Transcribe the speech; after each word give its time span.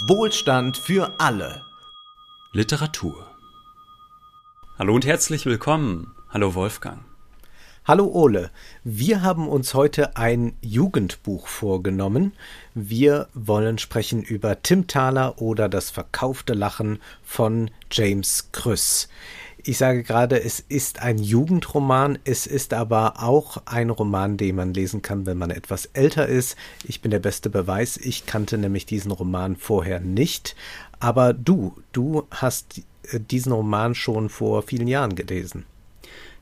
Wohlstand 0.00 0.76
für 0.76 1.18
alle. 1.18 1.64
Literatur. 2.52 3.34
Hallo 4.78 4.94
und 4.94 5.06
herzlich 5.06 5.46
willkommen. 5.46 6.14
Hallo 6.28 6.54
Wolfgang. 6.54 7.02
Hallo 7.86 8.04
Ole, 8.12 8.50
wir 8.84 9.22
haben 9.22 9.48
uns 9.48 9.72
heute 9.72 10.18
ein 10.18 10.58
Jugendbuch 10.60 11.46
vorgenommen. 11.46 12.34
Wir 12.74 13.28
wollen 13.32 13.78
sprechen 13.78 14.22
über 14.22 14.60
Tim 14.60 14.86
Thaler 14.86 15.40
oder 15.40 15.70
das 15.70 15.88
verkaufte 15.88 16.52
Lachen 16.52 17.00
von 17.22 17.70
James 17.90 18.50
Krüss. 18.52 19.08
Ich 19.68 19.78
sage 19.78 20.04
gerade, 20.04 20.40
es 20.40 20.60
ist 20.60 21.02
ein 21.02 21.18
Jugendroman, 21.18 22.20
es 22.22 22.46
ist 22.46 22.72
aber 22.72 23.20
auch 23.20 23.56
ein 23.66 23.90
Roman, 23.90 24.36
den 24.36 24.54
man 24.54 24.72
lesen 24.72 25.02
kann, 25.02 25.26
wenn 25.26 25.38
man 25.38 25.50
etwas 25.50 25.86
älter 25.86 26.28
ist. 26.28 26.54
Ich 26.84 27.00
bin 27.00 27.10
der 27.10 27.18
beste 27.18 27.50
Beweis, 27.50 27.96
ich 27.96 28.26
kannte 28.26 28.58
nämlich 28.58 28.86
diesen 28.86 29.10
Roman 29.10 29.56
vorher 29.56 29.98
nicht. 29.98 30.54
Aber 31.00 31.32
du, 31.32 31.74
du 31.90 32.28
hast 32.30 32.80
äh, 33.10 33.18
diesen 33.18 33.50
Roman 33.50 33.96
schon 33.96 34.28
vor 34.28 34.62
vielen 34.62 34.86
Jahren 34.86 35.16
gelesen. 35.16 35.64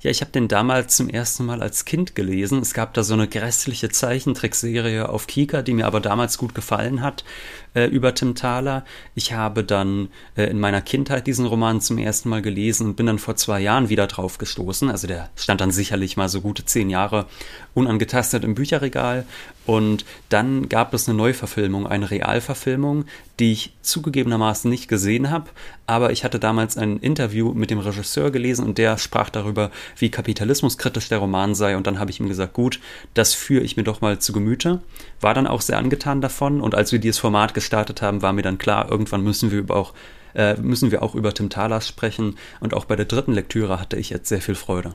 Ja, 0.04 0.10
ich 0.10 0.20
habe 0.20 0.30
den 0.32 0.48
damals 0.48 0.96
zum 0.96 1.08
ersten 1.08 1.46
Mal 1.46 1.62
als 1.62 1.86
Kind 1.86 2.14
gelesen. 2.14 2.58
Es 2.58 2.74
gab 2.74 2.92
da 2.92 3.02
so 3.02 3.14
eine 3.14 3.26
grässliche 3.26 3.88
Zeichentrickserie 3.88 5.08
auf 5.08 5.27
Kika, 5.27 5.62
die 5.62 5.72
mir 5.72 5.86
aber 5.86 6.00
damals 6.00 6.36
gut 6.36 6.54
gefallen 6.54 7.00
hat, 7.00 7.24
äh, 7.72 7.86
über 7.86 8.14
Tim 8.14 8.34
Thaler. 8.34 8.84
Ich 9.14 9.32
habe 9.32 9.64
dann 9.64 10.10
äh, 10.36 10.44
in 10.44 10.60
meiner 10.60 10.82
Kindheit 10.82 11.27
diesen 11.27 11.46
Roman 11.46 11.80
zum 11.80 11.96
ersten 11.96 12.28
Mal 12.28 12.42
gelesen 12.42 12.88
und 12.88 12.96
bin 12.96 13.06
dann 13.06 13.18
vor 13.18 13.36
zwei 13.36 13.60
Jahren 13.60 13.88
wieder 13.88 14.06
drauf 14.06 14.36
gestoßen. 14.36 14.90
Also 14.90 15.06
der 15.06 15.30
stand 15.36 15.62
dann 15.62 15.70
sicherlich 15.70 16.18
mal 16.18 16.28
so 16.28 16.42
gute 16.42 16.66
zehn 16.66 16.91
Jahre 16.91 17.24
unangetastet 17.72 18.44
im 18.44 18.55
Bücherregal. 18.55 19.24
Und 19.66 20.04
dann 20.28 20.68
gab 20.68 20.92
es 20.92 21.09
eine 21.09 21.16
Neuverfilmung, 21.16 21.86
eine 21.86 22.10
Realverfilmung, 22.10 23.06
die 23.38 23.52
ich 23.52 23.72
zugegebenermaßen 23.82 24.70
nicht 24.70 24.88
gesehen 24.88 25.30
habe, 25.30 25.50
aber 25.86 26.12
ich 26.12 26.22
hatte 26.22 26.38
damals 26.38 26.77
ein 26.77 26.98
Interview 26.98 27.52
mit 27.52 27.70
dem 27.70 27.78
Regisseur 27.78 28.30
gelesen 28.30 28.64
und 28.64 28.78
der 28.78 28.98
sprach 28.98 29.30
darüber, 29.30 29.70
wie 29.98 30.11
kapitalismuskritisch 30.11 31.08
der 31.08 31.19
Roman 31.19 31.55
sei. 31.55 31.77
Und 31.77 31.86
dann 31.86 31.98
habe 31.98 32.11
ich 32.11 32.20
ihm 32.20 32.28
gesagt, 32.28 32.53
gut, 32.53 32.80
das 33.14 33.34
führe 33.34 33.64
ich 33.64 33.77
mir 33.77 33.84
doch 33.84 34.00
mal 34.00 34.19
zu 34.19 34.33
Gemüte, 34.33 34.80
war 35.20 35.34
dann 35.34 35.47
auch 35.47 35.61
sehr 35.61 35.78
angetan 35.78 36.20
davon. 36.20 36.60
Und 36.60 36.75
als 36.75 36.92
wir 36.92 36.98
dieses 36.98 37.19
Format 37.19 37.55
gestartet 37.55 38.03
haben, 38.03 38.22
war 38.22 38.33
mir 38.33 38.42
dann 38.42 38.58
klar, 38.58 38.91
irgendwann 38.91 39.22
müssen 39.22 39.50
wir 39.50 39.75
auch 39.75 39.94
äh, 40.34 40.56
müssen 40.60 40.91
wir 40.91 41.03
auch 41.03 41.14
über 41.14 41.33
Tim 41.33 41.48
Talas 41.48 41.88
sprechen. 41.88 42.36
Und 42.60 42.75
auch 42.75 42.84
bei 42.84 42.97
der 42.97 43.06
dritten 43.06 43.33
Lektüre 43.33 43.81
hatte 43.81 43.97
ich 43.97 44.10
jetzt 44.10 44.28
sehr 44.28 44.41
viel 44.41 44.56
Freude. 44.56 44.94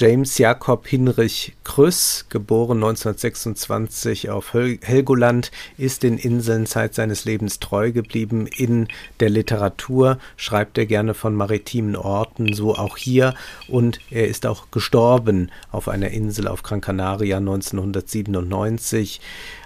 James 0.00 0.38
Jakob 0.38 0.86
Hinrich 0.86 1.52
Krüss, 1.62 2.24
geboren 2.30 2.78
1926 2.78 4.30
auf 4.30 4.54
Helgoland, 4.54 5.50
ist 5.76 6.04
den 6.04 6.16
Inseln 6.16 6.64
Zeit 6.64 6.94
seines 6.94 7.26
Lebens 7.26 7.60
treu 7.60 7.92
geblieben. 7.92 8.46
In 8.46 8.88
der 9.20 9.28
Literatur 9.28 10.16
schreibt 10.38 10.78
er 10.78 10.86
gerne 10.86 11.12
von 11.12 11.34
maritimen 11.34 11.96
Orten, 11.96 12.54
so 12.54 12.76
auch 12.76 12.96
hier. 12.96 13.34
Und 13.68 14.00
er 14.10 14.26
ist 14.26 14.46
auch 14.46 14.70
gestorben 14.70 15.50
auf 15.70 15.86
einer 15.86 16.08
Insel 16.08 16.48
auf 16.48 16.62
Gran 16.62 16.80
Canaria 16.80 17.36
1997 17.36 19.20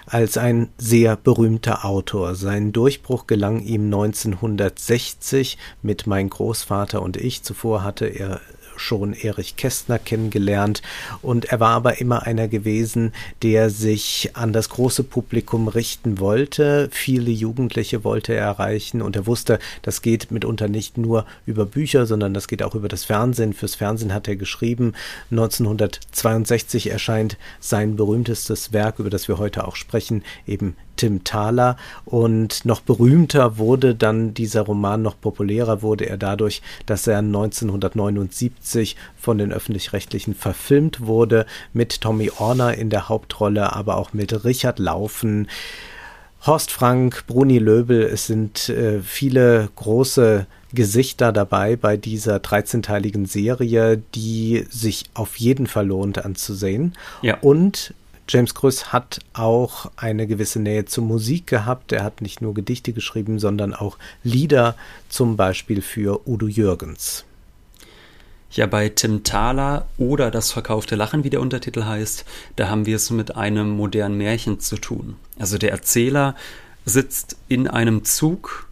als 0.05 0.37
ein 0.37 0.67
sehr 0.77 1.15
berühmter 1.15 1.85
Autor. 1.85 2.35
Sein 2.35 2.73
Durchbruch 2.73 3.25
gelang 3.25 3.61
ihm 3.63 3.85
1960 3.85 5.57
mit 5.81 6.07
Mein 6.07 6.29
Großvater 6.29 7.01
und 7.01 7.15
ich. 7.15 7.43
Zuvor 7.43 7.85
hatte 7.85 8.05
er 8.07 8.41
schon 8.77 9.13
Erich 9.13 9.55
Kästner 9.55 9.99
kennengelernt 9.99 10.81
und 11.21 11.45
er 11.45 11.59
war 11.59 11.71
aber 11.71 11.99
immer 11.99 12.23
einer 12.23 12.47
gewesen, 12.47 13.13
der 13.41 13.69
sich 13.69 14.31
an 14.33 14.53
das 14.53 14.69
große 14.69 15.03
Publikum 15.03 15.67
richten 15.67 16.19
wollte. 16.19 16.89
Viele 16.91 17.31
Jugendliche 17.31 18.03
wollte 18.03 18.33
er 18.33 18.45
erreichen 18.45 19.01
und 19.01 19.15
er 19.15 19.27
wusste, 19.27 19.59
das 19.81 20.01
geht 20.01 20.31
mitunter 20.31 20.67
nicht 20.67 20.97
nur 20.97 21.25
über 21.45 21.65
Bücher, 21.65 22.05
sondern 22.05 22.33
das 22.33 22.47
geht 22.47 22.63
auch 22.63 22.75
über 22.75 22.87
das 22.87 23.05
Fernsehen. 23.05 23.53
Fürs 23.53 23.75
Fernsehen 23.75 24.13
hat 24.13 24.27
er 24.27 24.35
geschrieben. 24.35 24.93
1962 25.31 26.91
erscheint 26.91 27.37
sein 27.59 27.95
berühmtestes 27.95 28.73
Werk, 28.73 28.99
über 28.99 29.09
das 29.09 29.27
wir 29.27 29.37
heute 29.37 29.67
auch 29.67 29.75
sprechen, 29.75 30.23
eben 30.47 30.75
Tim 30.95 31.23
Thaler 31.23 31.77
und 32.05 32.65
noch 32.65 32.81
berühmter 32.81 33.57
wurde 33.57 33.95
dann 33.95 34.33
dieser 34.33 34.61
Roman, 34.61 35.01
noch 35.01 35.19
populärer 35.19 35.81
wurde 35.81 36.07
er 36.07 36.17
dadurch, 36.17 36.61
dass 36.85 37.07
er 37.07 37.19
1979 37.19 38.95
von 39.17 39.37
den 39.37 39.51
öffentlich-rechtlichen 39.51 40.35
verfilmt 40.35 41.05
wurde, 41.05 41.45
mit 41.73 42.01
Tommy 42.01 42.31
Orner 42.37 42.75
in 42.75 42.89
der 42.89 43.09
Hauptrolle, 43.09 43.73
aber 43.73 43.97
auch 43.97 44.13
mit 44.13 44.45
Richard 44.45 44.79
Laufen. 44.79 45.47
Horst 46.45 46.71
Frank, 46.71 47.25
Bruni 47.25 47.57
Löbel, 47.57 48.03
es 48.03 48.27
sind 48.27 48.69
äh, 48.69 49.01
viele 49.01 49.69
große 49.75 50.45
Gesichter 50.73 51.31
dabei 51.31 51.75
bei 51.75 51.97
dieser 51.97 52.37
13-teiligen 52.37 53.25
Serie, 53.25 54.01
die 54.13 54.65
sich 54.69 55.05
auf 55.15 55.37
jeden 55.37 55.65
Fall 55.65 55.87
lohnt 55.87 56.23
anzusehen. 56.23 56.93
Ja. 57.23 57.39
Und 57.39 57.95
James 58.27 58.55
Krüss 58.55 58.91
hat 58.91 59.19
auch 59.33 59.91
eine 59.97 60.25
gewisse 60.25 60.59
Nähe 60.59 60.85
zur 60.85 61.03
Musik 61.03 61.45
gehabt. 61.47 61.91
Er 61.91 62.03
hat 62.03 62.21
nicht 62.21 62.41
nur 62.41 62.53
Gedichte 62.53 62.91
geschrieben, 62.91 63.37
sondern 63.37 63.73
auch 63.73 63.97
Lieder, 64.23 64.75
zum 65.09 65.37
Beispiel 65.37 65.81
für 65.81 66.27
Udo 66.27 66.47
Jürgens. 66.47 67.23
Ja, 68.51 68.65
bei 68.67 68.89
Tim 68.89 69.23
Thaler 69.23 69.85
oder 69.97 70.31
Das 70.31 70.51
verkaufte 70.51 70.95
Lachen, 70.95 71.23
wie 71.23 71.29
der 71.29 71.41
Untertitel 71.41 71.83
heißt, 71.83 72.25
da 72.55 72.69
haben 72.69 72.85
wir 72.85 72.95
es 72.95 73.09
mit 73.11 73.35
einem 73.35 73.69
modernen 73.69 74.17
Märchen 74.17 74.59
zu 74.59 74.77
tun. 74.77 75.17
Also 75.37 75.57
der 75.57 75.71
Erzähler 75.71 76.35
sitzt 76.85 77.35
in 77.47 77.67
einem 77.67 78.05
Zug 78.05 78.64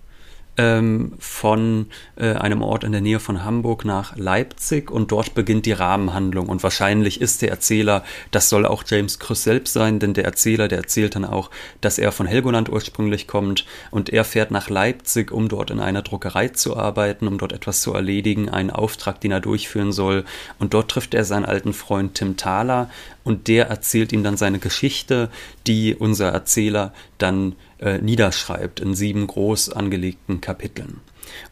ähm, 0.58 1.14
von 1.19 1.88
äh, 2.16 2.34
einem 2.34 2.62
Ort 2.62 2.84
in 2.84 2.91
der 2.91 3.02
Nähe 3.02 3.19
von 3.19 3.44
Hamburg 3.44 3.86
nach 3.86 4.16
Leipzig 4.16 4.91
und 4.91 5.12
dort 5.12 5.34
beginnt 5.34 5.66
die 5.66 5.72
Rahmenhandlung. 5.72 6.47
Und 6.47 6.62
wahrscheinlich 6.62 7.22
ist 7.22 7.41
der 7.41 7.50
Erzähler, 7.50 8.03
das 8.31 8.50
soll 8.50 8.66
auch 8.66 8.84
James 8.86 9.19
Krüss 9.19 9.44
selbst 9.44 9.74
sein, 9.74 10.00
denn 10.00 10.13
der 10.13 10.25
Erzähler, 10.25 10.68
der 10.68 10.80
erzählt 10.80 11.16
dann 11.16 11.25
auch, 11.25 11.50
dass 11.81 11.97
er 11.97 12.12
von 12.12 12.28
Helgoland 12.28 12.69
ursprünglich 12.69 13.28
kommt 13.28 13.66
und 13.90 14.09
er 14.09 14.24
fährt 14.24 14.52
nach 14.52 14.69
Leipzig, 14.69 15.31
um 15.31 15.50
dort 15.50 15.72
in 15.72 15.80
einer 15.80 16.03
Druckerei 16.03 16.50
zu 16.50 16.78
arbeiten, 16.78 17.28
um 17.28 17.38
dort 17.38 17.53
etwas 17.53 17.81
zu 17.81 17.94
erledigen, 17.94 18.50
einen 18.50 18.69
Auftrag, 18.69 19.22
den 19.22 19.31
er 19.31 19.42
durchführen 19.42 19.92
soll. 19.92 20.24
Und 20.59 20.74
dort 20.74 20.92
trifft 20.92 21.13
er 21.13 21.25
seinen 21.25 21.46
alten 21.46 21.74
Freund 21.74 22.13
Tim 22.16 22.38
Thaler 22.38 22.90
und 23.23 23.47
der 23.47 23.67
erzählt 23.67 24.11
ihm 24.11 24.23
dann 24.23 24.38
seine 24.38 24.59
Geschichte, 24.59 25.29
die 25.67 25.95
unser 25.95 26.29
Erzähler 26.29 26.94
dann 27.17 27.56
äh, 27.79 28.00
niederschreibt 28.00 28.79
in 28.79 28.95
sieben 28.95 29.28
groß 29.28 29.69
angelegten 29.69 30.41
Kapiteln. 30.41 31.01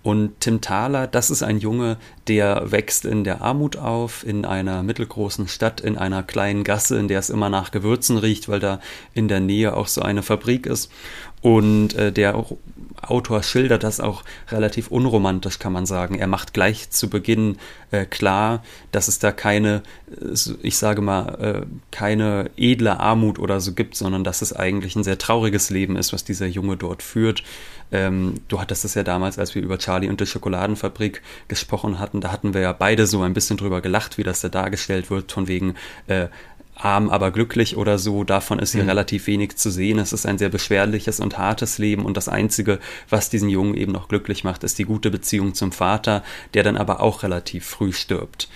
Und 0.03 0.39
Tim 0.39 0.61
Thaler, 0.61 1.07
das 1.07 1.29
ist 1.29 1.43
ein 1.43 1.59
Junge, 1.59 1.97
der 2.27 2.71
wächst 2.71 3.05
in 3.05 3.23
der 3.23 3.41
Armut 3.41 3.77
auf, 3.77 4.25
in 4.25 4.45
einer 4.45 4.83
mittelgroßen 4.83 5.47
Stadt, 5.47 5.81
in 5.81 5.97
einer 5.97 6.23
kleinen 6.23 6.63
Gasse, 6.63 6.97
in 6.97 7.07
der 7.07 7.19
es 7.19 7.29
immer 7.29 7.49
nach 7.49 7.71
Gewürzen 7.71 8.17
riecht, 8.17 8.49
weil 8.49 8.59
da 8.59 8.79
in 9.13 9.27
der 9.27 9.39
Nähe 9.39 9.75
auch 9.75 9.87
so 9.87 10.01
eine 10.01 10.23
Fabrik 10.23 10.65
ist. 10.65 10.91
Und 11.41 11.93
äh, 11.95 12.11
der 12.11 12.45
Autor 13.01 13.43
schildert 13.43 13.83
das 13.83 13.99
auch 13.99 14.23
relativ 14.49 14.89
unromantisch, 14.89 15.59
kann 15.59 15.73
man 15.73 15.85
sagen. 15.85 16.15
Er 16.15 16.27
macht 16.27 16.53
gleich 16.53 16.89
zu 16.89 17.09
Beginn 17.09 17.57
äh, 17.91 18.05
klar, 18.05 18.63
dass 18.91 19.07
es 19.07 19.19
da 19.19 19.31
keine, 19.31 19.83
äh, 20.09 20.35
ich 20.61 20.77
sage 20.77 21.01
mal, 21.01 21.63
äh, 21.63 21.65
keine 21.91 22.49
edle 22.57 22.99
Armut 22.99 23.39
oder 23.39 23.59
so 23.59 23.73
gibt, 23.73 23.95
sondern 23.95 24.23
dass 24.23 24.41
es 24.41 24.53
eigentlich 24.53 24.95
ein 24.95 25.03
sehr 25.03 25.17
trauriges 25.17 25.69
Leben 25.69 25.95
ist, 25.95 26.13
was 26.13 26.23
dieser 26.23 26.47
Junge 26.47 26.77
dort 26.77 27.03
führt. 27.03 27.43
Ähm, 27.91 28.35
du 28.47 28.61
hattest 28.61 28.85
es 28.85 28.93
ja 28.93 29.03
damals, 29.03 29.37
als 29.37 29.53
wir 29.53 29.61
über 29.61 29.77
Charlie 29.77 30.07
und 30.07 30.21
die 30.21 30.25
Schokoladenfabrik 30.25 31.21
gesprochen 31.49 31.99
hatten, 31.99 32.21
da 32.21 32.31
hatten 32.31 32.53
wir 32.53 32.61
ja 32.61 32.71
beide 32.71 33.05
so 33.05 33.21
ein 33.21 33.33
bisschen 33.33 33.57
drüber 33.57 33.81
gelacht, 33.81 34.17
wie 34.17 34.23
das 34.23 34.39
da 34.39 34.49
dargestellt 34.49 35.09
wird, 35.09 35.31
von 35.31 35.47
wegen 35.47 35.75
äh, 36.07 36.27
arm, 36.75 37.09
aber 37.09 37.31
glücklich 37.31 37.77
oder 37.77 37.97
so. 37.97 38.23
Davon 38.23 38.59
ist 38.59 38.71
hier 38.71 38.83
mhm. 38.83 38.89
relativ 38.89 39.27
wenig 39.27 39.55
zu 39.57 39.69
sehen. 39.69 39.99
Es 39.99 40.13
ist 40.13 40.25
ein 40.25 40.37
sehr 40.37 40.49
beschwerliches 40.49 41.19
und 41.19 41.37
hartes 41.37 41.77
Leben 41.77 42.05
und 42.05 42.17
das 42.17 42.29
Einzige, 42.29 42.79
was 43.09 43.29
diesen 43.29 43.49
Jungen 43.49 43.75
eben 43.75 43.91
noch 43.91 44.07
glücklich 44.07 44.43
macht, 44.43 44.63
ist 44.63 44.79
die 44.79 44.85
gute 44.85 45.11
Beziehung 45.11 45.53
zum 45.53 45.71
Vater, 45.71 46.23
der 46.53 46.63
dann 46.63 46.77
aber 46.77 47.01
auch 47.01 47.23
relativ 47.23 47.65
früh 47.65 47.93
stirbt. 47.93 48.49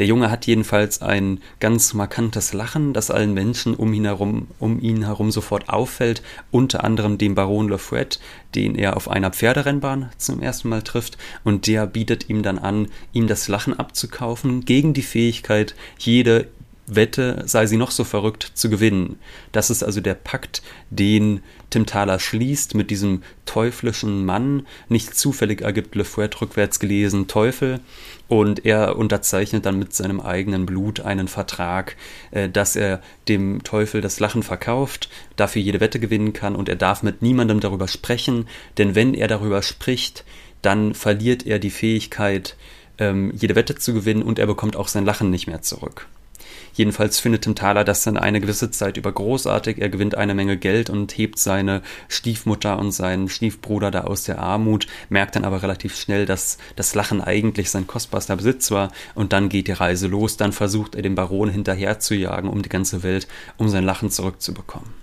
Der 0.00 0.06
Junge 0.06 0.30
hat 0.30 0.46
jedenfalls 0.46 1.02
ein 1.02 1.40
ganz 1.58 1.92
markantes 1.92 2.54
Lachen, 2.54 2.94
das 2.94 3.10
allen 3.10 3.34
Menschen 3.34 3.74
um 3.74 3.92
ihn 3.92 4.06
herum, 4.06 4.46
um 4.58 4.80
ihn 4.80 5.04
herum 5.04 5.30
sofort 5.30 5.68
auffällt, 5.68 6.22
unter 6.50 6.84
anderem 6.84 7.18
dem 7.18 7.34
Baron 7.34 7.68
Lefouet, 7.68 8.18
den 8.54 8.76
er 8.76 8.96
auf 8.96 9.10
einer 9.10 9.30
Pferderennbahn 9.30 10.08
zum 10.16 10.40
ersten 10.40 10.70
Mal 10.70 10.80
trifft, 10.80 11.18
und 11.44 11.66
der 11.66 11.86
bietet 11.86 12.30
ihm 12.30 12.42
dann 12.42 12.58
an, 12.58 12.88
ihm 13.12 13.26
das 13.26 13.48
Lachen 13.48 13.78
abzukaufen, 13.78 14.64
gegen 14.64 14.94
die 14.94 15.02
Fähigkeit, 15.02 15.74
jede 15.98 16.48
Wette, 16.94 17.42
sei 17.46 17.66
sie 17.66 17.76
noch 17.76 17.90
so 17.90 18.04
verrückt, 18.04 18.50
zu 18.54 18.70
gewinnen. 18.70 19.18
Das 19.52 19.70
ist 19.70 19.82
also 19.82 20.00
der 20.00 20.14
Pakt, 20.14 20.62
den 20.90 21.42
Tim 21.70 21.86
Thaler 21.86 22.18
schließt 22.18 22.74
mit 22.74 22.90
diesem 22.90 23.22
teuflischen 23.46 24.24
Mann. 24.24 24.66
Nicht 24.88 25.14
zufällig 25.14 25.62
ergibt 25.62 25.94
Le 25.94 26.04
Fouet 26.04 26.40
rückwärts 26.40 26.80
gelesen 26.80 27.28
Teufel. 27.28 27.80
Und 28.28 28.64
er 28.64 28.96
unterzeichnet 28.96 29.66
dann 29.66 29.78
mit 29.78 29.92
seinem 29.92 30.20
eigenen 30.20 30.66
Blut 30.66 31.00
einen 31.00 31.28
Vertrag, 31.28 31.96
äh, 32.30 32.48
dass 32.48 32.76
er 32.76 33.00
dem 33.28 33.64
Teufel 33.64 34.00
das 34.00 34.20
Lachen 34.20 34.42
verkauft, 34.42 35.08
dafür 35.36 35.62
jede 35.62 35.80
Wette 35.80 35.98
gewinnen 35.98 36.32
kann 36.32 36.54
und 36.54 36.68
er 36.68 36.76
darf 36.76 37.02
mit 37.02 37.22
niemandem 37.22 37.60
darüber 37.60 37.88
sprechen, 37.88 38.46
denn 38.78 38.94
wenn 38.94 39.14
er 39.14 39.28
darüber 39.28 39.62
spricht, 39.62 40.24
dann 40.62 40.94
verliert 40.94 41.46
er 41.46 41.58
die 41.58 41.70
Fähigkeit, 41.70 42.56
ähm, 42.98 43.32
jede 43.34 43.56
Wette 43.56 43.74
zu 43.74 43.94
gewinnen 43.94 44.22
und 44.22 44.38
er 44.38 44.46
bekommt 44.46 44.76
auch 44.76 44.88
sein 44.88 45.04
Lachen 45.04 45.30
nicht 45.30 45.46
mehr 45.46 45.62
zurück. 45.62 46.06
Jedenfalls 46.74 47.20
findet 47.20 47.42
Tim 47.42 47.54
Thaler 47.54 47.84
das 47.84 48.04
dann 48.04 48.16
eine 48.16 48.40
gewisse 48.40 48.70
Zeit 48.70 48.96
über 48.96 49.12
großartig. 49.12 49.78
Er 49.78 49.88
gewinnt 49.88 50.14
eine 50.14 50.34
Menge 50.34 50.56
Geld 50.56 50.90
und 50.90 51.16
hebt 51.16 51.38
seine 51.38 51.82
Stiefmutter 52.08 52.78
und 52.78 52.92
seinen 52.92 53.28
Stiefbruder 53.28 53.90
da 53.90 54.02
aus 54.02 54.24
der 54.24 54.38
Armut, 54.38 54.86
merkt 55.08 55.36
dann 55.36 55.44
aber 55.44 55.62
relativ 55.62 55.96
schnell, 55.96 56.26
dass 56.26 56.58
das 56.76 56.94
Lachen 56.94 57.20
eigentlich 57.20 57.70
sein 57.70 57.86
kostbarster 57.86 58.36
Besitz 58.36 58.70
war 58.70 58.92
und 59.14 59.32
dann 59.32 59.48
geht 59.48 59.68
die 59.68 59.72
Reise 59.72 60.06
los. 60.06 60.36
Dann 60.36 60.52
versucht 60.52 60.94
er 60.94 61.02
den 61.02 61.14
Baron 61.14 61.50
hinterher 61.50 61.98
zu 61.98 62.14
jagen 62.14 62.48
um 62.48 62.62
die 62.62 62.68
ganze 62.68 63.02
Welt, 63.02 63.26
um 63.56 63.68
sein 63.68 63.84
Lachen 63.84 64.10
zurückzubekommen. 64.10 64.99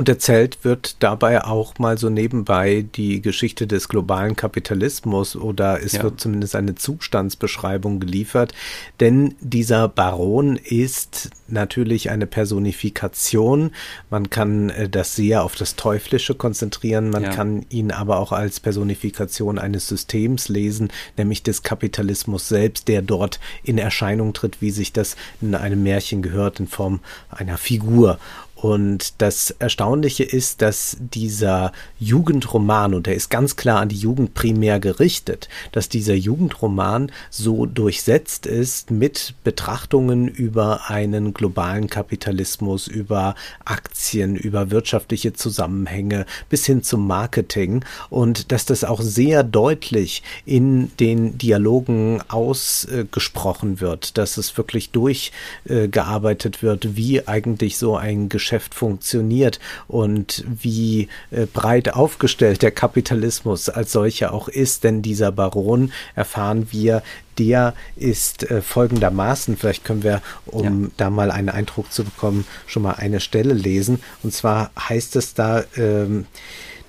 Und 0.00 0.08
erzählt 0.08 0.60
wird 0.62 0.96
dabei 1.00 1.44
auch 1.44 1.78
mal 1.78 1.98
so 1.98 2.08
nebenbei 2.08 2.86
die 2.96 3.20
Geschichte 3.20 3.66
des 3.66 3.86
globalen 3.86 4.34
Kapitalismus 4.34 5.36
oder 5.36 5.82
es 5.84 5.92
ja. 5.92 6.02
wird 6.02 6.18
zumindest 6.18 6.56
eine 6.56 6.74
Zustandsbeschreibung 6.74 8.00
geliefert. 8.00 8.54
Denn 8.98 9.34
dieser 9.40 9.88
Baron 9.88 10.56
ist 10.56 11.28
natürlich 11.48 12.08
eine 12.08 12.26
Personifikation. 12.26 13.72
Man 14.08 14.30
kann 14.30 14.70
äh, 14.70 14.88
das 14.88 15.16
sehr 15.16 15.44
auf 15.44 15.54
das 15.54 15.76
Teuflische 15.76 16.34
konzentrieren. 16.34 17.10
Man 17.10 17.24
ja. 17.24 17.34
kann 17.34 17.66
ihn 17.68 17.90
aber 17.90 18.20
auch 18.20 18.32
als 18.32 18.58
Personifikation 18.58 19.58
eines 19.58 19.86
Systems 19.86 20.48
lesen, 20.48 20.88
nämlich 21.18 21.42
des 21.42 21.62
Kapitalismus 21.62 22.48
selbst, 22.48 22.88
der 22.88 23.02
dort 23.02 23.38
in 23.64 23.76
Erscheinung 23.76 24.32
tritt, 24.32 24.62
wie 24.62 24.70
sich 24.70 24.94
das 24.94 25.16
in 25.42 25.54
einem 25.54 25.82
Märchen 25.82 26.22
gehört, 26.22 26.58
in 26.58 26.68
Form 26.68 27.00
einer 27.28 27.58
Figur. 27.58 28.18
Und 28.60 29.22
das 29.22 29.52
Erstaunliche 29.58 30.22
ist, 30.22 30.60
dass 30.60 30.98
dieser 31.00 31.72
Jugendroman, 31.98 32.92
und 32.92 33.06
der 33.06 33.14
ist 33.14 33.30
ganz 33.30 33.56
klar 33.56 33.80
an 33.80 33.88
die 33.88 33.96
Jugend 33.96 34.34
primär 34.34 34.80
gerichtet, 34.80 35.48
dass 35.72 35.88
dieser 35.88 36.12
Jugendroman 36.14 37.10
so 37.30 37.64
durchsetzt 37.64 38.44
ist 38.44 38.90
mit 38.90 39.32
Betrachtungen 39.44 40.28
über 40.28 40.90
einen 40.90 41.32
globalen 41.32 41.88
Kapitalismus, 41.88 42.86
über 42.86 43.34
Aktien, 43.64 44.36
über 44.36 44.70
wirtschaftliche 44.70 45.32
Zusammenhänge 45.32 46.26
bis 46.50 46.66
hin 46.66 46.82
zum 46.82 47.06
Marketing. 47.06 47.82
Und 48.10 48.52
dass 48.52 48.66
das 48.66 48.84
auch 48.84 49.00
sehr 49.00 49.42
deutlich 49.42 50.22
in 50.44 50.94
den 50.98 51.38
Dialogen 51.38 52.20
ausgesprochen 52.28 53.80
wird, 53.80 54.18
dass 54.18 54.36
es 54.36 54.58
wirklich 54.58 54.90
durchgearbeitet 54.90 56.62
wird, 56.62 56.94
wie 56.96 57.26
eigentlich 57.26 57.78
so 57.78 57.96
ein 57.96 58.28
Geschäft 58.28 58.49
Geschäft 58.50 58.74
funktioniert 58.74 59.60
und 59.86 60.44
wie 60.48 61.06
äh, 61.30 61.46
breit 61.46 61.94
aufgestellt 61.94 62.62
der 62.62 62.72
Kapitalismus 62.72 63.68
als 63.68 63.92
solcher 63.92 64.34
auch 64.34 64.48
ist. 64.48 64.82
Denn 64.82 65.02
dieser 65.02 65.30
Baron, 65.30 65.92
erfahren 66.16 66.66
wir, 66.72 67.04
der 67.38 67.74
ist 67.94 68.50
äh, 68.50 68.60
folgendermaßen, 68.60 69.56
vielleicht 69.56 69.84
können 69.84 70.02
wir, 70.02 70.20
um 70.46 70.82
ja. 70.82 70.90
da 70.96 71.10
mal 71.10 71.30
einen 71.30 71.48
Eindruck 71.48 71.92
zu 71.92 72.02
bekommen, 72.02 72.44
schon 72.66 72.82
mal 72.82 72.94
eine 72.94 73.20
Stelle 73.20 73.54
lesen. 73.54 74.02
Und 74.24 74.34
zwar 74.34 74.72
heißt 74.76 75.14
es 75.14 75.34
da, 75.34 75.62
ähm, 75.76 76.26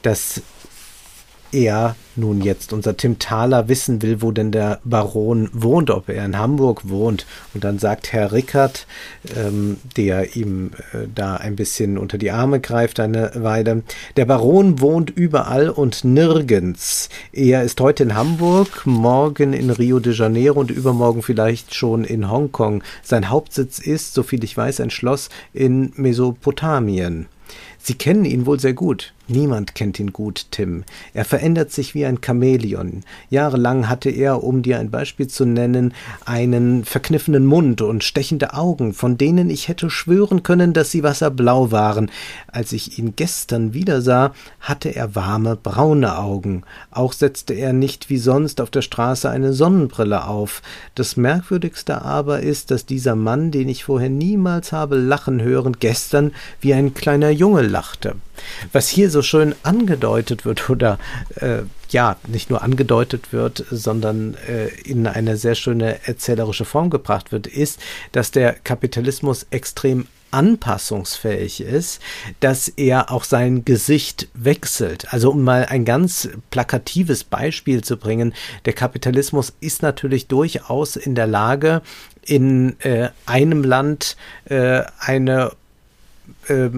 dass 0.01 0.41
er 1.51 1.95
nun 2.15 2.41
jetzt 2.41 2.73
unser 2.73 2.97
Tim 2.97 3.19
Thaler 3.19 3.67
wissen 3.67 4.01
will, 4.01 4.21
wo 4.21 4.31
denn 4.31 4.51
der 4.51 4.79
Baron 4.83 5.49
wohnt, 5.53 5.89
ob 5.89 6.09
er 6.09 6.25
in 6.25 6.37
Hamburg 6.37 6.89
wohnt. 6.89 7.25
Und 7.53 7.63
dann 7.63 7.79
sagt 7.79 8.11
Herr 8.11 8.31
Rickert, 8.31 8.85
ähm, 9.35 9.77
der 9.97 10.35
ihm 10.35 10.71
äh, 10.93 11.07
da 11.13 11.35
ein 11.35 11.55
bisschen 11.55 11.97
unter 11.97 12.17
die 12.17 12.31
Arme 12.31 12.59
greift 12.59 12.99
eine 12.99 13.31
Weile, 13.35 13.83
der 14.17 14.25
Baron 14.25 14.79
wohnt 14.79 15.09
überall 15.09 15.69
und 15.69 16.03
nirgends. 16.03 17.09
Er 17.31 17.63
ist 17.63 17.79
heute 17.79 18.03
in 18.03 18.15
Hamburg, 18.15 18.85
morgen 18.85 19.53
in 19.53 19.69
Rio 19.69 19.99
de 19.99 20.13
Janeiro 20.13 20.59
und 20.59 20.71
übermorgen 20.71 21.23
vielleicht 21.23 21.73
schon 21.73 22.03
in 22.03 22.29
Hongkong. 22.29 22.83
Sein 23.03 23.29
Hauptsitz 23.29 23.79
ist, 23.79 24.13
soviel 24.13 24.43
ich 24.43 24.55
weiß, 24.55 24.79
ein 24.81 24.89
Schloss 24.89 25.29
in 25.53 25.93
Mesopotamien. 25.95 27.27
Sie 27.79 27.95
kennen 27.95 28.25
ihn 28.25 28.45
wohl 28.45 28.59
sehr 28.59 28.73
gut. 28.73 29.13
Niemand 29.31 29.75
kennt 29.75 29.97
ihn 29.97 30.11
gut, 30.11 30.47
Tim. 30.51 30.83
Er 31.13 31.23
verändert 31.23 31.71
sich 31.71 31.95
wie 31.95 32.05
ein 32.05 32.19
Chamäleon. 32.21 33.03
Jahrelang 33.29 33.87
hatte 33.87 34.09
er, 34.09 34.43
um 34.43 34.61
dir 34.61 34.77
ein 34.77 34.91
Beispiel 34.91 35.27
zu 35.27 35.45
nennen, 35.45 35.93
einen 36.25 36.83
verkniffenen 36.83 37.45
Mund 37.45 37.81
und 37.81 38.03
stechende 38.03 38.53
Augen, 38.53 38.93
von 38.93 39.17
denen 39.17 39.49
ich 39.49 39.69
hätte 39.69 39.89
schwören 39.89 40.43
können, 40.43 40.73
dass 40.73 40.91
sie 40.91 41.03
wasserblau 41.03 41.71
waren. 41.71 42.11
Als 42.47 42.73
ich 42.73 42.99
ihn 42.99 43.13
gestern 43.15 43.73
wieder 43.73 44.01
sah, 44.01 44.33
hatte 44.59 44.93
er 44.93 45.15
warme, 45.15 45.55
braune 45.55 46.17
Augen. 46.17 46.63
Auch 46.91 47.13
setzte 47.13 47.53
er 47.53 47.71
nicht 47.71 48.09
wie 48.09 48.17
sonst 48.17 48.59
auf 48.59 48.69
der 48.69 48.81
Straße 48.81 49.29
eine 49.29 49.53
Sonnenbrille 49.53 50.27
auf. 50.27 50.61
Das 50.93 51.15
Merkwürdigste 51.15 52.01
aber 52.01 52.41
ist, 52.41 52.69
dass 52.69 52.85
dieser 52.85 53.15
Mann, 53.15 53.51
den 53.51 53.69
ich 53.69 53.85
vorher 53.85 54.09
niemals 54.09 54.73
habe 54.73 54.97
lachen 54.97 55.41
hören, 55.41 55.77
gestern 55.79 56.33
wie 56.59 56.73
ein 56.73 56.93
kleiner 56.93 57.29
Junge 57.29 57.61
lachte. 57.61 58.15
Was 58.71 58.87
hier 58.87 59.09
so 59.09 59.20
schön 59.23 59.55
angedeutet 59.63 60.45
wird 60.45 60.69
oder 60.69 60.99
äh, 61.35 61.59
ja, 61.89 62.15
nicht 62.27 62.49
nur 62.49 62.61
angedeutet 62.61 63.33
wird, 63.33 63.65
sondern 63.69 64.35
äh, 64.47 64.67
in 64.85 65.07
eine 65.07 65.35
sehr 65.37 65.55
schöne 65.55 66.07
erzählerische 66.07 66.65
Form 66.65 66.89
gebracht 66.89 67.31
wird, 67.31 67.47
ist, 67.47 67.79
dass 68.13 68.31
der 68.31 68.53
Kapitalismus 68.53 69.45
extrem 69.51 70.07
anpassungsfähig 70.31 71.61
ist, 71.61 72.01
dass 72.39 72.69
er 72.69 73.11
auch 73.11 73.23
sein 73.23 73.65
Gesicht 73.65 74.29
wechselt. 74.33 75.13
Also 75.13 75.31
um 75.31 75.43
mal 75.43 75.65
ein 75.65 75.85
ganz 75.85 76.29
plakatives 76.49 77.23
Beispiel 77.23 77.83
zu 77.83 77.97
bringen, 77.97 78.33
der 78.65 78.73
Kapitalismus 78.73 79.53
ist 79.59 79.81
natürlich 79.81 80.27
durchaus 80.27 80.95
in 80.95 81.15
der 81.15 81.27
Lage, 81.27 81.81
in 82.25 82.79
äh, 82.79 83.09
einem 83.25 83.63
Land 83.63 84.15
äh, 84.45 84.83
eine 84.99 85.51
äh, 86.47 86.69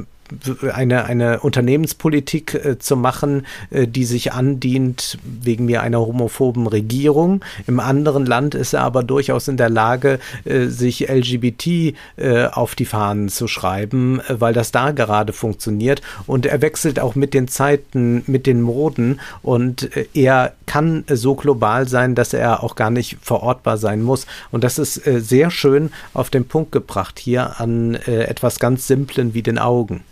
eine, 0.73 1.05
eine 1.05 1.39
Unternehmenspolitik 1.39 2.53
äh, 2.53 2.79
zu 2.79 2.95
machen, 2.95 3.45
äh, 3.69 3.87
die 3.87 4.05
sich 4.05 4.33
andient 4.33 5.17
wegen 5.23 5.65
mir 5.65 5.81
einer 5.81 5.99
homophoben 5.99 6.67
Regierung. 6.67 7.43
Im 7.67 7.79
anderen 7.79 8.25
Land 8.25 8.55
ist 8.55 8.73
er 8.73 8.81
aber 8.81 9.03
durchaus 9.03 9.47
in 9.47 9.57
der 9.57 9.69
Lage, 9.69 10.19
äh, 10.45 10.65
sich 10.65 11.09
LGBT 11.09 11.95
äh, 12.17 12.45
auf 12.51 12.75
die 12.75 12.85
Fahnen 12.85 13.29
zu 13.29 13.47
schreiben, 13.47 14.19
äh, 14.21 14.39
weil 14.39 14.53
das 14.53 14.71
da 14.71 14.91
gerade 14.91 15.33
funktioniert. 15.33 16.01
Und 16.27 16.45
er 16.45 16.61
wechselt 16.61 16.99
auch 16.99 17.15
mit 17.15 17.33
den 17.33 17.47
Zeiten, 17.47 18.23
mit 18.27 18.47
den 18.47 18.61
Moden 18.61 19.19
und 19.41 19.95
äh, 19.95 20.05
er 20.13 20.53
kann 20.65 21.03
so 21.07 21.35
global 21.35 21.87
sein, 21.87 22.15
dass 22.15 22.33
er 22.33 22.63
auch 22.63 22.75
gar 22.75 22.89
nicht 22.89 23.17
verortbar 23.21 23.77
sein 23.77 24.01
muss. 24.01 24.25
Und 24.51 24.63
das 24.63 24.79
ist 24.79 24.93
sehr 24.93 25.51
schön 25.51 25.91
auf 26.13 26.29
den 26.29 26.47
Punkt 26.47 26.71
gebracht 26.71 27.19
hier 27.19 27.59
an 27.59 27.95
etwas 27.95 28.59
ganz 28.59 28.87
Simplen 28.87 29.33
wie 29.33 29.43
den 29.43 29.59
Augen. 29.59 30.03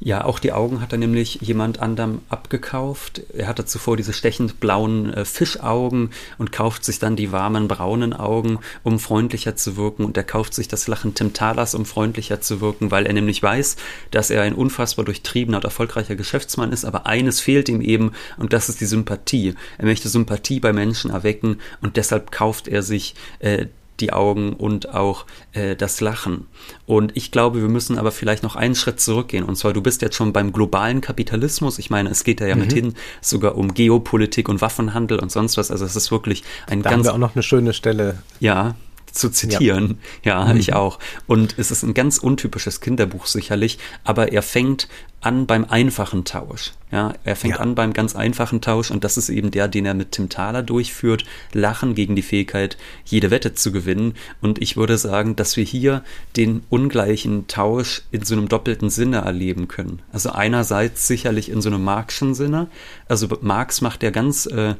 Ja, 0.00 0.24
auch 0.24 0.38
die 0.38 0.52
Augen 0.52 0.80
hat 0.80 0.92
er 0.92 0.98
nämlich 0.98 1.36
jemand 1.40 1.80
anderem 1.80 2.20
abgekauft. 2.28 3.22
Er 3.32 3.46
hatte 3.46 3.64
zuvor 3.64 3.96
diese 3.96 4.12
stechend 4.12 4.60
blauen 4.60 5.14
äh, 5.14 5.24
Fischaugen 5.24 6.10
und 6.36 6.52
kauft 6.52 6.84
sich 6.84 6.98
dann 6.98 7.16
die 7.16 7.32
warmen 7.32 7.68
braunen 7.68 8.12
Augen, 8.12 8.58
um 8.82 8.98
freundlicher 8.98 9.56
zu 9.56 9.76
wirken. 9.76 10.04
Und 10.04 10.16
er 10.16 10.24
kauft 10.24 10.52
sich 10.52 10.68
das 10.68 10.88
Lachen 10.88 11.14
Tim 11.14 11.32
Talas, 11.32 11.74
um 11.74 11.86
freundlicher 11.86 12.40
zu 12.40 12.60
wirken, 12.60 12.90
weil 12.90 13.06
er 13.06 13.12
nämlich 13.12 13.42
weiß, 13.42 13.76
dass 14.10 14.30
er 14.30 14.42
ein 14.42 14.54
unfassbar 14.54 15.04
durchtriebener 15.04 15.58
und 15.58 15.64
erfolgreicher 15.64 16.16
Geschäftsmann 16.16 16.72
ist. 16.72 16.84
Aber 16.84 17.06
eines 17.06 17.40
fehlt 17.40 17.68
ihm 17.68 17.80
eben 17.80 18.12
und 18.36 18.52
das 18.52 18.68
ist 18.68 18.80
die 18.80 18.86
Sympathie. 18.86 19.54
Er 19.78 19.86
möchte 19.86 20.08
Sympathie 20.08 20.60
bei 20.60 20.72
Menschen 20.72 21.12
erwecken 21.12 21.60
und 21.80 21.96
deshalb 21.96 22.30
kauft 22.30 22.68
er 22.68 22.82
sich 22.82 23.14
äh, 23.38 23.66
die 24.00 24.12
Augen 24.12 24.54
und 24.54 24.94
auch 24.94 25.26
äh, 25.52 25.76
das 25.76 26.00
Lachen. 26.00 26.46
Und 26.86 27.16
ich 27.16 27.30
glaube, 27.30 27.60
wir 27.60 27.68
müssen 27.68 27.98
aber 27.98 28.12
vielleicht 28.12 28.42
noch 28.42 28.56
einen 28.56 28.74
Schritt 28.74 29.00
zurückgehen. 29.00 29.44
Und 29.44 29.56
zwar, 29.56 29.72
du 29.72 29.82
bist 29.82 30.02
jetzt 30.02 30.16
schon 30.16 30.32
beim 30.32 30.52
globalen 30.52 31.00
Kapitalismus. 31.00 31.78
Ich 31.78 31.90
meine, 31.90 32.10
es 32.10 32.24
geht 32.24 32.40
da 32.40 32.46
ja 32.46 32.54
mhm. 32.54 32.60
mit 32.62 32.72
hin 32.72 32.94
sogar 33.20 33.56
um 33.56 33.74
Geopolitik 33.74 34.48
und 34.48 34.60
Waffenhandel 34.60 35.18
und 35.18 35.30
sonst 35.30 35.56
was. 35.56 35.70
Also 35.70 35.84
es 35.84 35.96
ist 35.96 36.10
wirklich 36.10 36.42
ein 36.66 36.82
da 36.82 36.90
ganz. 36.90 37.04
Da 37.04 37.12
haben 37.12 37.20
wir 37.20 37.24
auch 37.24 37.28
noch 37.28 37.36
eine 37.36 37.42
schöne 37.42 37.72
Stelle. 37.72 38.18
Ja, 38.40 38.74
zu 39.14 39.30
zitieren. 39.30 39.98
Ja, 40.22 40.44
ja 40.46 40.52
mhm. 40.52 40.60
ich 40.60 40.74
auch. 40.74 40.98
Und 41.26 41.58
es 41.58 41.70
ist 41.70 41.82
ein 41.82 41.94
ganz 41.94 42.18
untypisches 42.18 42.80
Kinderbuch 42.80 43.26
sicherlich, 43.26 43.78
aber 44.04 44.32
er 44.32 44.42
fängt 44.42 44.88
an 45.20 45.46
beim 45.46 45.64
einfachen 45.64 46.24
Tausch. 46.24 46.72
Ja, 46.90 47.14
er 47.24 47.34
fängt 47.34 47.54
ja. 47.54 47.60
an 47.60 47.74
beim 47.74 47.92
ganz 47.92 48.14
einfachen 48.14 48.60
Tausch 48.60 48.90
und 48.90 49.04
das 49.04 49.16
ist 49.16 49.30
eben 49.30 49.50
der, 49.50 49.68
den 49.68 49.86
er 49.86 49.94
mit 49.94 50.12
Tim 50.12 50.28
Thaler 50.28 50.62
durchführt. 50.62 51.24
Lachen 51.52 51.94
gegen 51.94 52.14
die 52.14 52.22
Fähigkeit, 52.22 52.76
jede 53.06 53.30
Wette 53.30 53.54
zu 53.54 53.72
gewinnen. 53.72 54.14
Und 54.42 54.60
ich 54.60 54.76
würde 54.76 54.98
sagen, 54.98 55.34
dass 55.34 55.56
wir 55.56 55.64
hier 55.64 56.04
den 56.36 56.62
ungleichen 56.68 57.46
Tausch 57.48 58.02
in 58.10 58.22
so 58.22 58.34
einem 58.34 58.48
doppelten 58.48 58.90
Sinne 58.90 59.18
erleben 59.18 59.66
können. 59.66 60.02
Also 60.12 60.30
einerseits 60.30 61.06
sicherlich 61.06 61.48
in 61.48 61.62
so 61.62 61.70
einem 61.70 61.82
Marxischen 61.82 62.34
Sinne. 62.34 62.68
Also 63.08 63.28
Marx 63.40 63.80
macht 63.80 64.02
ja 64.02 64.10
ganz 64.10 64.46
äh, 64.46 64.74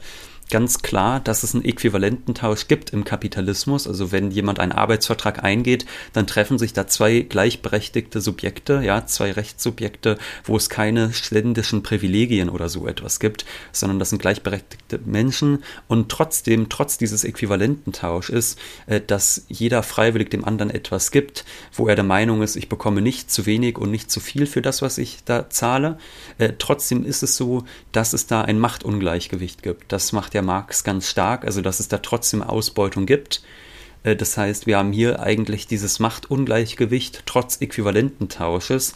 ganz 0.50 0.82
klar, 0.82 1.20
dass 1.20 1.42
es 1.42 1.54
einen 1.54 1.64
Äquivalententausch 1.64 2.68
gibt 2.68 2.90
im 2.90 3.04
Kapitalismus. 3.04 3.86
Also 3.86 4.12
wenn 4.12 4.30
jemand 4.30 4.60
einen 4.60 4.72
Arbeitsvertrag 4.72 5.42
eingeht, 5.42 5.86
dann 6.12 6.26
treffen 6.26 6.58
sich 6.58 6.72
da 6.72 6.86
zwei 6.86 7.20
gleichberechtigte 7.20 8.20
Subjekte, 8.20 8.82
ja, 8.84 9.06
zwei 9.06 9.32
Rechtssubjekte, 9.32 10.18
wo 10.44 10.56
es 10.56 10.68
keine 10.68 11.12
ständischen 11.12 11.82
Privilegien 11.82 12.48
oder 12.48 12.68
so 12.68 12.86
etwas 12.86 13.20
gibt, 13.20 13.44
sondern 13.72 13.98
das 13.98 14.10
sind 14.10 14.20
gleichberechtigte 14.20 15.00
Menschen 15.04 15.64
und 15.88 16.10
trotzdem, 16.10 16.68
trotz 16.68 16.98
dieses 16.98 17.24
Äquivalententausch 17.24 18.30
ist, 18.30 18.58
äh, 18.86 19.00
dass 19.00 19.44
jeder 19.48 19.82
freiwillig 19.82 20.30
dem 20.30 20.44
anderen 20.44 20.70
etwas 20.70 21.10
gibt, 21.10 21.44
wo 21.72 21.88
er 21.88 21.94
der 21.94 22.04
Meinung 22.04 22.42
ist, 22.42 22.56
ich 22.56 22.68
bekomme 22.68 23.00
nicht 23.00 23.30
zu 23.30 23.46
wenig 23.46 23.78
und 23.78 23.90
nicht 23.90 24.10
zu 24.10 24.20
viel 24.20 24.46
für 24.46 24.62
das, 24.62 24.82
was 24.82 24.98
ich 24.98 25.24
da 25.24 25.48
zahle. 25.48 25.98
Äh, 26.38 26.52
trotzdem 26.58 27.04
ist 27.04 27.22
es 27.22 27.36
so, 27.36 27.64
dass 27.92 28.12
es 28.12 28.26
da 28.26 28.42
ein 28.42 28.58
Machtungleichgewicht 28.58 29.62
gibt. 29.62 29.90
Das 29.92 30.12
macht 30.12 30.33
der 30.34 30.42
Marx 30.42 30.84
ganz 30.84 31.08
stark, 31.08 31.44
also 31.44 31.62
dass 31.62 31.80
es 31.80 31.88
da 31.88 31.98
trotzdem 31.98 32.42
Ausbeutung 32.42 33.06
gibt. 33.06 33.42
Äh, 34.02 34.14
das 34.14 34.36
heißt, 34.36 34.66
wir 34.66 34.78
haben 34.78 34.92
hier 34.92 35.20
eigentlich 35.20 35.66
dieses 35.66 35.98
Machtungleichgewicht 35.98 37.22
trotz 37.26 37.60
Äquivalententausches, 37.60 38.94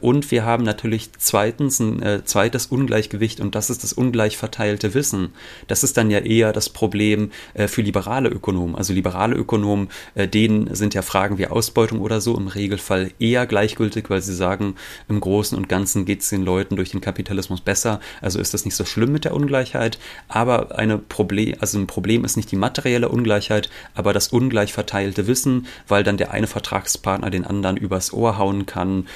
und 0.00 0.30
wir 0.30 0.44
haben 0.44 0.64
natürlich 0.64 1.10
zweitens 1.18 1.80
ein 1.80 2.02
äh, 2.02 2.24
zweites 2.24 2.66
Ungleichgewicht 2.66 3.40
und 3.40 3.54
das 3.54 3.70
ist 3.70 3.82
das 3.82 3.92
ungleich 3.92 4.36
verteilte 4.36 4.94
Wissen. 4.94 5.30
Das 5.68 5.82
ist 5.84 5.96
dann 5.96 6.10
ja 6.10 6.18
eher 6.18 6.52
das 6.52 6.68
Problem 6.68 7.30
äh, 7.54 7.68
für 7.68 7.82
liberale 7.82 8.28
Ökonomen. 8.28 8.76
Also 8.76 8.92
liberale 8.92 9.34
Ökonomen, 9.34 9.88
denen 10.16 10.74
sind 10.74 10.94
ja 10.94 11.02
Fragen 11.02 11.38
wie 11.38 11.46
Ausbeutung 11.46 12.00
oder 12.00 12.20
so 12.20 12.36
im 12.36 12.48
Regelfall 12.48 13.12
eher 13.18 13.46
gleichgültig, 13.46 14.10
weil 14.10 14.22
sie 14.22 14.34
sagen, 14.34 14.74
im 15.08 15.20
Großen 15.20 15.56
und 15.56 15.68
Ganzen 15.68 16.04
geht 16.04 16.20
es 16.20 16.28
den 16.28 16.44
Leuten 16.44 16.76
durch 16.76 16.90
den 16.90 17.00
Kapitalismus 17.00 17.60
besser. 17.60 18.00
Also 18.20 18.38
ist 18.38 18.54
das 18.54 18.64
nicht 18.64 18.76
so 18.76 18.84
schlimm 18.84 19.12
mit 19.12 19.24
der 19.24 19.34
Ungleichheit. 19.34 19.98
Aber 20.28 20.78
eine 20.78 20.98
Problem, 20.98 21.56
also 21.60 21.78
ein 21.78 21.86
Problem 21.86 22.24
ist 22.24 22.36
nicht 22.36 22.50
die 22.50 22.56
materielle 22.56 23.08
Ungleichheit, 23.08 23.70
aber 23.94 24.12
das 24.12 24.28
ungleich 24.28 24.72
verteilte 24.72 25.26
Wissen, 25.26 25.66
weil 25.88 26.04
dann 26.04 26.16
der 26.16 26.30
eine 26.30 26.46
Vertragspartner 26.46 27.30
den 27.30 27.44
anderen 27.44 27.76
übers 27.76 28.12
Ohr 28.12 28.38
hauen 28.38 28.66
kann, 28.66 29.06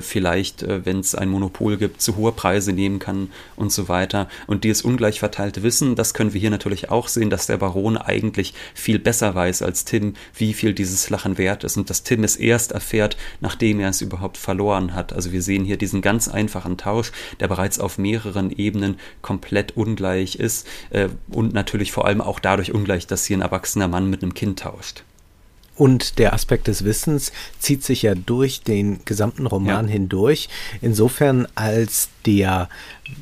vielleicht, 0.00 0.62
äh, 0.62 0.84
wenn 0.84 1.00
es 1.00 1.14
ein 1.14 1.28
Monopol 1.28 1.76
gibt, 1.76 2.00
zu 2.00 2.16
hohe 2.16 2.32
Preise 2.32 2.72
nehmen 2.72 2.98
kann 2.98 3.30
und 3.56 3.72
so 3.72 3.88
weiter. 3.88 4.28
Und 4.46 4.64
dieses 4.64 4.82
ungleich 4.82 5.20
verteilte 5.20 5.62
Wissen, 5.62 5.94
das 5.94 6.14
können 6.14 6.32
wir 6.32 6.40
hier 6.40 6.50
natürlich 6.50 6.90
auch 6.90 7.08
sehen, 7.08 7.30
dass 7.30 7.46
der 7.46 7.58
Baron 7.58 7.96
eigentlich 7.96 8.54
viel 8.74 8.98
besser 8.98 9.34
weiß 9.34 9.62
als 9.62 9.84
Tim, 9.84 10.14
wie 10.34 10.52
viel 10.52 10.74
dieses 10.74 11.10
Lachen 11.10 11.38
wert 11.38 11.64
ist 11.64 11.76
und 11.76 11.90
dass 11.90 12.02
Tim 12.02 12.24
es 12.24 12.36
erst 12.36 12.72
erfährt, 12.72 13.16
nachdem 13.40 13.80
er 13.80 13.90
es 13.90 14.00
überhaupt 14.00 14.36
verloren 14.36 14.94
hat. 14.94 15.12
Also 15.12 15.32
wir 15.32 15.42
sehen 15.42 15.64
hier 15.64 15.76
diesen 15.76 16.02
ganz 16.02 16.28
einfachen 16.28 16.76
Tausch, 16.76 17.12
der 17.40 17.48
bereits 17.48 17.78
auf 17.78 17.98
mehreren 17.98 18.50
Ebenen 18.50 18.98
komplett 19.22 19.76
ungleich 19.76 20.36
ist 20.36 20.66
äh, 20.90 21.08
und 21.30 21.54
natürlich 21.54 21.92
vor 21.92 22.06
allem 22.06 22.20
auch 22.20 22.40
dadurch 22.40 22.72
ungleich, 22.72 23.06
dass 23.06 23.24
hier 23.24 23.38
ein 23.38 23.42
erwachsener 23.42 23.88
Mann 23.88 24.10
mit 24.10 24.22
einem 24.22 24.34
Kind 24.34 24.60
tauscht. 24.60 25.04
Und 25.78 26.18
der 26.18 26.32
Aspekt 26.32 26.66
des 26.66 26.84
Wissens 26.84 27.32
zieht 27.60 27.84
sich 27.84 28.02
ja 28.02 28.14
durch 28.14 28.62
den 28.62 29.00
gesamten 29.04 29.46
Roman 29.46 29.86
ja. 29.86 29.92
hindurch, 29.92 30.48
insofern 30.82 31.46
als 31.54 32.08
der 32.26 32.68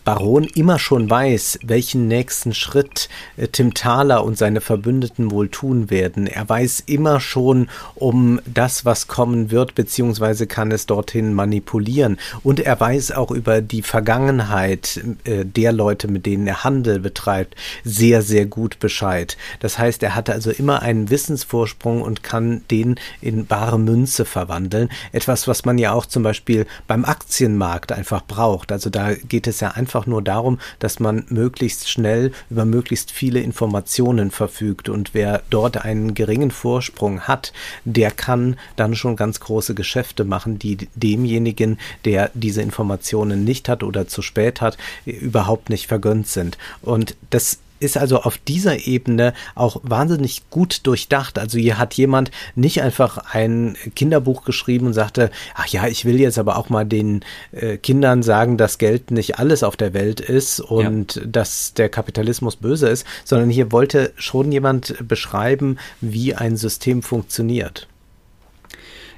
Baron 0.04 0.44
immer 0.44 0.78
schon 0.78 1.08
weiß, 1.08 1.60
welchen 1.62 2.08
nächsten 2.08 2.54
Schritt 2.54 3.08
äh, 3.36 3.46
Tim 3.48 3.74
Thaler 3.74 4.24
und 4.24 4.36
seine 4.36 4.60
Verbündeten 4.60 5.30
wohl 5.30 5.48
tun 5.48 5.90
werden. 5.90 6.26
Er 6.26 6.48
weiß 6.48 6.84
immer 6.86 7.20
schon 7.20 7.68
um 7.94 8.40
das, 8.46 8.84
was 8.84 9.06
kommen 9.06 9.50
wird, 9.50 9.74
beziehungsweise 9.74 10.46
kann 10.46 10.72
es 10.72 10.86
dorthin 10.86 11.34
manipulieren. 11.34 12.18
Und 12.42 12.60
er 12.60 12.78
weiß 12.80 13.12
auch 13.12 13.30
über 13.30 13.60
die 13.60 13.82
Vergangenheit 13.82 15.00
äh, 15.24 15.44
der 15.44 15.72
Leute, 15.72 16.08
mit 16.08 16.26
denen 16.26 16.46
er 16.46 16.64
Handel 16.64 16.98
betreibt, 16.98 17.54
sehr, 17.84 18.22
sehr 18.22 18.46
gut 18.46 18.78
Bescheid. 18.80 19.36
Das 19.60 19.78
heißt, 19.78 20.02
er 20.02 20.14
hatte 20.14 20.32
also 20.32 20.50
immer 20.50 20.82
einen 20.82 21.10
Wissensvorsprung 21.10 22.02
und 22.02 22.22
kann 22.22 22.45
den 22.70 22.96
in 23.20 23.46
bare 23.46 23.78
Münze 23.78 24.24
verwandeln. 24.24 24.88
Etwas, 25.12 25.48
was 25.48 25.64
man 25.64 25.78
ja 25.78 25.92
auch 25.92 26.06
zum 26.06 26.22
Beispiel 26.22 26.66
beim 26.86 27.04
Aktienmarkt 27.04 27.92
einfach 27.92 28.22
braucht. 28.26 28.72
Also 28.72 28.90
da 28.90 29.14
geht 29.14 29.46
es 29.46 29.60
ja 29.60 29.70
einfach 29.72 30.06
nur 30.06 30.22
darum, 30.22 30.58
dass 30.78 31.00
man 31.00 31.24
möglichst 31.28 31.88
schnell 31.88 32.32
über 32.50 32.64
möglichst 32.64 33.10
viele 33.10 33.40
Informationen 33.40 34.30
verfügt. 34.30 34.88
Und 34.88 35.14
wer 35.14 35.42
dort 35.50 35.84
einen 35.84 36.14
geringen 36.14 36.50
Vorsprung 36.50 37.22
hat, 37.22 37.52
der 37.84 38.10
kann 38.10 38.56
dann 38.76 38.94
schon 38.94 39.16
ganz 39.16 39.40
große 39.40 39.74
Geschäfte 39.74 40.24
machen, 40.24 40.58
die 40.58 40.88
demjenigen, 40.94 41.78
der 42.04 42.30
diese 42.34 42.62
Informationen 42.62 43.44
nicht 43.44 43.68
hat 43.68 43.82
oder 43.82 44.08
zu 44.08 44.22
spät 44.22 44.60
hat, 44.60 44.76
überhaupt 45.04 45.70
nicht 45.70 45.86
vergönnt 45.86 46.28
sind. 46.28 46.58
Und 46.82 47.16
das 47.30 47.58
ist 47.80 47.96
also 47.96 48.20
auf 48.20 48.38
dieser 48.38 48.86
Ebene 48.86 49.32
auch 49.54 49.80
wahnsinnig 49.82 50.48
gut 50.50 50.86
durchdacht. 50.86 51.38
Also 51.38 51.58
hier 51.58 51.78
hat 51.78 51.94
jemand 51.94 52.30
nicht 52.54 52.82
einfach 52.82 53.18
ein 53.32 53.76
Kinderbuch 53.94 54.44
geschrieben 54.44 54.86
und 54.86 54.92
sagte, 54.92 55.30
ach 55.54 55.66
ja, 55.66 55.86
ich 55.86 56.04
will 56.04 56.20
jetzt 56.20 56.38
aber 56.38 56.56
auch 56.56 56.68
mal 56.68 56.84
den 56.84 57.24
äh, 57.52 57.76
Kindern 57.76 58.22
sagen, 58.22 58.56
dass 58.56 58.78
Geld 58.78 59.10
nicht 59.10 59.38
alles 59.38 59.62
auf 59.62 59.76
der 59.76 59.94
Welt 59.94 60.20
ist 60.20 60.60
und 60.60 61.16
ja. 61.16 61.22
dass 61.26 61.74
der 61.74 61.88
Kapitalismus 61.88 62.56
böse 62.56 62.88
ist, 62.88 63.06
sondern 63.24 63.50
hier 63.50 63.72
wollte 63.72 64.12
schon 64.16 64.52
jemand 64.52 64.96
beschreiben, 65.06 65.78
wie 66.00 66.34
ein 66.34 66.56
System 66.56 67.02
funktioniert. 67.02 67.88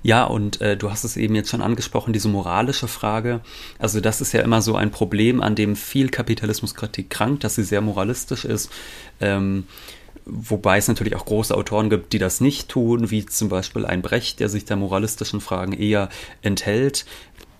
Ja, 0.03 0.25
und 0.25 0.61
äh, 0.61 0.77
du 0.77 0.91
hast 0.91 1.05
es 1.05 1.17
eben 1.17 1.35
jetzt 1.35 1.51
schon 1.51 1.63
angesprochen, 1.63 2.13
diese 2.13 2.29
moralische 2.29 2.89
Frage. 2.89 3.41
Also 3.79 4.01
das 4.01 4.21
ist 4.21 4.33
ja 4.33 4.43
immer 4.43 4.63
so 4.63 4.77
ein 4.77 4.91
Problem, 4.91 5.41
an 5.41 5.55
dem 5.55 5.77
viel 5.77 6.09
Kapitalismuskritik 6.09 7.11
krankt, 7.11 7.45
dass 7.45 7.57
sie 7.57 7.65
sehr 7.65 7.81
moralistisch 7.81 8.45
ist. 8.45 8.71
Ähm, 9.21 9.65
Wobei 10.31 10.77
es 10.77 10.89
natürlich 10.89 11.17
auch 11.17 11.25
große 11.25 11.57
Autoren 11.57 11.89
gibt, 11.89 12.13
die 12.13 12.19
das 12.19 12.43
nicht 12.43 12.69
tun, 12.69 13.11
wie 13.11 13.25
zum 13.25 13.49
Beispiel 13.49 13.87
ein 13.87 14.03
Brecht, 14.03 14.41
der 14.41 14.51
sich 14.51 14.67
der 14.67 14.77
moralistischen 14.77 15.41
Fragen 15.41 15.73
eher 15.73 16.11
enthält 16.43 17.07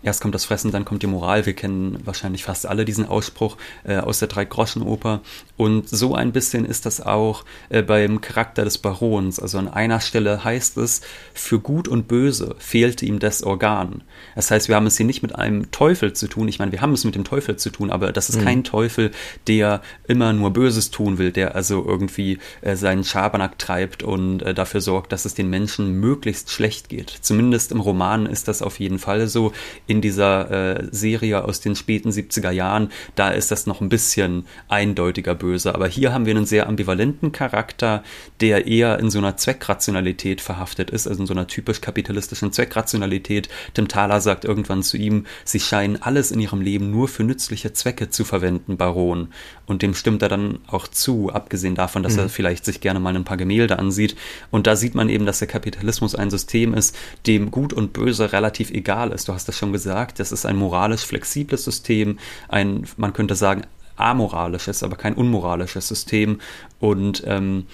erst 0.03 0.21
kommt 0.21 0.35
das 0.35 0.45
Fressen, 0.45 0.71
dann 0.71 0.85
kommt 0.85 1.03
die 1.03 1.07
Moral. 1.07 1.47
Wir 1.47 1.55
kennen 1.55 1.99
wahrscheinlich 2.05 2.45
fast 2.45 2.67
alle 2.67 2.85
diesen 2.85 3.07
Ausspruch 3.07 3.57
äh, 3.85 3.97
aus 3.97 4.19
der 4.21 4.29
Drei-Groschen-Oper. 4.29 5.21
Und 5.57 5.89
so 5.89 6.15
ein 6.15 6.33
bisschen 6.33 6.65
ist 6.65 6.87
das 6.87 7.01
auch 7.01 7.45
äh, 7.69 7.83
beim 7.83 8.21
Charakter 8.21 8.65
des 8.65 8.79
Barons. 8.79 9.41
Also 9.41 9.59
an 9.59 9.69
einer 9.69 10.01
Stelle 10.01 10.45
heißt 10.45 10.77
es, 10.79 11.01
für 11.35 11.59
Gut 11.59 11.89
und 11.89 12.07
Böse 12.07 12.55
fehlte 12.59 13.07
ihm 13.07 13.19
das 13.19 13.43
Organ. 13.43 14.03
Das 14.37 14.51
heißt, 14.51 14.69
wir 14.69 14.77
haben 14.77 14.87
es 14.87 14.97
hier 14.97 15.07
nicht 15.07 15.23
mit 15.23 15.35
einem 15.35 15.71
Teufel 15.71 16.13
zu 16.13 16.29
tun. 16.29 16.49
Ich 16.49 16.59
meine, 16.59 16.73
wir 16.73 16.81
haben 16.81 16.93
es 16.93 17.05
mit 17.05 17.15
dem 17.15 17.25
Teufel 17.25 17.57
zu 17.57 17.71
tun, 17.71 17.91
aber 17.91 18.13
das 18.13 18.29
ist 18.29 18.41
mhm. 18.41 18.45
kein 18.45 18.65
Teufel, 18.65 19.11
der 19.49 19.83
immer 20.07 20.33
nur 20.33 20.53
Böses 20.53 20.91
tun 20.91 21.19
will, 21.19 21.33
der 21.33 21.57
also 21.57 21.85
irgendwie 21.85 22.39
äh, 22.61 22.77
seinen 22.77 23.03
Schabernack 23.03 23.59
treibt 23.59 24.03
und 24.03 24.43
äh, 24.43 24.55
dafür 24.55 24.81
sorgt, 24.81 25.13
dass 25.13 25.25
es 25.25 25.35
den 25.35 25.51
Menschen 25.51 25.99
möglichst 25.99 26.51
schlecht 26.51 26.89
geht. 26.89 27.11
Zumindest 27.21 27.73
im 27.73 27.81
Roman 27.81 28.27
ist 28.27 28.47
das 28.47 28.63
auf 28.63 28.79
jeden 28.79 28.99
Fall 28.99 29.27
so 29.27 29.53
in 29.89 30.03
dieser 30.03 30.51
äh, 30.51 30.89
Serie 30.93 31.45
aus 31.45 31.61
den 31.61 31.75
späten 31.75 32.11
70er 32.11 32.51
Jahren, 32.51 32.93
da 33.15 33.31
ist 33.31 33.51
das 33.51 33.67
noch 33.67 33.81
ein 33.81 33.89
bisschen 33.89 34.45
eindeutiger 34.69 35.35
böse. 35.35 35.75
Aber 35.75 35.89
hier 35.89 36.13
haben 36.13 36.27
wir 36.27 36.37
einen 36.37 36.45
sehr 36.45 36.69
ambivalenten 36.69 37.33
Charakter, 37.33 38.05
der 38.41 38.67
eher 38.67 38.99
in 38.99 39.11
so 39.11 39.19
einer 39.19 39.39
Zweckrationalität 39.39 40.43
verhaftet 40.43 40.91
ist, 40.91 41.09
also 41.09 41.23
in 41.23 41.27
so 41.27 41.33
einer 41.33 41.47
typisch 41.47 41.81
kapitalistischen 41.81 42.53
Zweckrationalität. 42.53 43.49
Tim 43.73 43.89
Thaler 43.89 44.21
sagt 44.21 44.45
irgendwann 44.45 44.83
zu 44.83 44.99
ihm, 44.99 45.25
sie 45.45 45.59
scheinen 45.59 46.01
alles 46.03 46.31
in 46.31 46.41
ihrem 46.41 46.61
Leben 46.61 46.91
nur 46.91 47.09
für 47.09 47.25
nützliche 47.25 47.73
Zwecke 47.73 48.11
zu 48.11 48.25
verwenden, 48.25 48.77
Baron. 48.77 49.29
Und 49.65 49.81
dem 49.81 49.95
stimmt 49.95 50.21
er 50.21 50.29
dann 50.29 50.59
auch 50.67 50.87
zu, 50.87 51.31
abgesehen 51.31 51.75
davon, 51.75 52.03
dass 52.03 52.15
mhm. 52.15 52.21
er 52.21 52.29
vielleicht 52.29 52.67
sich 52.67 52.83
gerne 52.83 53.01
mal 53.01 53.17
ein 53.17 53.25
paar 53.25 53.39
Gemälde 53.39 53.79
ansieht. 53.79 54.17
Und 54.51 54.67
da 54.67 54.77
sieht 54.77 54.95
man 54.95 55.09
eben, 55.09 55.25
dass 55.25 55.39
der 55.39 55.49
Kapitalismus 55.49 56.15
ein 56.15 56.29
System 56.29 56.75
ist, 56.75 56.95
dem 57.27 57.51
Gut 57.51 57.73
und 57.73 57.95
Böse 57.95 58.35
relativ 58.35 58.71
egal 58.71 59.13
ist. 59.13 59.29
Du 59.29 59.33
hast 59.33 59.49
das 59.49 59.57
schon 59.57 59.73
gesagt 59.73 59.78
gesagt, 59.79 60.19
das 60.19 60.33
ist 60.33 60.45
ein 60.45 60.57
moralisch 60.57 61.03
flexibles 61.07 61.65
System, 61.65 62.19
ein, 62.49 62.85
man 62.97 63.13
könnte 63.13 63.37
sagen, 63.37 63.63
amoralisches, 63.95 64.83
aber 64.83 64.97
kein 64.97 65.15
unmoralisches 65.15 65.87
System. 65.87 66.41
Und 66.81 67.23
ähm, 67.27 67.67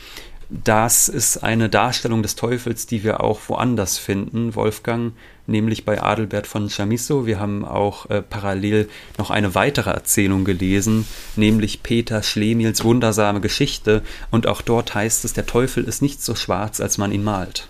das 0.50 1.08
ist 1.08 1.38
eine 1.38 1.70
Darstellung 1.70 2.22
des 2.22 2.36
Teufels, 2.36 2.86
die 2.86 3.02
wir 3.02 3.22
auch 3.22 3.40
woanders 3.48 3.96
finden, 3.96 4.54
Wolfgang, 4.54 5.14
nämlich 5.46 5.86
bei 5.86 6.02
Adelbert 6.02 6.46
von 6.46 6.68
Chamisso. 6.68 7.24
Wir 7.24 7.40
haben 7.40 7.64
auch 7.64 8.10
äh, 8.10 8.20
parallel 8.20 8.90
noch 9.16 9.30
eine 9.30 9.54
weitere 9.54 9.90
Erzählung 9.90 10.44
gelesen, 10.44 11.06
nämlich 11.36 11.82
Peter 11.82 12.22
Schlemils 12.22 12.84
wundersame 12.84 13.40
Geschichte. 13.40 14.02
Und 14.30 14.46
auch 14.46 14.60
dort 14.60 14.94
heißt 14.94 15.24
es, 15.24 15.32
der 15.32 15.46
Teufel 15.46 15.84
ist 15.84 16.02
nicht 16.02 16.22
so 16.22 16.34
schwarz, 16.34 16.80
als 16.80 16.98
man 16.98 17.12
ihn 17.12 17.24
malt. 17.24 17.68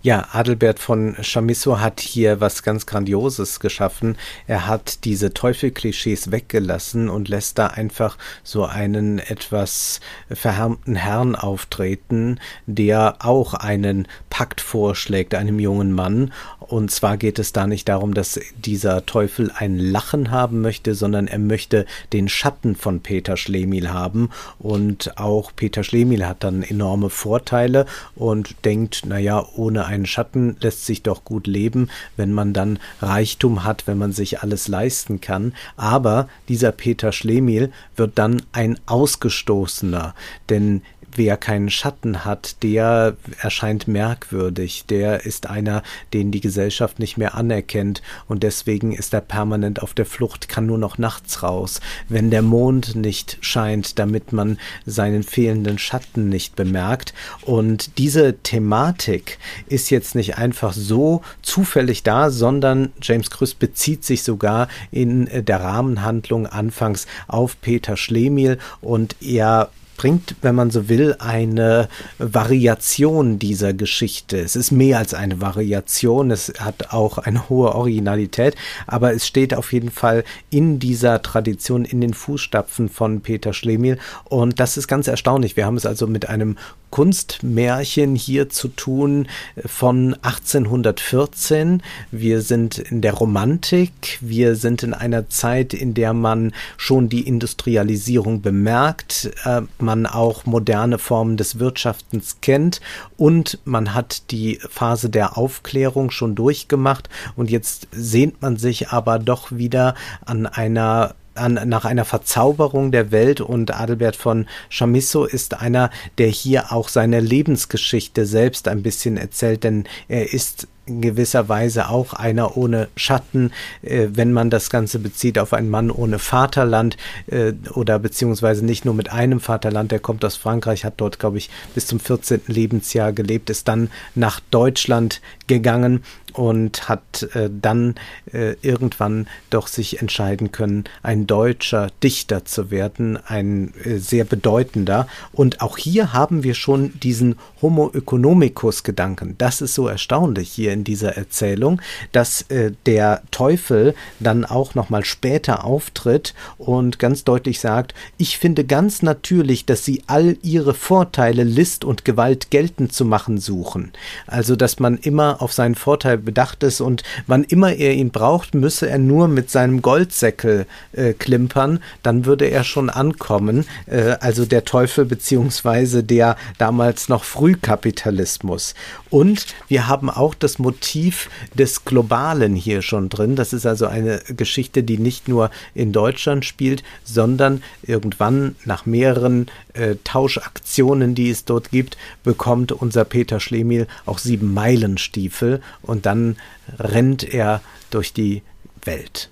Ja, 0.00 0.28
Adelbert 0.30 0.78
von 0.78 1.16
Chamisso 1.22 1.80
hat 1.80 1.98
hier 1.98 2.40
was 2.40 2.62
ganz 2.62 2.86
Grandioses 2.86 3.58
geschaffen. 3.58 4.16
Er 4.46 4.68
hat 4.68 5.04
diese 5.04 5.34
Teufelklischees 5.34 6.30
weggelassen 6.30 7.08
und 7.08 7.28
lässt 7.28 7.58
da 7.58 7.66
einfach 7.66 8.16
so 8.44 8.64
einen 8.64 9.18
etwas 9.18 9.98
verhärmten 10.30 10.94
Herrn 10.94 11.34
auftreten, 11.34 12.38
der 12.66 13.16
auch 13.24 13.54
einen 13.54 14.06
Pakt 14.30 14.60
vorschlägt 14.60 15.34
einem 15.34 15.58
jungen 15.58 15.92
Mann. 15.92 16.32
Und 16.60 16.92
zwar 16.92 17.16
geht 17.16 17.40
es 17.40 17.52
da 17.52 17.66
nicht 17.66 17.88
darum, 17.88 18.14
dass 18.14 18.38
dieser 18.56 19.04
Teufel 19.04 19.50
ein 19.52 19.78
Lachen 19.78 20.30
haben 20.30 20.60
möchte, 20.60 20.94
sondern 20.94 21.26
er 21.26 21.40
möchte 21.40 21.86
den 22.12 22.28
Schatten 22.28 22.76
von 22.76 23.00
Peter 23.00 23.36
Schlemil 23.36 23.90
haben. 23.90 24.30
Und 24.60 25.18
auch 25.18 25.50
Peter 25.56 25.82
Schlemil 25.82 26.24
hat 26.24 26.44
dann 26.44 26.62
enorme 26.62 27.10
Vorteile 27.10 27.86
und 28.14 28.64
denkt, 28.64 29.04
naja, 29.06 29.44
ohne 29.56 29.87
einen 29.88 30.06
Schatten 30.06 30.56
lässt 30.60 30.86
sich 30.86 31.02
doch 31.02 31.24
gut 31.24 31.46
leben, 31.46 31.88
wenn 32.16 32.32
man 32.32 32.52
dann 32.52 32.78
Reichtum 33.02 33.64
hat, 33.64 33.86
wenn 33.86 33.98
man 33.98 34.12
sich 34.12 34.40
alles 34.40 34.68
leisten 34.68 35.20
kann. 35.20 35.54
Aber 35.76 36.28
dieser 36.48 36.70
Peter 36.72 37.10
Schlemihl 37.10 37.72
wird 37.96 38.18
dann 38.18 38.42
ein 38.52 38.78
Ausgestoßener, 38.86 40.14
denn 40.48 40.82
wer 41.14 41.36
keinen 41.36 41.70
Schatten 41.70 42.24
hat, 42.24 42.62
der 42.62 43.16
erscheint 43.40 43.88
merkwürdig, 43.88 44.84
der 44.88 45.24
ist 45.26 45.48
einer, 45.48 45.82
den 46.12 46.30
die 46.30 46.40
Gesellschaft 46.40 46.98
nicht 46.98 47.16
mehr 47.16 47.34
anerkennt. 47.34 48.02
Und 48.26 48.42
deswegen 48.42 48.92
ist 48.92 49.14
er 49.14 49.20
permanent 49.20 49.82
auf 49.82 49.94
der 49.94 50.06
Flucht, 50.06 50.48
kann 50.48 50.66
nur 50.66 50.78
noch 50.78 50.98
nachts 50.98 51.42
raus, 51.42 51.80
wenn 52.08 52.30
der 52.30 52.42
Mond 52.42 52.94
nicht 52.94 53.38
scheint, 53.40 53.98
damit 53.98 54.32
man 54.32 54.58
seinen 54.86 55.22
fehlenden 55.22 55.78
Schatten 55.78 56.28
nicht 56.28 56.56
bemerkt. 56.56 57.14
Und 57.42 57.98
diese 57.98 58.38
Thematik 58.38 59.38
ist 59.66 59.90
jetzt 59.90 60.14
nicht 60.14 60.38
einfach 60.38 60.72
so 60.72 61.22
zufällig 61.42 62.02
da, 62.02 62.30
sondern 62.30 62.92
James 63.02 63.30
Krüss 63.30 63.54
bezieht 63.54 64.04
sich 64.04 64.22
sogar 64.22 64.68
in 64.90 65.28
der 65.44 65.60
Rahmenhandlung 65.60 66.46
anfangs 66.46 67.06
auf 67.26 67.60
Peter 67.60 67.96
Schlemiel 67.96 68.58
und 68.80 69.16
er 69.20 69.70
bringt, 69.98 70.36
wenn 70.40 70.54
man 70.54 70.70
so 70.70 70.88
will, 70.88 71.16
eine 71.18 71.88
Variation 72.18 73.38
dieser 73.38 73.74
Geschichte. 73.74 74.38
Es 74.38 74.56
ist 74.56 74.70
mehr 74.70 74.96
als 74.96 75.12
eine 75.12 75.42
Variation, 75.42 76.30
es 76.30 76.54
hat 76.58 76.94
auch 76.94 77.18
eine 77.18 77.50
hohe 77.50 77.74
Originalität, 77.74 78.54
aber 78.86 79.12
es 79.12 79.26
steht 79.26 79.52
auf 79.52 79.74
jeden 79.74 79.90
Fall 79.90 80.24
in 80.48 80.78
dieser 80.78 81.20
Tradition, 81.20 81.84
in 81.84 82.00
den 82.00 82.14
Fußstapfen 82.14 82.88
von 82.88 83.20
Peter 83.20 83.52
Schlemihl 83.52 83.98
und 84.24 84.58
das 84.58 84.78
ist 84.78 84.88
ganz 84.88 85.06
erstaunlich. 85.06 85.56
Wir 85.56 85.66
haben 85.66 85.76
es 85.76 85.84
also 85.84 86.06
mit 86.06 86.30
einem 86.30 86.56
Kunstmärchen 86.90 88.14
hier 88.14 88.48
zu 88.48 88.68
tun 88.68 89.28
von 89.64 90.14
1814. 90.22 91.82
Wir 92.10 92.40
sind 92.40 92.78
in 92.78 93.00
der 93.00 93.14
Romantik, 93.14 94.18
wir 94.20 94.56
sind 94.56 94.82
in 94.82 94.94
einer 94.94 95.28
Zeit, 95.28 95.74
in 95.74 95.94
der 95.94 96.12
man 96.12 96.52
schon 96.76 97.08
die 97.08 97.26
Industrialisierung 97.26 98.42
bemerkt, 98.42 99.30
äh, 99.44 99.62
man 99.78 100.06
auch 100.06 100.46
moderne 100.46 100.98
Formen 100.98 101.36
des 101.36 101.58
Wirtschaftens 101.58 102.38
kennt 102.40 102.80
und 103.16 103.58
man 103.64 103.94
hat 103.94 104.30
die 104.30 104.58
Phase 104.68 105.10
der 105.10 105.36
Aufklärung 105.36 106.10
schon 106.10 106.34
durchgemacht 106.34 107.08
und 107.36 107.50
jetzt 107.50 107.88
sehnt 107.92 108.40
man 108.42 108.56
sich 108.56 108.88
aber 108.88 109.18
doch 109.18 109.52
wieder 109.52 109.94
an 110.24 110.46
einer 110.46 111.14
an, 111.38 111.60
nach 111.66 111.84
einer 111.84 112.04
Verzauberung 112.04 112.92
der 112.92 113.10
Welt. 113.10 113.40
Und 113.40 113.74
Adelbert 113.74 114.16
von 114.16 114.46
Chamisso 114.70 115.24
ist 115.24 115.60
einer, 115.60 115.90
der 116.18 116.28
hier 116.28 116.72
auch 116.72 116.88
seine 116.88 117.20
Lebensgeschichte 117.20 118.26
selbst 118.26 118.68
ein 118.68 118.82
bisschen 118.82 119.16
erzählt, 119.16 119.64
denn 119.64 119.84
er 120.08 120.32
ist 120.32 120.68
in 120.88 121.00
gewisser 121.00 121.48
Weise 121.48 121.88
auch 121.88 122.12
einer 122.12 122.56
ohne 122.56 122.88
Schatten, 122.96 123.52
äh, 123.82 124.08
wenn 124.12 124.32
man 124.32 124.50
das 124.50 124.70
Ganze 124.70 124.98
bezieht 124.98 125.38
auf 125.38 125.52
einen 125.52 125.70
Mann 125.70 125.90
ohne 125.90 126.18
Vaterland 126.18 126.96
äh, 127.26 127.52
oder 127.74 127.98
beziehungsweise 127.98 128.64
nicht 128.64 128.84
nur 128.84 128.94
mit 128.94 129.12
einem 129.12 129.40
Vaterland, 129.40 129.92
der 129.92 130.00
kommt 130.00 130.24
aus 130.24 130.36
Frankreich, 130.36 130.84
hat 130.84 130.94
dort, 130.96 131.18
glaube 131.18 131.38
ich, 131.38 131.50
bis 131.74 131.86
zum 131.86 132.00
14. 132.00 132.42
Lebensjahr 132.46 133.12
gelebt, 133.12 133.50
ist 133.50 133.68
dann 133.68 133.90
nach 134.14 134.40
Deutschland 134.50 135.20
gegangen 135.46 136.02
und 136.38 136.88
hat 136.88 137.28
äh, 137.34 137.50
dann 137.50 137.96
äh, 138.32 138.54
irgendwann 138.62 139.26
doch 139.50 139.66
sich 139.66 140.00
entscheiden 140.00 140.52
können, 140.52 140.84
ein 141.02 141.26
deutscher 141.26 141.88
Dichter 142.02 142.44
zu 142.44 142.70
werden, 142.70 143.18
ein 143.26 143.74
äh, 143.84 143.98
sehr 143.98 144.24
bedeutender. 144.24 145.08
Und 145.32 145.60
auch 145.60 145.76
hier 145.76 146.12
haben 146.12 146.44
wir 146.44 146.54
schon 146.54 146.98
diesen 147.00 147.36
Homo 147.60 147.90
economicus 147.92 148.82
Gedanken. 148.84 149.34
Das 149.38 149.60
ist 149.60 149.74
so 149.74 149.88
erstaunlich 149.88 150.50
hier 150.50 150.72
in 150.78 150.84
dieser 150.84 151.16
Erzählung, 151.16 151.80
dass 152.12 152.42
äh, 152.42 152.72
der 152.86 153.22
Teufel 153.30 153.94
dann 154.20 154.44
auch 154.44 154.74
noch 154.74 154.90
mal 154.90 155.04
später 155.04 155.64
auftritt 155.64 156.34
und 156.56 156.98
ganz 156.98 157.24
deutlich 157.24 157.58
sagt, 157.58 157.94
ich 158.16 158.38
finde 158.38 158.64
ganz 158.64 159.02
natürlich, 159.02 159.66
dass 159.66 159.84
sie 159.84 160.04
all 160.06 160.36
ihre 160.42 160.74
Vorteile 160.74 161.42
List 161.42 161.84
und 161.84 162.04
Gewalt 162.04 162.50
geltend 162.50 162.92
zu 162.92 163.04
machen 163.04 163.38
suchen. 163.38 163.92
Also, 164.26 164.54
dass 164.54 164.78
man 164.78 164.98
immer 164.98 165.42
auf 165.42 165.52
seinen 165.52 165.74
Vorteil 165.74 166.16
bedacht 166.18 166.62
ist 166.62 166.80
und 166.80 167.02
wann 167.26 167.44
immer 167.44 167.72
er 167.72 167.94
ihn 167.94 168.10
braucht, 168.10 168.54
müsse 168.54 168.88
er 168.88 168.98
nur 168.98 169.26
mit 169.26 169.50
seinem 169.50 169.82
Goldsäckel 169.82 170.66
äh, 170.92 171.12
klimpern, 171.12 171.80
dann 172.02 172.24
würde 172.24 172.46
er 172.46 172.62
schon 172.62 172.88
ankommen. 172.88 173.66
Äh, 173.86 174.16
also 174.20 174.46
der 174.46 174.64
Teufel 174.64 175.04
beziehungsweise 175.04 176.04
der 176.04 176.36
damals 176.58 177.08
noch 177.08 177.24
Frühkapitalismus. 177.24 178.74
Und 179.10 179.46
wir 179.68 179.88
haben 179.88 180.10
auch 180.10 180.34
das 180.34 180.58
Motiv 180.68 181.30
des 181.54 181.86
Globalen 181.86 182.54
hier 182.54 182.82
schon 182.82 183.08
drin. 183.08 183.36
Das 183.36 183.54
ist 183.54 183.64
also 183.64 183.86
eine 183.86 184.20
Geschichte, 184.36 184.82
die 184.82 184.98
nicht 184.98 185.26
nur 185.26 185.50
in 185.74 185.92
Deutschland 185.92 186.44
spielt, 186.44 186.82
sondern 187.04 187.62
irgendwann 187.82 188.54
nach 188.66 188.84
mehreren 188.84 189.46
äh, 189.72 189.96
Tauschaktionen, 190.04 191.14
die 191.14 191.30
es 191.30 191.46
dort 191.46 191.70
gibt, 191.70 191.96
bekommt 192.22 192.70
unser 192.70 193.06
Peter 193.06 193.40
Schlemiel 193.40 193.86
auch 194.04 194.18
sieben 194.18 194.52
Meilenstiefel 194.52 195.62
und 195.80 196.04
dann 196.04 196.36
rennt 196.78 197.24
er 197.24 197.62
durch 197.90 198.12
die 198.12 198.42
Welt. 198.84 199.30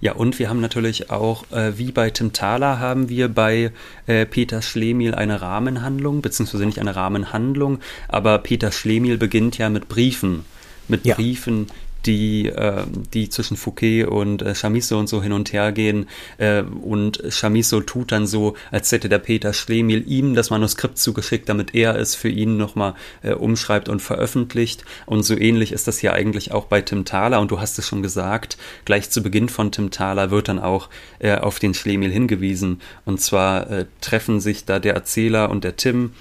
Ja, 0.00 0.12
und 0.12 0.38
wir 0.38 0.48
haben 0.48 0.60
natürlich 0.60 1.10
auch, 1.10 1.50
äh, 1.50 1.76
wie 1.76 1.92
bei 1.92 2.10
Tim 2.10 2.32
Thaler, 2.32 2.78
haben 2.78 3.08
wir 3.08 3.28
bei 3.28 3.70
äh, 4.06 4.24
Peter 4.24 4.62
Schlemiel 4.62 5.14
eine 5.14 5.42
Rahmenhandlung, 5.42 6.22
beziehungsweise 6.22 6.64
nicht 6.64 6.78
eine 6.78 6.96
Rahmenhandlung, 6.96 7.80
aber 8.08 8.38
Peter 8.38 8.72
Schlemiel 8.72 9.18
beginnt 9.18 9.58
ja 9.58 9.68
mit 9.68 9.88
Briefen. 9.88 10.44
Mit 10.88 11.04
ja. 11.04 11.14
Briefen, 11.14 11.66
die, 12.06 12.46
äh, 12.46 12.84
die 13.12 13.28
zwischen 13.28 13.56
Fouquet 13.56 14.04
und 14.04 14.42
äh, 14.42 14.54
Chamisso 14.54 14.98
und 14.98 15.08
so 15.08 15.22
hin 15.22 15.32
und 15.32 15.52
her 15.52 15.72
gehen. 15.72 16.06
Äh, 16.38 16.62
und 16.62 17.22
Chamisso 17.28 17.80
tut 17.80 18.12
dann 18.12 18.26
so, 18.26 18.54
als 18.70 18.90
hätte 18.92 19.08
der 19.08 19.18
Peter 19.18 19.52
Schlemiel 19.52 20.04
ihm 20.06 20.34
das 20.34 20.50
Manuskript 20.50 20.98
zugeschickt, 20.98 21.48
damit 21.48 21.74
er 21.74 21.96
es 21.96 22.14
für 22.14 22.28
ihn 22.28 22.56
nochmal 22.56 22.94
äh, 23.22 23.32
umschreibt 23.32 23.88
und 23.88 24.00
veröffentlicht. 24.00 24.84
Und 25.06 25.22
so 25.22 25.36
ähnlich 25.36 25.72
ist 25.72 25.88
das 25.88 25.98
hier 25.98 26.12
eigentlich 26.12 26.52
auch 26.52 26.66
bei 26.66 26.80
Tim 26.80 27.04
Thaler. 27.04 27.40
Und 27.40 27.50
du 27.50 27.60
hast 27.60 27.78
es 27.78 27.86
schon 27.86 28.02
gesagt, 28.02 28.56
gleich 28.84 29.10
zu 29.10 29.22
Beginn 29.22 29.48
von 29.48 29.72
Tim 29.72 29.90
Thaler 29.90 30.30
wird 30.30 30.48
dann 30.48 30.58
auch 30.58 30.88
äh, 31.18 31.36
auf 31.36 31.58
den 31.58 31.74
Schlemiel 31.74 32.10
hingewiesen. 32.10 32.80
Und 33.04 33.20
zwar 33.20 33.70
äh, 33.70 33.86
treffen 34.00 34.40
sich 34.40 34.64
da 34.64 34.78
der 34.78 34.94
Erzähler 34.94 35.50
und 35.50 35.64
der 35.64 35.76
Tim 35.76 36.12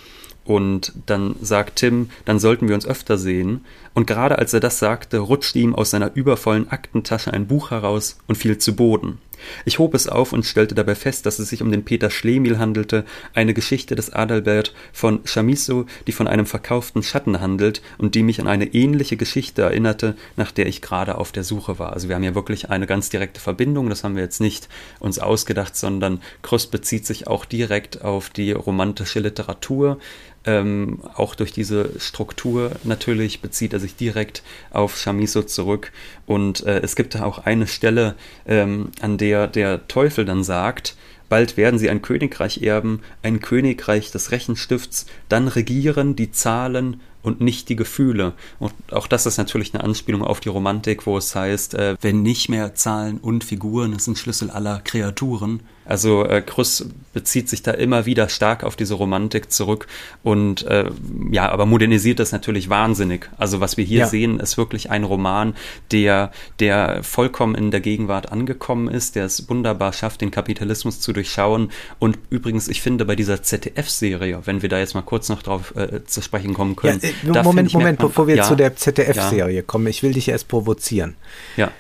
und 0.50 0.94
dann 1.06 1.36
sagt 1.44 1.76
Tim, 1.76 2.10
dann 2.26 2.40
sollten 2.40 2.68
wir 2.68 2.74
uns 2.74 2.88
öfter 2.88 3.20
sehen. 3.20 3.64
Und 3.94 4.08
gerade 4.08 4.40
als 4.40 4.52
er 4.52 4.60
das 4.60 4.80
sagte, 4.80 5.20
rutschte 5.20 5.60
ihm 5.60 5.76
aus 5.76 5.92
seiner 5.92 6.16
übervollen 6.16 6.70
Aktentasche 6.70 7.32
ein 7.32 7.46
Buch 7.46 7.70
heraus 7.70 8.18
und 8.26 8.36
fiel 8.36 8.58
zu 8.58 8.76
Boden. 8.76 9.20
Ich 9.66 9.80
hob 9.80 9.94
es 9.94 10.08
auf 10.08 10.34
und 10.34 10.46
stellte 10.46 10.76
dabei 10.76 10.96
fest, 10.96 11.26
dass 11.26 11.40
es 11.40 11.50
sich 11.50 11.62
um 11.62 11.72
den 11.72 11.86
Peter 11.86 12.10
Schlemihl 12.10 12.60
handelte, 12.60 13.06
eine 13.34 13.54
Geschichte 13.54 13.96
des 13.96 14.12
Adalbert 14.12 14.74
von 14.92 15.22
Chamisso, 15.26 15.86
die 16.08 16.12
von 16.12 16.28
einem 16.28 16.46
verkauften 16.46 17.04
Schatten 17.04 17.40
handelt 17.40 17.82
und 17.98 18.16
die 18.16 18.24
mich 18.24 18.40
an 18.42 18.48
eine 18.48 18.74
ähnliche 18.74 19.18
Geschichte 19.18 19.62
erinnerte, 19.62 20.16
nach 20.36 20.52
der 20.52 20.68
ich 20.68 20.82
gerade 20.82 21.18
auf 21.18 21.32
der 21.32 21.44
Suche 21.44 21.80
war. 21.80 21.94
Also 21.94 22.10
wir 22.10 22.16
haben 22.16 22.24
ja 22.24 22.36
wirklich 22.36 22.70
eine 22.70 22.88
ganz 22.88 23.10
direkte 23.10 23.40
Verbindung, 23.40 23.90
das 23.90 24.04
haben 24.04 24.16
wir 24.16 24.24
jetzt 24.24 24.42
nicht 24.42 24.68
uns 25.00 25.20
ausgedacht, 25.20 25.76
sondern 25.76 26.22
Krust 26.42 26.72
bezieht 26.72 27.06
sich 27.06 27.28
auch 27.28 27.46
direkt 27.46 28.02
auf 28.04 28.30
die 28.30 28.52
romantische 28.52 29.20
Literatur, 29.20 30.00
ähm, 30.46 31.00
auch 31.16 31.36
durch 31.36 31.52
diese 31.52 32.00
Struktur 32.00 32.72
natürlich 32.84 33.42
bezieht 33.42 33.74
er 33.74 33.80
sich 33.80 33.96
direkt 33.96 34.44
auf 34.72 34.96
Chamisso 34.96 35.44
zurück. 35.44 35.92
Und 36.26 36.66
äh, 36.66 36.80
es 36.80 36.96
gibt 36.96 37.16
da 37.16 37.24
auch 37.24 37.40
eine 37.40 37.68
Stelle, 37.68 38.16
ähm, 38.48 38.92
an 39.02 39.18
der 39.18 39.48
der 39.48 39.88
Teufel 39.88 40.26
dann 40.26 40.44
sagt, 40.44 40.96
Bald 41.30 41.58
werden 41.58 41.80
sie 41.80 41.90
ein 41.90 42.02
Königreich 42.02 42.64
erben, 42.64 43.02
ein 43.22 43.40
Königreich 43.40 44.12
des 44.12 44.32
Rechenstifts, 44.32 45.06
dann 45.30 45.48
regieren 45.48 46.16
die 46.16 46.32
Zahlen 46.32 47.02
und 47.22 47.40
nicht 47.40 47.70
die 47.70 47.76
Gefühle. 47.76 48.34
Und 48.58 48.74
auch 48.92 49.08
das 49.08 49.28
ist 49.28 49.38
natürlich 49.38 49.74
eine 49.74 49.84
Anspielung 49.84 50.24
auf 50.24 50.40
die 50.40 50.50
Romantik, 50.50 51.06
wo 51.06 51.18
es 51.18 51.36
heißt, 51.36 51.76
äh, 51.76 51.96
wenn 52.02 52.24
nicht 52.24 52.50
mehr 52.50 52.74
Zahlen 52.74 53.18
und 53.20 53.44
Figuren 53.44 54.00
sind 54.00 54.18
Schlüssel 54.18 54.50
aller 54.50 54.80
Kreaturen, 54.80 55.62
also 55.90 56.24
äh, 56.24 56.44
Krüss 56.44 56.86
bezieht 57.14 57.50
sich 57.50 57.64
da 57.64 57.72
immer 57.72 58.06
wieder 58.06 58.30
stark 58.30 58.64
auf 58.64 58.76
diese 58.76 58.94
Romantik 58.94 59.52
zurück 59.52 59.88
und 60.22 60.64
äh, 60.68 60.86
ja, 61.32 61.50
aber 61.50 61.66
modernisiert 61.66 62.20
das 62.20 62.32
natürlich 62.32 62.70
wahnsinnig. 62.70 63.28
Also 63.40 63.60
was 63.60 63.76
wir 63.76 63.84
hier 63.84 64.02
ja. 64.02 64.08
sehen, 64.08 64.40
ist 64.40 64.56
wirklich 64.56 64.92
ein 64.92 65.04
Roman, 65.04 65.56
der, 65.92 66.32
der 66.60 67.02
vollkommen 67.02 67.56
in 67.56 67.72
der 67.72 67.80
Gegenwart 67.80 68.32
angekommen 68.32 68.88
ist, 68.88 69.16
der 69.16 69.26
es 69.26 69.50
wunderbar 69.50 69.92
schafft, 69.92 70.22
den 70.22 70.30
Kapitalismus 70.30 71.00
zu 71.00 71.12
durchschauen. 71.12 71.72
Und 71.98 72.20
übrigens, 72.30 72.68
ich 72.68 72.84
finde 72.84 73.06
bei 73.06 73.16
dieser 73.16 73.42
ZDF-Serie, 73.42 74.42
wenn 74.46 74.62
wir 74.62 74.70
da 74.70 74.78
jetzt 74.78 74.94
mal 74.94 75.02
kurz 75.02 75.28
noch 75.28 75.42
drauf 75.42 75.74
äh, 75.76 76.06
zu 76.06 76.22
sprechen 76.22 76.54
kommen 76.54 76.76
können. 76.76 77.02
Ja, 77.24 77.42
äh, 77.42 77.44
Moment, 77.44 77.74
Moment, 77.74 78.00
man, 78.00 78.10
bevor 78.10 78.28
wir 78.28 78.36
ja, 78.36 78.44
zu 78.44 78.56
der 78.56 78.76
ZDF-Serie 78.76 79.64
kommen, 79.64 79.88
ich 79.88 80.04
will 80.04 80.14
dich 80.14 80.30
erst 80.30 80.48
provozieren. 80.48 81.16
Ja. 81.58 81.72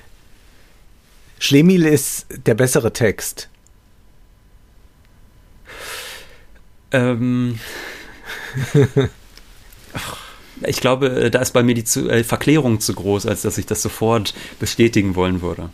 Schlemil 1.37 1.85
ist 1.85 2.25
der 2.47 2.55
bessere 2.55 2.91
Text. 2.91 3.48
Ähm, 6.91 7.59
ich 10.65 10.81
glaube, 10.81 11.29
da 11.31 11.39
ist 11.39 11.51
bei 11.51 11.63
mir 11.63 11.75
die 11.75 11.83
zu, 11.83 12.09
äh, 12.09 12.23
Verklärung 12.23 12.79
zu 12.79 12.93
groß, 12.93 13.25
als 13.25 13.41
dass 13.41 13.57
ich 13.57 13.65
das 13.65 13.81
sofort 13.81 14.33
bestätigen 14.59 15.15
wollen 15.15 15.41
würde. 15.41 15.69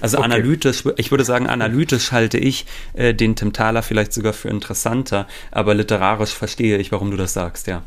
Also 0.00 0.18
okay. 0.18 0.26
analytisch, 0.26 0.84
ich 0.96 1.10
würde 1.10 1.24
sagen, 1.24 1.46
analytisch 1.46 2.12
halte 2.12 2.38
ich 2.38 2.66
äh, 2.94 3.14
den 3.14 3.34
Tim 3.34 3.52
Thaler 3.52 3.82
vielleicht 3.82 4.12
sogar 4.12 4.32
für 4.34 4.48
interessanter, 4.48 5.26
aber 5.50 5.74
literarisch 5.74 6.32
verstehe 6.32 6.76
ich, 6.78 6.92
warum 6.92 7.10
du 7.10 7.16
das 7.16 7.32
sagst, 7.32 7.66
ja. 7.66 7.82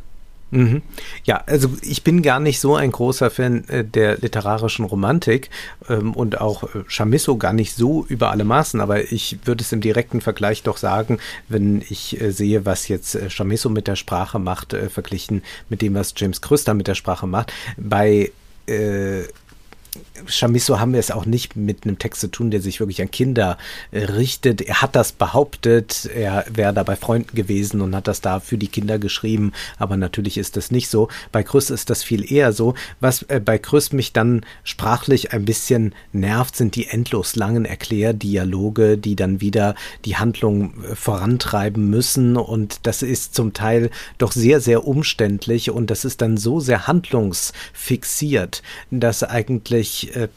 Mhm. 0.51 0.81
Ja, 1.25 1.43
also 1.45 1.69
ich 1.81 2.03
bin 2.03 2.21
gar 2.21 2.39
nicht 2.39 2.59
so 2.59 2.75
ein 2.75 2.91
großer 2.91 3.29
Fan 3.29 3.67
äh, 3.67 3.83
der 3.83 4.17
literarischen 4.17 4.85
Romantik 4.85 5.49
ähm, 5.87 6.13
und 6.13 6.41
auch 6.41 6.63
äh, 6.63 6.83
Chamisso 6.87 7.37
gar 7.37 7.53
nicht 7.53 7.75
so 7.75 8.05
über 8.07 8.31
alle 8.31 8.43
Maßen, 8.43 8.81
aber 8.81 9.11
ich 9.11 9.39
würde 9.45 9.63
es 9.63 9.71
im 9.71 9.81
direkten 9.81 10.21
Vergleich 10.21 10.63
doch 10.63 10.77
sagen, 10.77 11.19
wenn 11.49 11.83
ich 11.87 12.19
äh, 12.19 12.31
sehe, 12.31 12.65
was 12.65 12.87
jetzt 12.87 13.15
äh, 13.15 13.29
Chamisso 13.29 13.69
mit 13.69 13.87
der 13.87 13.95
Sprache 13.95 14.39
macht, 14.39 14.73
äh, 14.73 14.89
verglichen 14.89 15.43
mit 15.69 15.81
dem, 15.81 15.93
was 15.93 16.13
James 16.17 16.41
Krüster 16.41 16.73
mit 16.73 16.87
der 16.87 16.95
Sprache 16.95 17.27
macht. 17.27 17.53
Bei 17.77 18.31
äh, 18.65 19.23
Chamisso 20.27 20.79
haben 20.79 20.93
wir 20.93 20.99
es 20.99 21.11
auch 21.11 21.25
nicht 21.25 21.55
mit 21.55 21.83
einem 21.83 21.99
Text 21.99 22.21
zu 22.21 22.27
tun, 22.27 22.51
der 22.51 22.61
sich 22.61 22.79
wirklich 22.79 23.01
an 23.01 23.11
Kinder 23.11 23.57
äh, 23.91 24.05
richtet. 24.05 24.61
Er 24.61 24.81
hat 24.81 24.95
das 24.95 25.11
behauptet, 25.11 26.09
er 26.13 26.45
wäre 26.51 26.73
da 26.73 26.83
bei 26.83 26.95
Freunden 26.95 27.35
gewesen 27.35 27.81
und 27.81 27.95
hat 27.95 28.07
das 28.07 28.21
da 28.21 28.39
für 28.39 28.57
die 28.57 28.67
Kinder 28.67 28.99
geschrieben, 28.99 29.53
aber 29.77 29.97
natürlich 29.97 30.37
ist 30.37 30.57
das 30.57 30.71
nicht 30.71 30.89
so. 30.89 31.07
Bei 31.31 31.43
Krüss 31.43 31.69
ist 31.69 31.89
das 31.89 32.03
viel 32.03 32.31
eher 32.31 32.53
so. 32.53 32.73
Was 32.99 33.23
äh, 33.23 33.39
bei 33.43 33.57
Krüss 33.57 33.91
mich 33.91 34.13
dann 34.13 34.45
sprachlich 34.63 35.33
ein 35.33 35.45
bisschen 35.45 35.93
nervt, 36.11 36.55
sind 36.55 36.75
die 36.75 36.87
endlos 36.87 37.35
langen 37.35 37.65
Erklärdialoge, 37.65 38.97
die 38.97 39.15
dann 39.15 39.41
wieder 39.41 39.75
die 40.05 40.17
Handlung 40.17 40.73
äh, 40.83 40.95
vorantreiben 40.95 41.89
müssen 41.89 42.37
und 42.37 42.81
das 42.83 43.01
ist 43.01 43.35
zum 43.35 43.53
Teil 43.53 43.89
doch 44.17 44.31
sehr, 44.31 44.61
sehr 44.61 44.85
umständlich 44.87 45.71
und 45.71 45.89
das 45.89 46.05
ist 46.05 46.21
dann 46.21 46.37
so 46.37 46.59
sehr 46.59 46.87
handlungsfixiert, 46.87 48.61
dass 48.91 49.23
eigentlich 49.23 50.08
wirklich 50.15 50.15
äh, 50.15 50.27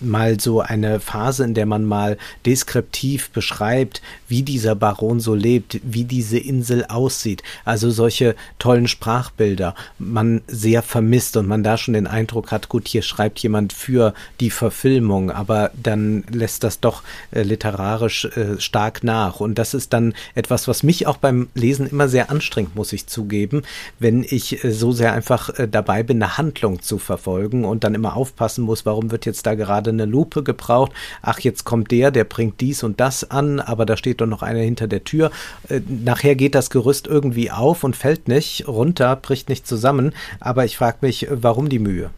mal 0.00 0.40
so 0.40 0.60
eine 0.60 1.00
Phase, 1.00 1.44
in 1.44 1.54
der 1.54 1.66
man 1.66 1.84
mal 1.84 2.16
deskriptiv 2.46 3.30
beschreibt, 3.30 4.02
wie 4.28 4.42
dieser 4.42 4.74
Baron 4.74 5.20
so 5.20 5.34
lebt, 5.34 5.80
wie 5.82 6.04
diese 6.04 6.38
Insel 6.38 6.84
aussieht. 6.86 7.42
Also 7.64 7.90
solche 7.90 8.34
tollen 8.58 8.88
Sprachbilder 8.88 9.74
man 9.98 10.42
sehr 10.46 10.82
vermisst 10.82 11.36
und 11.36 11.46
man 11.46 11.62
da 11.62 11.76
schon 11.76 11.94
den 11.94 12.06
Eindruck 12.06 12.50
hat, 12.50 12.68
gut, 12.68 12.88
hier 12.88 13.02
schreibt 13.02 13.38
jemand 13.40 13.72
für 13.72 14.14
die 14.40 14.50
Verfilmung, 14.50 15.30
aber 15.30 15.70
dann 15.80 16.24
lässt 16.30 16.64
das 16.64 16.80
doch 16.80 17.02
äh, 17.30 17.42
literarisch 17.42 18.24
äh, 18.24 18.60
stark 18.60 19.04
nach. 19.04 19.40
Und 19.40 19.58
das 19.58 19.74
ist 19.74 19.92
dann 19.92 20.14
etwas, 20.34 20.68
was 20.68 20.82
mich 20.82 21.06
auch 21.06 21.16
beim 21.16 21.48
Lesen 21.54 21.88
immer 21.88 22.08
sehr 22.08 22.30
anstrengt, 22.30 22.76
muss 22.76 22.92
ich 22.92 23.06
zugeben, 23.06 23.62
wenn 23.98 24.24
ich 24.28 24.64
äh, 24.64 24.72
so 24.72 24.92
sehr 24.92 25.12
einfach 25.12 25.50
äh, 25.58 25.68
dabei 25.68 26.02
bin, 26.02 26.22
eine 26.22 26.38
Handlung 26.38 26.82
zu 26.82 26.98
verfolgen 26.98 27.64
und 27.64 27.84
dann 27.84 27.94
immer 27.94 28.16
aufpassen 28.16 28.64
muss, 28.64 28.86
warum 28.86 29.10
wird 29.10 29.26
jetzt 29.26 29.46
da 29.46 29.54
gerade 29.54 29.89
gerade 29.90 30.02
eine 30.02 30.10
Lupe 30.10 30.42
gebraucht. 30.42 30.92
Ach, 31.22 31.40
jetzt 31.40 31.64
kommt 31.64 31.90
der, 31.90 32.10
der 32.10 32.24
bringt 32.24 32.60
dies 32.60 32.82
und 32.82 33.00
das 33.00 33.30
an, 33.30 33.60
aber 33.60 33.86
da 33.86 33.96
steht 33.96 34.20
doch 34.20 34.26
noch 34.26 34.42
einer 34.42 34.60
hinter 34.60 34.86
der 34.86 35.04
Tür. 35.04 35.30
Äh, 35.68 35.80
nachher 35.88 36.36
geht 36.36 36.54
das 36.54 36.70
Gerüst 36.70 37.06
irgendwie 37.06 37.50
auf 37.50 37.84
und 37.84 37.96
fällt 37.96 38.28
nicht 38.28 38.66
runter, 38.68 39.16
bricht 39.16 39.48
nicht 39.48 39.66
zusammen. 39.66 40.12
Aber 40.38 40.64
ich 40.64 40.76
frage 40.76 40.98
mich, 41.00 41.26
warum 41.30 41.68
die 41.68 41.78
Mühe? 41.78 42.10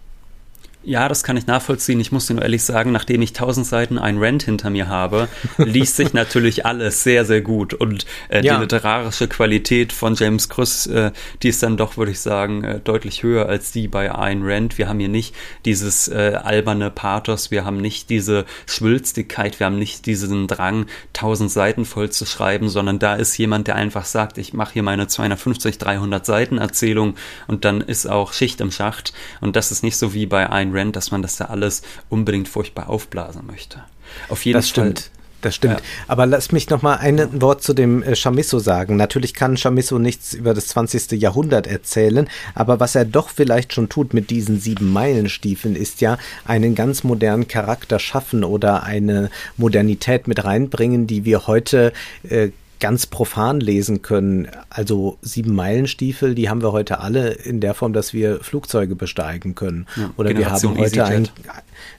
Ja, 0.85 1.09
das 1.09 1.23
kann 1.23 1.37
ich 1.37 1.47
nachvollziehen. 1.47 2.01
Ich 2.01 2.11
muss 2.11 2.27
dir 2.27 2.35
nur 2.35 2.42
ehrlich 2.42 2.64
sagen, 2.64 2.90
nachdem 2.90 3.23
ich 3.23 3.33
tausend 3.33 3.66
Seiten 3.66 3.99
ein 3.99 4.18
Rant 4.18 4.42
hinter 4.42 4.68
mir 4.68 4.88
habe, 4.88 5.29
liest 5.57 5.97
sich 5.97 6.12
natürlich 6.12 6.66
alles 6.73 7.05
sehr, 7.05 7.25
sehr 7.25 7.40
gut. 7.40 7.73
Und 7.73 8.05
äh, 8.29 8.45
ja. 8.45 8.57
die 8.57 8.62
literarische 8.62 9.29
Qualität 9.29 9.92
von 9.92 10.16
James 10.16 10.49
Krüss, 10.49 10.88
äh, 10.88 11.12
die 11.42 11.51
ist 11.51 11.62
dann 11.62 11.77
doch, 11.77 11.97
würde 11.97 12.11
ich 12.11 12.18
sagen, 12.18 12.64
äh, 12.64 12.81
deutlich 12.81 13.23
höher 13.23 13.49
als 13.49 13.71
die 13.71 13.87
bei 13.87 14.11
Ayn 14.11 14.42
Rand. 14.42 14.77
Wir 14.77 14.88
haben 14.88 14.99
hier 14.99 15.09
nicht 15.09 15.37
dieses 15.64 16.09
äh, 16.09 16.40
alberne 16.42 16.90
Pathos, 16.90 17.53
wir 17.53 17.64
haben 17.64 17.77
nicht 17.77 18.11
diese 18.11 18.45
Schwülstigkeit, 18.66 19.61
wir 19.61 19.66
haben 19.66 19.79
nicht 19.79 20.07
diesen 20.07 20.49
Drang, 20.49 20.87
tausend 21.12 21.53
Seiten 21.53 21.85
voll 21.85 22.11
zu 22.11 22.27
schreiben, 22.27 22.68
sondern 22.68 22.99
da 22.99 23.14
ist 23.14 23.37
jemand, 23.38 23.68
der 23.68 23.77
einfach 23.77 24.05
sagt, 24.05 24.37
ich 24.37 24.53
mache 24.53 24.73
hier 24.73 24.83
meine 24.83 25.07
250, 25.07 25.79
300 25.79 26.27
Seiten 26.27 26.59
Erzählung 26.59 27.14
und 27.47 27.64
dann 27.64 27.81
ist 27.83 28.07
auch 28.07 28.33
Schicht 28.33 28.61
im 28.61 28.73
Schacht. 28.73 29.12
Und 29.40 29.55
das 29.55 29.71
ist 29.71 29.85
nicht 29.85 29.97
so 29.97 30.12
wie 30.12 30.27
bei 30.27 30.51
Ayn 30.51 30.71
Rand, 30.74 30.96
dass 30.96 31.11
man 31.11 31.22
das 31.22 31.37
da 31.37 31.46
alles 31.46 31.82
unbedingt 32.08 32.48
furchtbar 32.48 32.88
aufblasen 32.88 33.46
möchte. 33.46 33.82
Auf 34.28 34.44
jeden 34.44 34.58
das 34.58 34.70
Fall. 34.70 34.85
Stimmt. 34.85 35.11
Das 35.42 35.56
stimmt. 35.56 35.80
Ja. 35.80 35.87
Aber 36.06 36.24
lass 36.24 36.52
mich 36.52 36.70
noch 36.70 36.82
mal 36.82 36.96
ein 36.96 37.40
Wort 37.42 37.62
zu 37.62 37.74
dem 37.74 38.02
äh, 38.02 38.14
Chamisso 38.14 38.61
sagen. 38.61 38.96
Natürlich 38.96 39.35
kann 39.35 39.56
Chamisso 39.56 39.98
nichts 39.98 40.35
über 40.35 40.54
das 40.54 40.68
20. 40.68 41.20
Jahrhundert 41.20 41.66
erzählen, 41.66 42.28
aber 42.54 42.78
was 42.78 42.94
er 42.94 43.04
doch 43.04 43.28
vielleicht 43.28 43.74
schon 43.74 43.88
tut 43.88 44.14
mit 44.14 44.30
diesen 44.30 44.61
sieben 44.61 44.92
Meilenstiefeln, 44.92 45.74
ist 45.74 46.00
ja 46.00 46.16
einen 46.44 46.76
ganz 46.76 47.02
modernen 47.02 47.48
Charakter 47.48 47.98
schaffen 47.98 48.44
oder 48.44 48.85
eine 48.85 49.30
Modernität 49.56 50.28
mit 50.28 50.44
reinbringen, 50.44 51.08
die 51.08 51.24
wir 51.24 51.48
heute 51.48 51.92
äh, 52.22 52.50
ganz 52.83 53.07
profan 53.07 53.61
lesen 53.61 54.03
können. 54.03 54.49
Also 54.68 55.16
sieben 55.23 55.55
Meilenstiefel, 55.55 56.35
die 56.35 56.51
haben 56.51 56.62
wir 56.62 56.73
heute 56.73 56.99
alle 56.99 57.31
in 57.31 57.61
der 57.61 57.75
Form, 57.75 57.92
dass 57.92 58.12
wir 58.12 58.40
Flugzeuge 58.40 58.97
besteigen 58.97 59.55
können. 59.55 59.87
Ja, 59.95 60.11
Oder 60.16 60.35
Generation 60.35 60.75
wir 60.75 60.81
haben 60.81 60.90
heute 60.90 61.05
ein, 61.05 61.29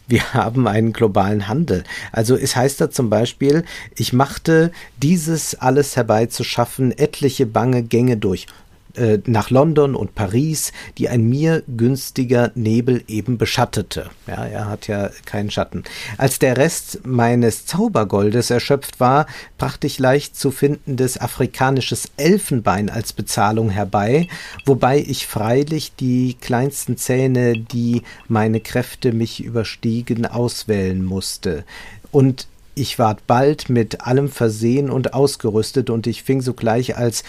wir 0.08 0.34
haben 0.34 0.68
einen 0.68 0.92
globalen 0.92 1.48
Handel. 1.48 1.86
Also 2.12 2.36
es 2.36 2.58
heißt 2.58 2.82
da 2.82 2.92
zum 2.92 3.10
Beispiel, 3.10 3.64
ich 3.96 4.12
machte 4.12 4.74
dieses 5.02 5.56
alles 5.56 5.96
herbeizuschaffen, 5.96 6.92
etliche 6.92 7.46
bange 7.46 7.84
Gänge 7.84 8.18
durch. 8.18 8.48
Äh, 8.96 9.20
nach 9.26 9.50
London 9.50 9.96
und 9.96 10.14
Paris, 10.14 10.72
die 11.00 11.10
ein 11.10 11.28
mir 11.28 11.64
günstiger 11.66 12.52
Nebel 12.54 13.04
eben 13.08 13.40
beschattete. 13.40 14.12
Ja, 14.28 14.46
er 14.46 14.70
hat 14.70 14.88
ja 14.88 15.10
keinen 15.26 15.50
Schatten. 15.50 15.84
Als 16.20 16.38
der 16.38 16.58
Rest 16.58 17.00
meines 17.04 17.66
Zaubergoldes 17.66 18.52
erschöpft 18.52 19.00
war, 19.00 19.26
brachte 19.58 19.88
ich 19.88 19.98
leicht 19.98 20.36
zu 20.38 20.52
findendes 20.52 21.20
afrikanisches 21.20 22.12
Elfenbein 22.18 22.92
als 22.92 23.14
Bezahlung 23.14 23.72
herbei, 23.72 24.28
wobei 24.66 25.00
ich 25.00 25.26
freilich 25.26 25.94
die 25.96 26.36
kleinsten 26.40 26.96
Zähne, 26.96 27.54
die 27.58 28.04
meine 28.28 28.60
Kräfte 28.60 29.12
mich 29.12 29.44
überstiegen, 29.44 30.28
auswählen 30.28 31.04
musste. 31.04 31.64
Und 32.12 32.46
ich 32.76 32.98
ward 33.00 33.28
bald 33.28 33.70
mit 33.70 34.02
allem 34.02 34.30
versehen 34.30 34.90
und 34.90 35.14
ausgerüstet, 35.14 35.90
und 35.90 36.08
ich 36.08 36.24
fing 36.24 36.42
sogleich 36.42 36.98
als 36.98 37.24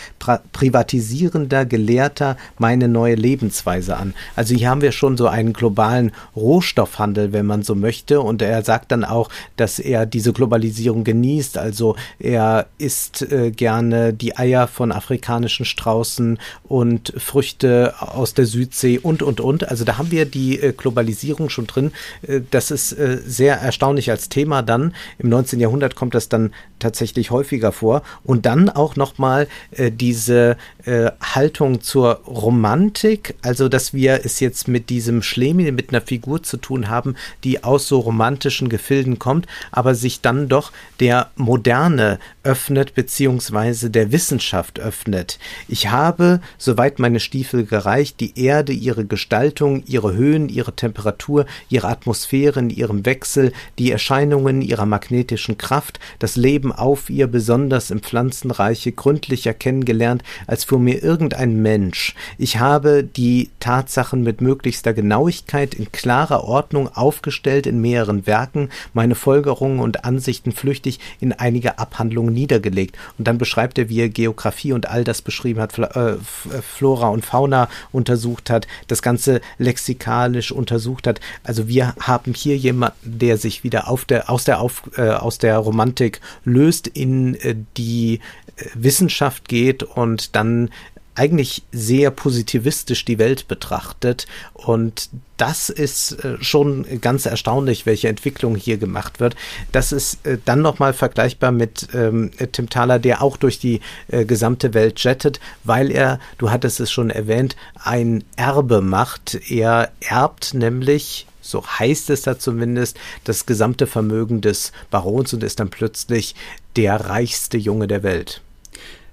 privatisierender 0.52 1.66
Gelehrter 1.66 2.37
meine 2.59 2.88
neue 2.88 3.14
Lebensweise 3.14 3.96
an. 3.96 4.14
Also 4.37 4.54
hier 4.54 4.70
haben 4.70 4.80
wir 4.80 4.92
schon 4.92 5.16
so 5.16 5.28
einen 5.28 5.52
globalen 5.52 6.12
Rohstoffhandel, 6.35 7.33
wenn 7.33 7.46
man 7.46 7.62
so 7.62 7.74
möchte, 7.74 8.20
und 8.20 8.42
er 8.42 8.62
sagt 8.62 8.92
dann 8.92 9.04
auch, 9.04 9.28
dass 9.57 9.78
er 9.78 10.07
diese 10.07 10.33
Globalisierung 10.33 11.04
genießt. 11.04 11.59
Also 11.59 11.96
er 12.18 12.66
isst 12.78 13.22
äh, 13.22 13.50
gerne 13.50 14.12
die 14.12 14.37
Eier 14.37 14.66
von 14.68 14.92
afrikanischen 14.92 15.66
Straußen 15.66 16.38
und 16.64 17.12
Früchte 17.16 17.94
aus 18.00 18.35
der 18.35 18.46
Südsee 18.46 18.98
und 18.98 19.22
und 19.22 19.40
und. 19.40 19.68
Also 19.68 19.85
da 19.85 19.98
haben 19.98 20.11
wir 20.11 20.24
die 20.24 20.61
äh, 20.61 20.72
Globalisierung 20.72 21.50
schon 21.50 21.66
drin. 21.66 21.92
Äh, 22.22 22.40
das 22.50 22.70
ist 22.70 22.92
äh, 22.92 23.18
sehr 23.26 23.57
erstaunlich 23.57 24.11
als 24.11 24.28
Thema 24.28 24.62
dann 24.62 24.94
im 25.18 25.34
19. 25.35 25.61
Jahrhundert 25.61 25.97
kommt 25.97 26.14
das 26.14 26.29
dann 26.29 26.55
tatsächlich 26.85 27.31
häufiger 27.31 27.73
vor. 27.73 28.03
Und 28.25 28.44
dann 28.47 28.68
auch 28.68 28.94
nochmal 28.94 29.49
äh, 29.73 29.90
diese 29.90 30.57
äh, 30.85 31.11
Haltung 31.20 31.81
zur 31.81 32.20
Romantik, 32.27 33.35
also 33.42 33.68
dass 33.68 33.94
wir 33.94 34.20
es 34.25 34.38
jetzt 34.40 34.68
mit 34.68 34.90
diesem 34.90 35.23
Schlemi, 35.23 35.73
mit 35.73 35.90
einer 35.90 36.03
Figur 36.03 36.42
zu 36.42 36.59
tun 36.59 36.88
haben, 36.88 37.16
die 37.42 37.64
aus 37.64 37.88
so 37.88 38.01
romantischen 38.01 38.68
Gefilden 38.68 39.18
kommt, 39.18 39.47
aber 39.73 39.94
sich 39.94 40.20
dann 40.20 40.49
doch 40.49 40.73
der 41.01 41.31
Moderne 41.37 42.18
öffnet, 42.42 42.94
beziehungsweise 42.94 43.88
der 43.88 44.12
Wissenschaft 44.12 44.79
öffnet. 44.79 45.38
Ich 45.68 45.90
habe, 45.90 46.40
soweit 46.59 46.99
meine 46.99 47.20
Stiefel 47.20 47.64
gereicht, 47.64 48.20
die 48.20 48.38
Erde, 48.38 48.73
ihre 48.73 49.07
Gestaltung, 49.07 49.83
ihre 49.87 50.12
Höhen, 50.12 50.51
ihre 50.51 50.77
Temperatur, 50.77 51.47
ihre 51.70 51.88
Atmosphäre 51.88 52.61
in 52.61 52.68
ihrem 52.68 53.07
Wechsel, 53.07 53.53
die 53.79 53.90
Erscheinungen 53.90 54.61
ihrer 54.61 54.85
magnetischen 54.85 55.57
Kraft, 55.57 55.99
das 56.18 56.37
Leben 56.37 56.74
auf 56.79 57.11
ihr, 57.11 57.27
besonders 57.27 57.91
im 57.91 58.01
Pflanzenreiche, 58.01 58.93
gründlicher 58.93 59.55
kennengelernt, 59.55 60.23
als 60.47 60.65
für 60.65 60.79
mir 60.79 61.03
irgendein 61.03 61.63
Mensch. 61.63 62.15
Ich 62.39 62.59
habe 62.59 63.05
die 63.05 63.51
Tatsachen 63.61 64.23
mit 64.23 64.41
möglichster 64.41 64.93
Genauigkeit 64.93 65.75
in 65.75 65.93
klarer 65.93 66.45
Ordnung 66.45 66.89
aufgestellt 66.95 67.67
in 67.67 67.81
mehreren 67.81 68.27
Werken, 68.27 68.71
meine 68.93 69.15
Folgerungen 69.15 69.81
und 69.81 70.05
Ansichten 70.05 70.53
flüchtig 70.53 71.01
in 71.21 71.33
einige 71.33 71.79
Abhandlungen 71.79 72.35
niedergelegt. 72.35 72.97
Und 73.19 73.27
dann 73.29 73.39
beschreibt 73.39 73.79
er, 73.79 73.89
wie 73.89 74.01
er 74.01 74.09
Geografie 74.09 74.73
und 74.73 74.89
all 74.89 75.05
das 75.05 75.23
beschrieben 75.23 75.61
hat, 75.61 75.79
äh, 75.79 76.17
Flora 76.63 77.09
und 77.09 77.25
Fauna 77.25 77.69
untersucht 77.93 78.51
hat, 78.51 78.67
das 78.89 79.03
Ganze 79.03 79.41
lexikalisch 79.59 80.53
untersucht 80.53 81.07
hat. 81.07 81.21
Also 81.43 81.69
wir 81.69 81.95
haben 82.01 82.35
hier 82.35 82.57
jemanden, 82.57 82.97
der 83.03 83.37
sich 83.37 83.65
wieder 83.65 83.89
auf 83.89 84.05
der, 84.05 84.31
aus, 84.31 84.45
der 84.45 84.61
auf, 84.61 84.83
äh, 84.97 85.11
aus 85.11 85.39
der 85.39 85.57
Romantik 85.59 86.21
löst, 86.55 86.87
in 86.87 87.35
äh, 87.37 87.57
die 87.77 88.21
äh, 88.57 88.64
Wissenschaft 88.75 89.49
geht 89.49 89.83
und 89.83 90.35
dann 90.37 90.71
eigentlich 91.17 91.62
sehr 91.71 92.11
positivistisch 92.11 93.05
die 93.05 93.21
Welt 93.21 93.47
betrachtet. 93.47 94.27
Und 94.53 95.11
das 95.37 95.69
ist 95.69 96.25
äh, 96.25 96.38
schon 96.40 96.85
ganz 97.01 97.27
erstaunlich, 97.27 97.87
welche 97.87 98.09
Entwicklung 98.09 98.57
hier 98.57 98.79
gemacht 98.79 99.21
wird. 99.21 99.37
Das 99.71 99.93
ist 99.93 100.19
dann 100.45 100.61
nochmal 100.61 100.93
vergleichbar 100.93 101.53
mit 101.53 101.88
ähm, 101.95 102.33
Tim 102.51 102.69
Thaler, 102.69 102.99
der 102.99 103.23
auch 103.23 103.37
durch 103.37 103.61
die 103.61 103.81
äh, 104.09 104.25
gesamte 104.25 104.75
Welt 104.75 104.99
jettet, 105.05 105.38
weil 105.62 105.93
er, 105.93 106.19
du 106.38 106.51
hattest 106.51 106.81
es 106.81 106.90
schon 106.90 107.11
erwähnt, 107.11 107.55
ein 107.81 108.25
Erbe 108.35 108.81
macht. 108.81 109.38
Er 109.51 109.93
erbt 110.01 110.53
nämlich 110.55 111.27
so 111.44 111.64
heißt 111.66 112.11
es 112.11 112.22
da 112.22 112.38
zumindest, 112.38 112.98
das 113.24 113.46
gesamte 113.46 113.87
Vermögen 113.87 114.40
des 114.40 114.72
Barons 114.90 115.35
und 115.35 115.42
ist 115.42 115.61
dann 115.61 115.70
plötzlich 115.70 116.35
der 116.76 116.96
reichste 116.96 117.59
Junge 117.59 117.87
der 117.87 118.02
Welt. 118.02 118.40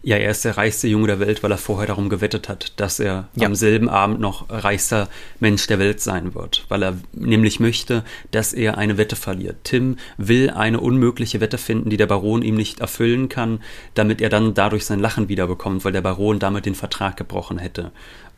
Ja, 0.03 0.17
er 0.17 0.31
ist 0.31 0.45
der 0.45 0.57
reichste 0.57 0.87
Junge 0.87 1.05
der 1.05 1.19
Welt, 1.19 1.43
weil 1.43 1.51
er 1.51 1.59
vorher 1.59 1.85
darum 1.85 2.09
gewettet 2.09 2.49
hat, 2.49 2.73
dass 2.77 2.99
er 2.99 3.27
ja. 3.35 3.45
am 3.45 3.53
selben 3.53 3.87
Abend 3.87 4.19
noch 4.19 4.49
reichster 4.49 5.09
Mensch 5.39 5.67
der 5.67 5.77
Welt 5.77 6.01
sein 6.01 6.33
wird, 6.33 6.65
weil 6.69 6.81
er 6.81 6.97
nämlich 7.13 7.59
möchte, 7.59 8.03
dass 8.31 8.51
er 8.51 8.79
eine 8.79 8.97
Wette 8.97 9.15
verliert. 9.15 9.57
Tim 9.63 9.97
will 10.17 10.49
eine 10.49 10.79
unmögliche 10.79 11.39
Wette 11.39 11.59
finden, 11.59 11.91
die 11.91 11.97
der 11.97 12.07
Baron 12.07 12.41
ihm 12.41 12.55
nicht 12.55 12.79
erfüllen 12.79 13.29
kann, 13.29 13.61
damit 13.93 14.21
er 14.21 14.29
dann 14.29 14.55
dadurch 14.55 14.85
sein 14.85 14.99
Lachen 14.99 15.29
wiederbekommt, 15.29 15.85
weil 15.85 15.91
der 15.91 16.01
Baron 16.01 16.39
damit 16.39 16.65
den 16.65 16.75
Vertrag 16.75 17.15
gebrochen 17.15 17.59
hätte. 17.59 17.91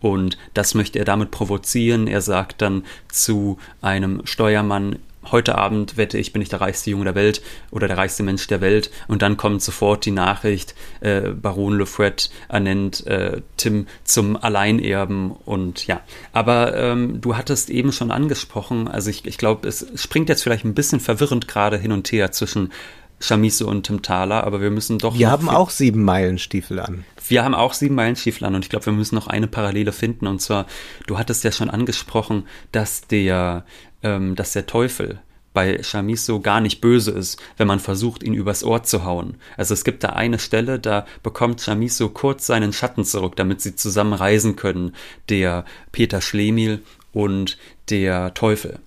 Und 0.04 0.38
das 0.54 0.76
möchte 0.76 1.00
er 1.00 1.06
damit 1.06 1.32
provozieren. 1.32 2.08
Er 2.08 2.20
sagt 2.20 2.62
dann 2.62 2.84
zu 3.08 3.58
einem 3.82 4.22
Steuermann, 4.26 5.00
heute 5.32 5.58
Abend 5.58 5.96
wette 5.96 6.18
ich, 6.18 6.34
bin 6.34 6.42
ich 6.42 6.50
der 6.50 6.60
reichste 6.60 6.90
Junge 6.90 7.06
der 7.06 7.16
Welt 7.16 7.42
oder 7.72 7.88
der 7.88 7.98
reichste 7.98 8.22
Mensch 8.22 8.46
der 8.48 8.60
Welt. 8.60 8.92
Und 9.08 9.22
dann 9.22 9.38
kommt 9.38 9.62
sofort 9.62 10.04
die 10.04 10.12
Nachricht, 10.12 10.76
äh, 11.00 11.30
Baron 11.30 11.78
Lefred 11.78 12.30
ernennt 12.50 13.08
äh, 13.08 13.42
Tim 13.56 13.88
zum 14.04 14.36
Alleinerben 14.36 15.32
und 15.32 15.88
ja. 15.88 16.02
Aber 16.34 16.76
ähm, 16.76 17.22
du 17.22 17.38
hattest 17.38 17.70
eben 17.70 17.94
schon 17.94 18.12
angesprochen, 18.12 18.90
also 18.90 19.10
ich, 19.10 19.26
ich 19.26 19.38
glaube, 19.38 19.70
es 19.70 19.88
springt 19.96 20.28
jetzt 20.28 20.44
vielleicht 20.44 20.66
ein 20.66 20.76
bisschen 20.76 21.00
verwirrend 21.00 21.48
gerade 21.48 21.78
hin 21.78 21.94
und 21.94 22.12
her 22.12 22.34
zwischen 22.34 22.74
Chamisso 23.24 23.68
und 23.68 23.84
Tim 23.84 24.02
Thaler, 24.02 24.44
aber 24.44 24.62
wir 24.62 24.70
müssen 24.70 25.00
doch. 25.00 25.18
Wir 25.18 25.32
haben 25.32 25.50
auch 25.50 25.70
sieben 25.70 26.04
Meilenstiefel 26.04 26.80
an. 26.80 27.06
Wir 27.28 27.44
haben 27.44 27.56
auch 27.56 27.74
sieben 27.74 27.96
Meilenstiefel 27.96 28.46
an 28.46 28.56
und 28.56 28.66
ich 28.66 28.70
glaube, 28.70 28.88
wir 28.88 28.94
müssen 28.94 29.16
noch 29.16 29.28
eine 29.28 29.48
Parallele 29.48 29.94
finden. 29.94 30.28
Und 30.28 30.42
zwar, 30.42 30.66
du 31.08 31.18
hattest 31.18 31.44
ja 31.44 31.52
schon 31.52 31.70
angesprochen, 31.70 32.48
dass 32.72 33.08
der 33.08 33.66
ähm, 34.04 34.36
dass 34.36 34.52
der 34.52 34.66
Teufel 34.66 35.20
bei 35.54 35.82
Chamisso 35.84 36.40
gar 36.42 36.60
nicht 36.60 36.82
böse 36.82 37.12
ist, 37.12 37.42
wenn 37.58 37.68
man 37.68 37.80
versucht, 37.80 38.24
ihn 38.24 38.34
übers 38.34 38.64
Ohr 38.64 38.84
zu 38.84 39.06
hauen. 39.06 39.38
Also 39.56 39.74
es 39.74 39.84
gibt 39.84 40.04
da 40.04 40.10
eine 40.10 40.40
Stelle, 40.40 40.80
da 40.80 41.06
bekommt 41.22 41.62
Chamisso 41.62 42.10
kurz 42.10 42.48
seinen 42.48 42.74
Schatten 42.74 43.06
zurück, 43.06 43.36
damit 43.36 43.62
sie 43.62 43.76
zusammen 43.76 44.14
reisen 44.14 44.56
können, 44.56 44.96
der 45.30 45.66
Peter 45.92 46.22
Schlemiel 46.22 46.82
und 47.12 47.58
der 47.90 48.34
Teufel. 48.34 48.80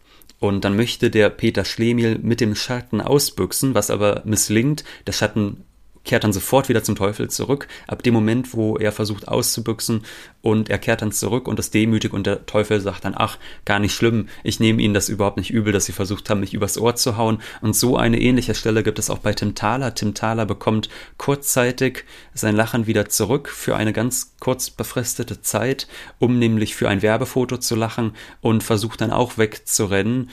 Und 0.46 0.64
dann 0.64 0.76
möchte 0.76 1.11
der 1.11 1.30
Peter 1.30 1.64
Schlemiel 1.64 2.18
mit 2.18 2.40
dem 2.40 2.54
Schatten 2.54 3.00
ausbüchsen, 3.00 3.74
was 3.74 3.90
aber 3.90 4.22
misslingt. 4.24 4.85
Der 5.06 5.12
Schatten 5.12 5.64
kehrt 6.06 6.24
dann 6.24 6.32
sofort 6.32 6.70
wieder 6.70 6.82
zum 6.82 6.96
Teufel 6.96 7.28
zurück. 7.28 7.68
Ab 7.86 8.02
dem 8.02 8.14
Moment, 8.14 8.54
wo 8.54 8.76
er 8.78 8.92
versucht 8.92 9.28
auszubüchsen 9.28 10.04
und 10.40 10.70
er 10.70 10.78
kehrt 10.78 11.02
dann 11.02 11.12
zurück 11.12 11.48
und 11.48 11.58
ist 11.58 11.74
demütig 11.74 12.12
und 12.12 12.26
der 12.26 12.46
Teufel 12.46 12.80
sagt 12.80 13.04
dann, 13.04 13.14
ach, 13.16 13.38
gar 13.64 13.78
nicht 13.78 13.94
schlimm, 13.94 14.28
ich 14.44 14.60
nehme 14.60 14.80
ihnen 14.80 14.94
das 14.94 15.08
überhaupt 15.08 15.36
nicht 15.36 15.50
übel, 15.50 15.72
dass 15.72 15.84
sie 15.84 15.92
versucht 15.92 16.30
haben, 16.30 16.40
mich 16.40 16.54
übers 16.54 16.78
Ohr 16.78 16.94
zu 16.94 17.16
hauen. 17.16 17.42
Und 17.60 17.76
so 17.76 17.96
eine 17.96 18.20
ähnliche 18.20 18.54
Stelle 18.54 18.82
gibt 18.82 18.98
es 18.98 19.10
auch 19.10 19.18
bei 19.18 19.34
Tim 19.34 19.54
Thaler. 19.54 19.94
Tim 19.94 20.14
Thaler 20.14 20.46
bekommt 20.46 20.88
kurzzeitig 21.18 22.04
sein 22.32 22.56
Lachen 22.56 22.86
wieder 22.86 23.08
zurück 23.08 23.48
für 23.48 23.76
eine 23.76 23.92
ganz 23.92 24.36
kurz 24.40 24.70
befristete 24.70 25.42
Zeit, 25.42 25.88
um 26.18 26.38
nämlich 26.38 26.76
für 26.76 26.88
ein 26.88 27.02
Werbefoto 27.02 27.58
zu 27.58 27.74
lachen 27.74 28.12
und 28.40 28.62
versucht 28.62 29.00
dann 29.00 29.10
auch 29.10 29.38
wegzurennen 29.38 30.30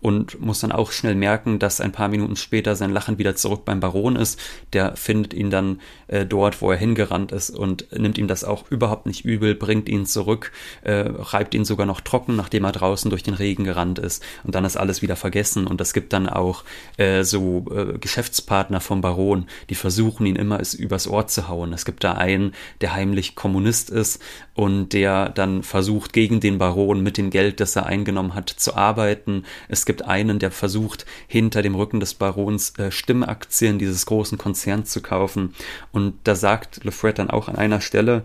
und 0.00 0.40
muss 0.40 0.60
dann 0.60 0.72
auch 0.72 0.92
schnell 0.92 1.14
merken, 1.14 1.58
dass 1.58 1.80
ein 1.80 1.92
paar 1.92 2.08
Minuten 2.08 2.36
später 2.36 2.76
sein 2.76 2.90
Lachen 2.90 3.18
wieder 3.18 3.36
zurück 3.36 3.64
beim 3.64 3.80
Baron 3.80 4.16
ist. 4.16 4.38
Der 4.72 4.96
findet 4.96 5.34
ihn 5.34 5.50
dann 5.50 5.80
äh, 6.08 6.24
dort, 6.26 6.60
wo 6.62 6.70
er 6.70 6.76
hingerannt 6.76 7.32
ist 7.32 7.50
und 7.50 7.86
nimmt 7.96 8.18
ihm 8.18 8.28
das 8.28 8.44
auch 8.44 8.70
überhaupt 8.70 9.06
nicht 9.06 9.24
übel, 9.24 9.54
bringt 9.54 9.88
ihn 9.88 10.06
zurück, 10.06 10.52
äh, 10.82 11.04
reibt 11.08 11.54
ihn 11.54 11.64
sogar 11.64 11.86
noch 11.86 12.00
trocken, 12.00 12.36
nachdem 12.36 12.64
er 12.64 12.72
draußen 12.72 13.10
durch 13.10 13.22
den 13.22 13.34
Regen 13.34 13.64
gerannt 13.64 13.98
ist 13.98 14.22
und 14.44 14.54
dann 14.54 14.64
ist 14.64 14.76
alles 14.76 15.02
wieder 15.02 15.16
vergessen 15.16 15.66
und 15.66 15.80
es 15.80 15.92
gibt 15.92 16.12
dann 16.12 16.28
auch 16.28 16.64
äh, 16.96 17.24
so 17.24 17.66
äh, 17.70 17.98
Geschäftspartner 17.98 18.80
vom 18.80 19.00
Baron, 19.00 19.46
die 19.70 19.74
versuchen 19.74 20.26
ihn 20.26 20.36
immer 20.36 20.60
es 20.60 20.74
übers 20.74 21.08
Ohr 21.08 21.26
zu 21.26 21.48
hauen. 21.48 21.72
Es 21.72 21.84
gibt 21.84 22.04
da 22.04 22.12
einen, 22.12 22.52
der 22.80 22.94
heimlich 22.94 23.34
Kommunist 23.34 23.90
ist 23.90 24.22
und 24.54 24.92
der 24.92 25.28
dann 25.28 25.62
versucht, 25.62 26.12
gegen 26.12 26.40
den 26.40 26.58
Baron 26.58 27.02
mit 27.02 27.16
dem 27.16 27.30
Geld, 27.30 27.60
das 27.60 27.76
er 27.76 27.86
eingenommen 27.86 28.34
hat, 28.34 28.48
zu 28.50 28.74
arbeiten. 28.74 29.44
Es 29.68 29.86
gibt 29.88 30.04
einen, 30.04 30.38
der 30.38 30.50
versucht, 30.50 31.06
hinter 31.26 31.62
dem 31.62 31.74
Rücken 31.74 31.98
des 31.98 32.12
Barons 32.12 32.78
äh, 32.78 32.92
Stimmaktien 32.92 33.78
dieses 33.78 34.04
großen 34.04 34.36
Konzerns 34.36 34.90
zu 34.90 35.00
kaufen. 35.00 35.54
Und 35.92 36.14
da 36.24 36.36
sagt 36.36 36.84
Lefred 36.84 37.18
dann 37.18 37.30
auch 37.30 37.48
an 37.48 37.56
einer 37.56 37.80
Stelle, 37.80 38.22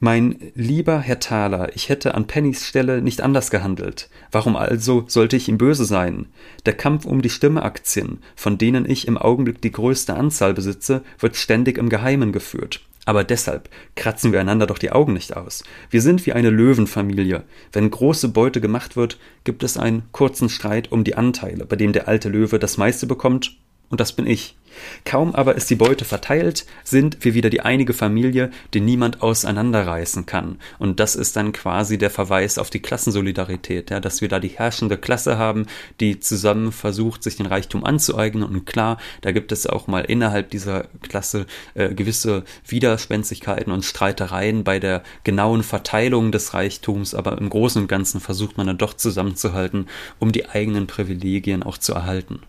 mein 0.00 0.52
lieber 0.54 0.98
Herr 0.98 1.20
Thaler, 1.20 1.74
ich 1.74 1.88
hätte 1.88 2.14
an 2.14 2.26
Pennys 2.26 2.66
Stelle 2.66 3.00
nicht 3.00 3.22
anders 3.22 3.50
gehandelt. 3.50 4.10
Warum 4.30 4.56
also 4.56 5.04
sollte 5.06 5.36
ich 5.36 5.48
ihm 5.48 5.56
böse 5.56 5.84
sein? 5.84 6.26
Der 6.66 6.74
Kampf 6.74 7.06
um 7.06 7.22
die 7.22 7.30
Stimmeaktien, 7.30 8.18
von 8.34 8.58
denen 8.58 8.90
ich 8.90 9.06
im 9.06 9.16
Augenblick 9.16 9.62
die 9.62 9.72
größte 9.72 10.14
Anzahl 10.14 10.52
besitze, 10.52 11.02
wird 11.20 11.36
ständig 11.36 11.78
im 11.78 11.88
Geheimen 11.88 12.32
geführt. 12.32 12.80
Aber 13.06 13.24
deshalb 13.24 13.70
kratzen 13.94 14.32
wir 14.32 14.40
einander 14.40 14.66
doch 14.66 14.78
die 14.78 14.90
Augen 14.90 15.14
nicht 15.14 15.36
aus. 15.36 15.64
Wir 15.90 16.02
sind 16.02 16.26
wie 16.26 16.32
eine 16.32 16.50
Löwenfamilie. 16.50 17.44
Wenn 17.72 17.90
große 17.90 18.28
Beute 18.28 18.60
gemacht 18.60 18.96
wird, 18.96 19.18
gibt 19.44 19.62
es 19.62 19.78
einen 19.78 20.02
kurzen 20.12 20.48
Streit 20.48 20.92
um 20.92 21.04
die 21.04 21.14
Anteile, 21.14 21.64
bei 21.64 21.76
dem 21.76 21.92
der 21.92 22.08
alte 22.08 22.28
Löwe 22.28 22.58
das 22.58 22.76
meiste 22.76 23.06
bekommt 23.06 23.56
und 23.88 24.00
das 24.00 24.12
bin 24.12 24.26
ich. 24.26 24.58
Kaum 25.04 25.34
aber 25.34 25.54
ist 25.54 25.70
die 25.70 25.76
Beute 25.76 26.04
verteilt, 26.04 26.66
sind 26.84 27.24
wir 27.24 27.34
wieder 27.34 27.50
die 27.50 27.60
einige 27.60 27.92
Familie, 27.92 28.50
die 28.74 28.80
niemand 28.80 29.22
auseinanderreißen 29.22 30.26
kann. 30.26 30.58
Und 30.78 31.00
das 31.00 31.16
ist 31.16 31.36
dann 31.36 31.52
quasi 31.52 31.98
der 31.98 32.10
Verweis 32.10 32.58
auf 32.58 32.70
die 32.70 32.80
Klassensolidarität, 32.80 33.90
ja, 33.90 34.00
dass 34.00 34.20
wir 34.20 34.28
da 34.28 34.40
die 34.40 34.48
herrschende 34.48 34.98
Klasse 34.98 35.38
haben, 35.38 35.66
die 36.00 36.20
zusammen 36.20 36.72
versucht, 36.72 37.22
sich 37.22 37.36
den 37.36 37.46
Reichtum 37.46 37.84
anzueignen. 37.84 38.44
Und 38.44 38.66
klar, 38.66 38.98
da 39.20 39.32
gibt 39.32 39.52
es 39.52 39.66
auch 39.66 39.86
mal 39.86 40.04
innerhalb 40.04 40.50
dieser 40.50 40.86
Klasse 41.02 41.46
äh, 41.74 41.94
gewisse 41.94 42.44
Widerspenstigkeiten 42.66 43.72
und 43.72 43.84
Streitereien 43.84 44.64
bei 44.64 44.78
der 44.78 45.02
genauen 45.24 45.62
Verteilung 45.62 46.32
des 46.32 46.54
Reichtums, 46.54 47.14
aber 47.14 47.38
im 47.38 47.50
Großen 47.50 47.82
und 47.82 47.88
Ganzen 47.88 48.20
versucht 48.20 48.56
man 48.56 48.66
dann 48.66 48.78
doch 48.78 48.94
zusammenzuhalten, 48.94 49.86
um 50.18 50.32
die 50.32 50.48
eigenen 50.48 50.86
Privilegien 50.86 51.62
auch 51.62 51.78
zu 51.78 51.94
erhalten. 51.94 52.40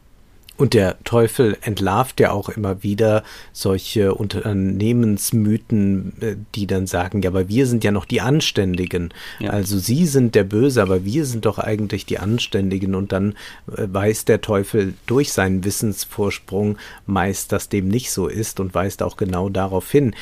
Und 0.57 0.73
der 0.73 0.97
Teufel 1.03 1.57
entlarvt 1.61 2.19
ja 2.19 2.31
auch 2.31 2.49
immer 2.49 2.83
wieder 2.83 3.23
solche 3.53 4.15
Unternehmensmythen, 4.15 6.13
äh, 6.19 6.35
die 6.55 6.67
dann 6.67 6.87
sagen, 6.87 7.21
ja, 7.21 7.29
aber 7.29 7.47
wir 7.47 7.67
sind 7.67 7.83
ja 7.83 7.91
noch 7.91 8.05
die 8.05 8.21
Anständigen. 8.21 9.13
Ja. 9.39 9.51
Also 9.51 9.77
sie 9.77 10.05
sind 10.07 10.35
der 10.35 10.43
Böse, 10.43 10.81
aber 10.81 11.05
wir 11.05 11.25
sind 11.25 11.45
doch 11.45 11.59
eigentlich 11.59 12.05
die 12.05 12.17
Anständigen. 12.17 12.95
Und 12.95 13.11
dann 13.11 13.33
äh, 13.75 13.87
weiß 13.87 14.25
der 14.25 14.41
Teufel 14.41 14.95
durch 15.05 15.31
seinen 15.31 15.63
Wissensvorsprung 15.63 16.77
meist, 17.05 17.51
dass 17.51 17.69
dem 17.69 17.87
nicht 17.87 18.11
so 18.11 18.27
ist 18.27 18.59
und 18.59 18.73
weist 18.73 19.03
auch 19.03 19.15
genau 19.15 19.49
darauf 19.49 19.91
hin. 19.91 20.15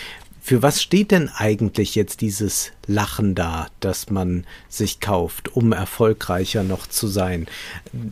Für 0.46 0.62
was 0.62 0.80
steht 0.80 1.10
denn 1.10 1.32
eigentlich 1.36 1.96
jetzt 1.96 2.22
dieses 2.22 2.72
Lachen 2.86 3.34
da, 3.34 3.66
das 3.80 4.12
man 4.12 4.46
sich 4.70 5.00
kauft, 5.00 5.56
um 5.56 5.72
erfolgreicher 5.72 6.62
noch 6.62 6.86
zu 6.86 7.08
sein? 7.08 7.48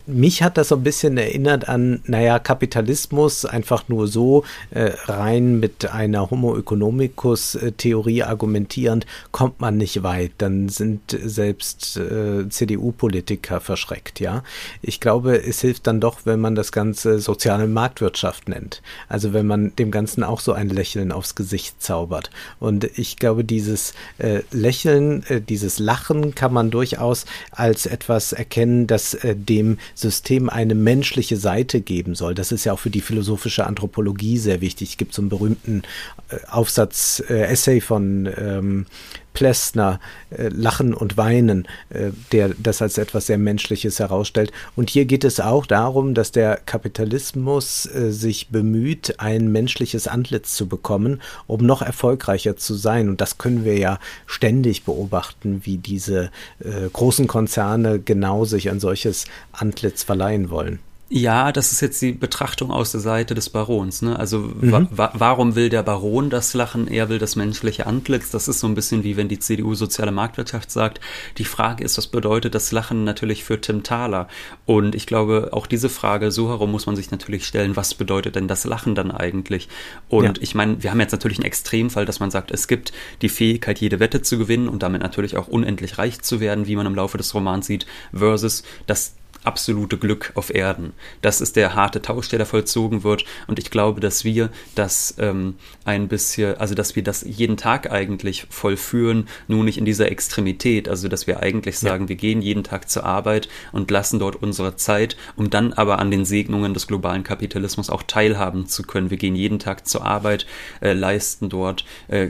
Mich 0.07 0.41
hat 0.41 0.57
das 0.57 0.69
so 0.69 0.77
ein 0.77 0.83
bisschen 0.83 1.15
erinnert 1.19 1.69
an, 1.69 2.01
naja, 2.05 2.39
Kapitalismus 2.39 3.45
einfach 3.45 3.87
nur 3.87 4.07
so 4.07 4.45
äh, 4.71 4.93
rein 5.05 5.59
mit 5.59 5.91
einer 5.91 6.31
Homo 6.31 6.57
economicus-Theorie 6.57 8.23
argumentierend, 8.23 9.05
kommt 9.31 9.61
man 9.61 9.77
nicht 9.77 10.01
weit. 10.01 10.31
Dann 10.39 10.69
sind 10.69 11.15
selbst 11.23 11.97
äh, 11.97 12.49
CDU-Politiker 12.49 13.61
verschreckt, 13.61 14.19
ja. 14.19 14.41
Ich 14.81 14.99
glaube, 14.99 15.37
es 15.37 15.61
hilft 15.61 15.85
dann 15.85 16.01
doch, 16.01 16.21
wenn 16.23 16.39
man 16.39 16.55
das 16.55 16.71
Ganze 16.71 17.19
soziale 17.19 17.67
Marktwirtschaft 17.67 18.49
nennt. 18.49 18.81
Also 19.07 19.33
wenn 19.33 19.45
man 19.45 19.75
dem 19.75 19.91
Ganzen 19.91 20.23
auch 20.23 20.39
so 20.39 20.53
ein 20.53 20.69
Lächeln 20.69 21.11
aufs 21.11 21.35
Gesicht 21.35 21.79
zaubert 21.79 22.22
hat. 22.23 22.29
Und 22.59 22.85
ich 22.97 23.17
glaube, 23.17 23.43
dieses 23.43 23.93
äh, 24.17 24.41
Lächeln, 24.51 25.23
äh, 25.27 25.41
dieses 25.41 25.79
Lachen 25.79 26.35
kann 26.35 26.53
man 26.53 26.71
durchaus 26.71 27.25
als 27.51 27.85
etwas 27.85 28.33
erkennen, 28.33 28.87
das 28.87 29.13
äh, 29.13 29.35
dem 29.35 29.77
System 29.95 30.49
eine 30.49 30.75
menschliche 30.75 31.37
Seite 31.37 31.81
geben 31.81 32.15
soll. 32.15 32.35
Das 32.35 32.51
ist 32.51 32.65
ja 32.65 32.73
auch 32.73 32.79
für 32.79 32.89
die 32.89 33.01
philosophische 33.01 33.65
Anthropologie 33.65 34.37
sehr 34.37 34.61
wichtig. 34.61 34.91
Es 34.91 34.97
gibt 34.97 35.13
so 35.13 35.21
einen 35.21 35.29
berühmten 35.29 35.83
äh, 36.29 36.37
Aufsatz, 36.49 37.23
äh, 37.29 37.43
Essay 37.43 37.81
von 37.81 38.29
ähm, 38.37 38.85
Plessner, 39.33 39.99
äh, 40.29 40.49
Lachen 40.49 40.93
und 40.93 41.17
Weinen, 41.17 41.67
äh, 41.89 42.11
der 42.31 42.49
das 42.57 42.81
als 42.81 42.97
etwas 42.97 43.27
sehr 43.27 43.37
Menschliches 43.37 43.99
herausstellt. 43.99 44.51
Und 44.75 44.89
hier 44.89 45.05
geht 45.05 45.23
es 45.23 45.39
auch 45.39 45.65
darum, 45.65 46.13
dass 46.13 46.31
der 46.31 46.57
Kapitalismus 46.57 47.85
äh, 47.87 48.11
sich 48.11 48.49
bemüht, 48.49 49.15
ein 49.19 49.51
menschliches 49.51 50.07
Antlitz 50.07 50.55
zu 50.55 50.67
bekommen, 50.67 51.21
um 51.47 51.65
noch 51.65 51.81
erfolgreicher 51.81 52.57
zu 52.57 52.75
sein. 52.75 53.09
Und 53.09 53.21
das 53.21 53.37
können 53.37 53.65
wir 53.65 53.77
ja 53.77 53.99
ständig 54.25 54.83
beobachten, 54.83 55.61
wie 55.63 55.77
diese 55.77 56.31
äh, 56.59 56.89
großen 56.91 57.27
Konzerne 57.27 57.99
genau 57.99 58.45
sich 58.45 58.69
ein 58.69 58.79
solches 58.79 59.25
Antlitz 59.51 60.03
verleihen 60.03 60.49
wollen. 60.49 60.79
Ja, 61.15 61.51
das 61.51 61.71
ist 61.71 61.81
jetzt 61.81 62.01
die 62.01 62.11
Betrachtung 62.11 62.71
aus 62.71 62.91
der 62.91 62.99
Seite 62.99 63.35
des 63.35 63.51
Barons. 63.51 64.01
Ne? 64.01 64.17
Also 64.17 64.39
mhm. 64.39 64.87
wa 64.89 65.11
warum 65.13 65.53
will 65.53 65.69
der 65.69 65.83
Baron 65.83 66.31
das 66.31 66.55
Lachen? 66.55 66.87
Er 66.87 67.07
will 67.07 67.19
das 67.19 67.35
menschliche 67.35 67.85
Antlitz. 67.85 68.31
Das 68.31 68.47
ist 68.47 68.59
so 68.59 68.65
ein 68.65 68.73
bisschen 68.73 69.03
wie 69.03 69.15
wenn 69.15 69.27
die 69.27 69.37
CDU 69.37 69.75
soziale 69.75 70.11
Marktwirtschaft 70.11 70.71
sagt. 70.71 70.99
Die 71.37 71.45
Frage 71.45 71.83
ist, 71.83 71.99
was 71.99 72.07
bedeutet 72.07 72.55
das 72.55 72.71
Lachen 72.71 73.03
natürlich 73.03 73.43
für 73.43 73.61
Tim 73.61 73.83
Thaler? 73.83 74.27
Und 74.65 74.95
ich 74.95 75.05
glaube, 75.05 75.49
auch 75.51 75.67
diese 75.67 75.87
Frage, 75.87 76.31
so 76.31 76.49
herum 76.49 76.71
muss 76.71 76.87
man 76.87 76.95
sich 76.95 77.11
natürlich 77.11 77.45
stellen, 77.45 77.75
was 77.75 77.93
bedeutet 77.93 78.35
denn 78.35 78.47
das 78.47 78.65
Lachen 78.65 78.95
dann 78.95 79.11
eigentlich? 79.11 79.69
Und 80.09 80.23
ja. 80.23 80.33
ich 80.41 80.55
meine, 80.55 80.81
wir 80.81 80.89
haben 80.89 80.99
jetzt 80.99 81.11
natürlich 81.11 81.37
einen 81.37 81.45
Extremfall, 81.45 82.07
dass 82.07 82.21
man 82.21 82.31
sagt, 82.31 82.49
es 82.49 82.67
gibt 82.67 82.91
die 83.21 83.29
Fähigkeit, 83.29 83.77
jede 83.77 83.99
Wette 83.99 84.23
zu 84.23 84.39
gewinnen 84.39 84.67
und 84.67 84.81
damit 84.81 85.03
natürlich 85.03 85.37
auch 85.37 85.47
unendlich 85.47 85.99
reich 85.99 86.23
zu 86.23 86.39
werden, 86.39 86.65
wie 86.65 86.75
man 86.75 86.87
im 86.87 86.95
Laufe 86.95 87.19
des 87.19 87.35
Romans 87.35 87.67
sieht, 87.67 87.85
versus 88.11 88.63
das 88.87 89.13
absolute 89.45 89.97
Glück 89.97 90.31
auf 90.35 90.53
Erden. 90.53 90.93
Das 91.21 91.41
ist 91.41 91.55
der 91.55 91.75
harte 91.75 92.01
Tausch, 92.01 92.29
der 92.29 92.39
da 92.39 92.45
vollzogen 92.45 93.03
wird. 93.03 93.25
Und 93.47 93.59
ich 93.59 93.71
glaube, 93.71 94.01
dass 94.01 94.23
wir 94.23 94.49
das 94.75 95.15
ähm, 95.17 95.55
ein 95.85 96.07
bisschen, 96.07 96.57
also 96.57 96.75
dass 96.75 96.95
wir 96.95 97.03
das 97.03 97.23
jeden 97.27 97.57
Tag 97.57 97.91
eigentlich 97.91 98.47
vollführen, 98.49 99.27
nur 99.47 99.63
nicht 99.63 99.77
in 99.77 99.85
dieser 99.85 100.11
Extremität. 100.11 100.87
Also 100.89 101.07
dass 101.07 101.27
wir 101.27 101.41
eigentlich 101.41 101.79
sagen, 101.79 102.05
ja. 102.05 102.09
wir 102.09 102.15
gehen 102.15 102.41
jeden 102.41 102.63
Tag 102.63 102.89
zur 102.89 103.05
Arbeit 103.05 103.49
und 103.71 103.91
lassen 103.91 104.19
dort 104.19 104.41
unsere 104.41 104.75
Zeit, 104.75 105.17
um 105.35 105.49
dann 105.49 105.73
aber 105.73 105.99
an 105.99 106.11
den 106.11 106.25
Segnungen 106.25 106.73
des 106.73 106.87
globalen 106.87 107.23
Kapitalismus 107.23 107.89
auch 107.89 108.03
teilhaben 108.03 108.67
zu 108.67 108.83
können. 108.83 109.09
Wir 109.09 109.17
gehen 109.17 109.35
jeden 109.35 109.59
Tag 109.59 109.87
zur 109.87 110.05
Arbeit, 110.05 110.45
äh, 110.81 110.93
leisten 110.93 111.49
dort 111.49 111.85
äh, 112.07 112.29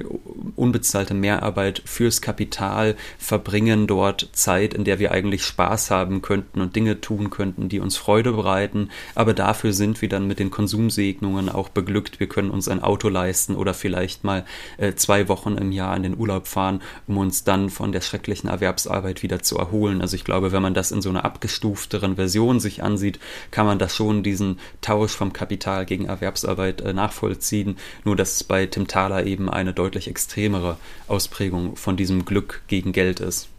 unbezahlte 0.56 1.14
Mehrarbeit 1.14 1.82
fürs 1.86 2.22
Kapital, 2.22 2.96
verbringen 3.18 3.88
dort 3.88 4.30
Zeit, 4.34 4.74
in 4.74 4.84
der 4.84 5.00
wir 5.00 5.12
eigentlich 5.12 5.44
Spaß 5.44 5.92
haben 5.92 6.22
könnten 6.22 6.62
und 6.62 6.76
Dinge 6.76 7.02
tun 7.04 7.30
könnten, 7.30 7.70
die 7.70 7.80
uns 7.80 7.98
Freude 7.98 8.32
bereiten. 8.32 8.90
Aber 9.14 9.34
dafür 9.36 9.74
sind 9.74 10.02
wir 10.02 10.10
dann 10.10 10.26
mit 10.26 10.40
den 10.40 10.50
Konsumsegnungen 10.50 11.50
auch 11.50 11.70
beglückt. 11.70 12.20
Wir 12.20 12.28
können 12.28 12.50
uns 12.50 12.68
ein 12.68 12.82
Auto 12.82 13.10
leisten 13.10 13.56
oder 13.56 13.76
vielleicht 13.76 14.24
mal 14.24 14.46
äh, 14.78 14.96
zwei 14.96 15.28
Wochen 15.28 15.58
im 15.58 15.72
Jahr 15.72 15.96
in 15.96 16.04
den 16.04 16.18
Urlaub 16.18 16.48
fahren, 16.48 16.82
um 17.08 17.18
uns 17.18 17.44
dann 17.44 17.70
von 17.70 17.92
der 17.92 18.02
schrecklichen 18.02 18.50
Erwerbsarbeit 18.50 19.22
wieder 19.22 19.44
zu 19.44 19.58
erholen. 19.58 20.02
Also 20.02 20.16
ich 20.16 20.24
glaube, 20.24 20.52
wenn 20.52 20.62
man 20.62 20.74
das 20.74 20.92
in 20.92 21.02
so 21.02 21.10
einer 21.10 21.26
abgestufteren 21.26 22.16
Version 22.16 22.60
sich 22.60 22.82
ansieht, 22.82 23.20
kann 23.52 23.66
man 23.66 23.78
das 23.78 23.96
schon 23.96 24.24
diesen 24.24 24.60
Tausch 24.82 25.12
vom 25.12 25.34
Kapital 25.34 25.86
gegen 25.86 26.06
Erwerbsarbeit 26.06 26.82
äh, 26.82 26.94
nachvollziehen. 26.94 27.78
Nur 28.04 28.16
dass 28.16 28.36
es 28.36 28.44
bei 28.44 28.66
Tim 28.66 28.88
Thaler 28.88 29.26
eben 29.26 29.50
eine 29.50 29.74
deutlich 29.74 30.08
extremere 30.08 30.78
Ausprägung 31.08 31.76
von 31.76 31.98
diesem 31.98 32.26
Glück 32.26 32.62
gegen 32.68 32.94
Geld 32.94 33.20
ist. 33.20 33.53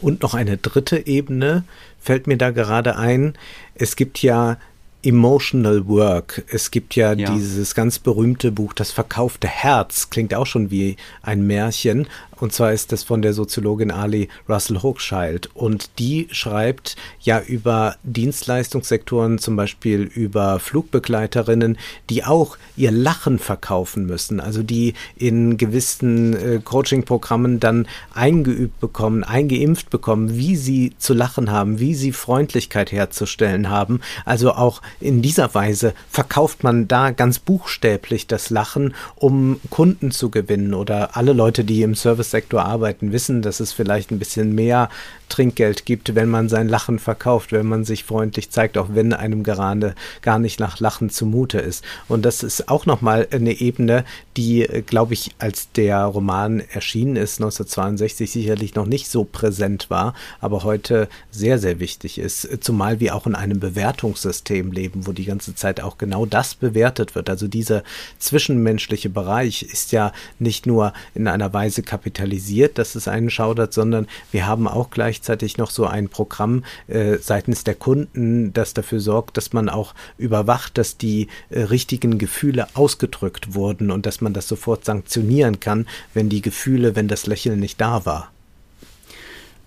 Und 0.00 0.22
noch 0.22 0.34
eine 0.34 0.56
dritte 0.56 1.06
Ebene 1.06 1.64
fällt 2.00 2.26
mir 2.26 2.38
da 2.38 2.50
gerade 2.50 2.96
ein. 2.96 3.34
Es 3.74 3.96
gibt 3.96 4.22
ja 4.22 4.56
Emotional 5.02 5.86
Work. 5.88 6.44
Es 6.48 6.70
gibt 6.70 6.94
ja, 6.94 7.14
ja, 7.14 7.32
dieses 7.32 7.74
ganz 7.74 7.98
berühmte 7.98 8.52
Buch 8.52 8.72
Das 8.74 8.90
verkaufte 8.90 9.48
Herz. 9.48 10.10
Klingt 10.10 10.34
auch 10.34 10.46
schon 10.46 10.70
wie 10.70 10.96
ein 11.22 11.46
Märchen. 11.46 12.06
Und 12.40 12.52
zwar 12.52 12.72
ist 12.72 12.90
das 12.90 13.02
von 13.02 13.20
der 13.20 13.34
Soziologin 13.34 13.90
Ali 13.90 14.28
Russell 14.48 14.80
Hochschild. 14.82 15.50
Und 15.54 15.98
die 15.98 16.26
schreibt 16.30 16.96
ja 17.20 17.40
über 17.40 17.96
Dienstleistungssektoren, 18.02 19.38
zum 19.38 19.56
Beispiel 19.56 20.02
über 20.02 20.58
Flugbegleiterinnen, 20.58 21.76
die 22.08 22.24
auch 22.24 22.56
ihr 22.76 22.90
Lachen 22.90 23.38
verkaufen 23.38 24.06
müssen. 24.06 24.40
Also 24.40 24.62
die 24.62 24.94
in 25.16 25.58
gewissen 25.58 26.34
äh, 26.34 26.60
Coaching-Programmen 26.64 27.60
dann 27.60 27.86
eingeübt 28.14 28.80
bekommen, 28.80 29.22
eingeimpft 29.22 29.90
bekommen, 29.90 30.34
wie 30.36 30.56
sie 30.56 30.94
zu 30.98 31.12
lachen 31.12 31.50
haben, 31.50 31.78
wie 31.78 31.94
sie 31.94 32.12
Freundlichkeit 32.12 32.90
herzustellen 32.90 33.68
haben. 33.68 34.00
Also 34.24 34.52
auch 34.52 34.80
in 34.98 35.20
dieser 35.20 35.54
Weise 35.54 35.92
verkauft 36.08 36.64
man 36.64 36.88
da 36.88 37.10
ganz 37.10 37.38
buchstäblich 37.38 38.26
das 38.26 38.48
Lachen, 38.48 38.94
um 39.16 39.60
Kunden 39.68 40.10
zu 40.10 40.30
gewinnen 40.30 40.72
oder 40.72 41.16
alle 41.16 41.34
Leute, 41.34 41.64
die 41.64 41.82
im 41.82 41.94
Service 41.94 42.29
Service-Sektor 42.30 42.64
arbeiten, 42.64 43.12
wissen, 43.12 43.42
dass 43.42 43.60
es 43.60 43.72
vielleicht 43.72 44.10
ein 44.10 44.18
bisschen 44.18 44.54
mehr 44.54 44.88
Trinkgeld 45.28 45.86
gibt, 45.86 46.14
wenn 46.14 46.28
man 46.28 46.48
sein 46.48 46.68
Lachen 46.68 46.98
verkauft, 46.98 47.52
wenn 47.52 47.66
man 47.66 47.84
sich 47.84 48.04
freundlich 48.04 48.50
zeigt, 48.50 48.76
auch 48.76 48.88
wenn 48.92 49.12
einem 49.12 49.42
gerade 49.42 49.94
gar 50.22 50.38
nicht 50.38 50.60
nach 50.60 50.80
Lachen 50.80 51.08
zumute 51.08 51.58
ist. 51.58 51.84
Und 52.08 52.24
das 52.24 52.42
ist 52.42 52.68
auch 52.68 52.84
nochmal 52.84 53.28
eine 53.30 53.52
Ebene, 53.52 54.04
die, 54.36 54.66
glaube 54.86 55.14
ich, 55.14 55.30
als 55.38 55.70
der 55.72 56.04
Roman 56.04 56.60
erschienen 56.72 57.16
ist, 57.16 57.40
1962 57.40 58.30
sicherlich 58.30 58.74
noch 58.74 58.86
nicht 58.86 59.08
so 59.08 59.24
präsent 59.24 59.88
war, 59.88 60.14
aber 60.40 60.64
heute 60.64 61.08
sehr, 61.30 61.58
sehr 61.58 61.78
wichtig 61.78 62.18
ist. 62.18 62.62
Zumal 62.62 63.00
wir 63.00 63.14
auch 63.14 63.26
in 63.26 63.34
einem 63.34 63.60
Bewertungssystem 63.60 64.72
leben, 64.72 65.06
wo 65.06 65.12
die 65.12 65.24
ganze 65.24 65.54
Zeit 65.54 65.80
auch 65.80 65.96
genau 65.96 66.26
das 66.26 66.54
bewertet 66.54 67.14
wird. 67.14 67.30
Also 67.30 67.46
dieser 67.46 67.84
zwischenmenschliche 68.18 69.10
Bereich 69.10 69.62
ist 69.62 69.92
ja 69.92 70.12
nicht 70.40 70.66
nur 70.66 70.92
in 71.14 71.28
einer 71.28 71.52
Weise 71.52 71.82
kapitalisiert, 72.20 72.78
dass 72.78 72.94
es 72.94 73.08
einen 73.08 73.30
schaudert, 73.30 73.72
sondern 73.72 74.06
wir 74.32 74.46
haben 74.46 74.68
auch 74.68 74.90
gleich 74.90 75.00
gleichzeitig 75.00 75.56
noch 75.56 75.70
so 75.70 75.86
ein 75.86 76.08
Programm 76.08 76.62
äh, 76.86 77.16
seitens 77.16 77.64
der 77.64 77.74
Kunden, 77.74 78.52
das 78.52 78.74
dafür 78.74 79.00
sorgt, 79.00 79.36
dass 79.36 79.52
man 79.52 79.68
auch 79.68 79.94
überwacht, 80.18 80.76
dass 80.78 80.98
die 80.98 81.28
äh, 81.48 81.62
richtigen 81.62 82.18
Gefühle 82.18 82.68
ausgedrückt 82.74 83.54
wurden 83.54 83.90
und 83.90 84.06
dass 84.06 84.20
man 84.20 84.34
das 84.34 84.46
sofort 84.46 84.84
sanktionieren 84.84 85.58
kann, 85.58 85.86
wenn 86.14 86.28
die 86.28 86.42
Gefühle, 86.42 86.96
wenn 86.96 87.08
das 87.08 87.26
Lächeln 87.26 87.60
nicht 87.60 87.80
da 87.80 88.04
war. 88.04 88.30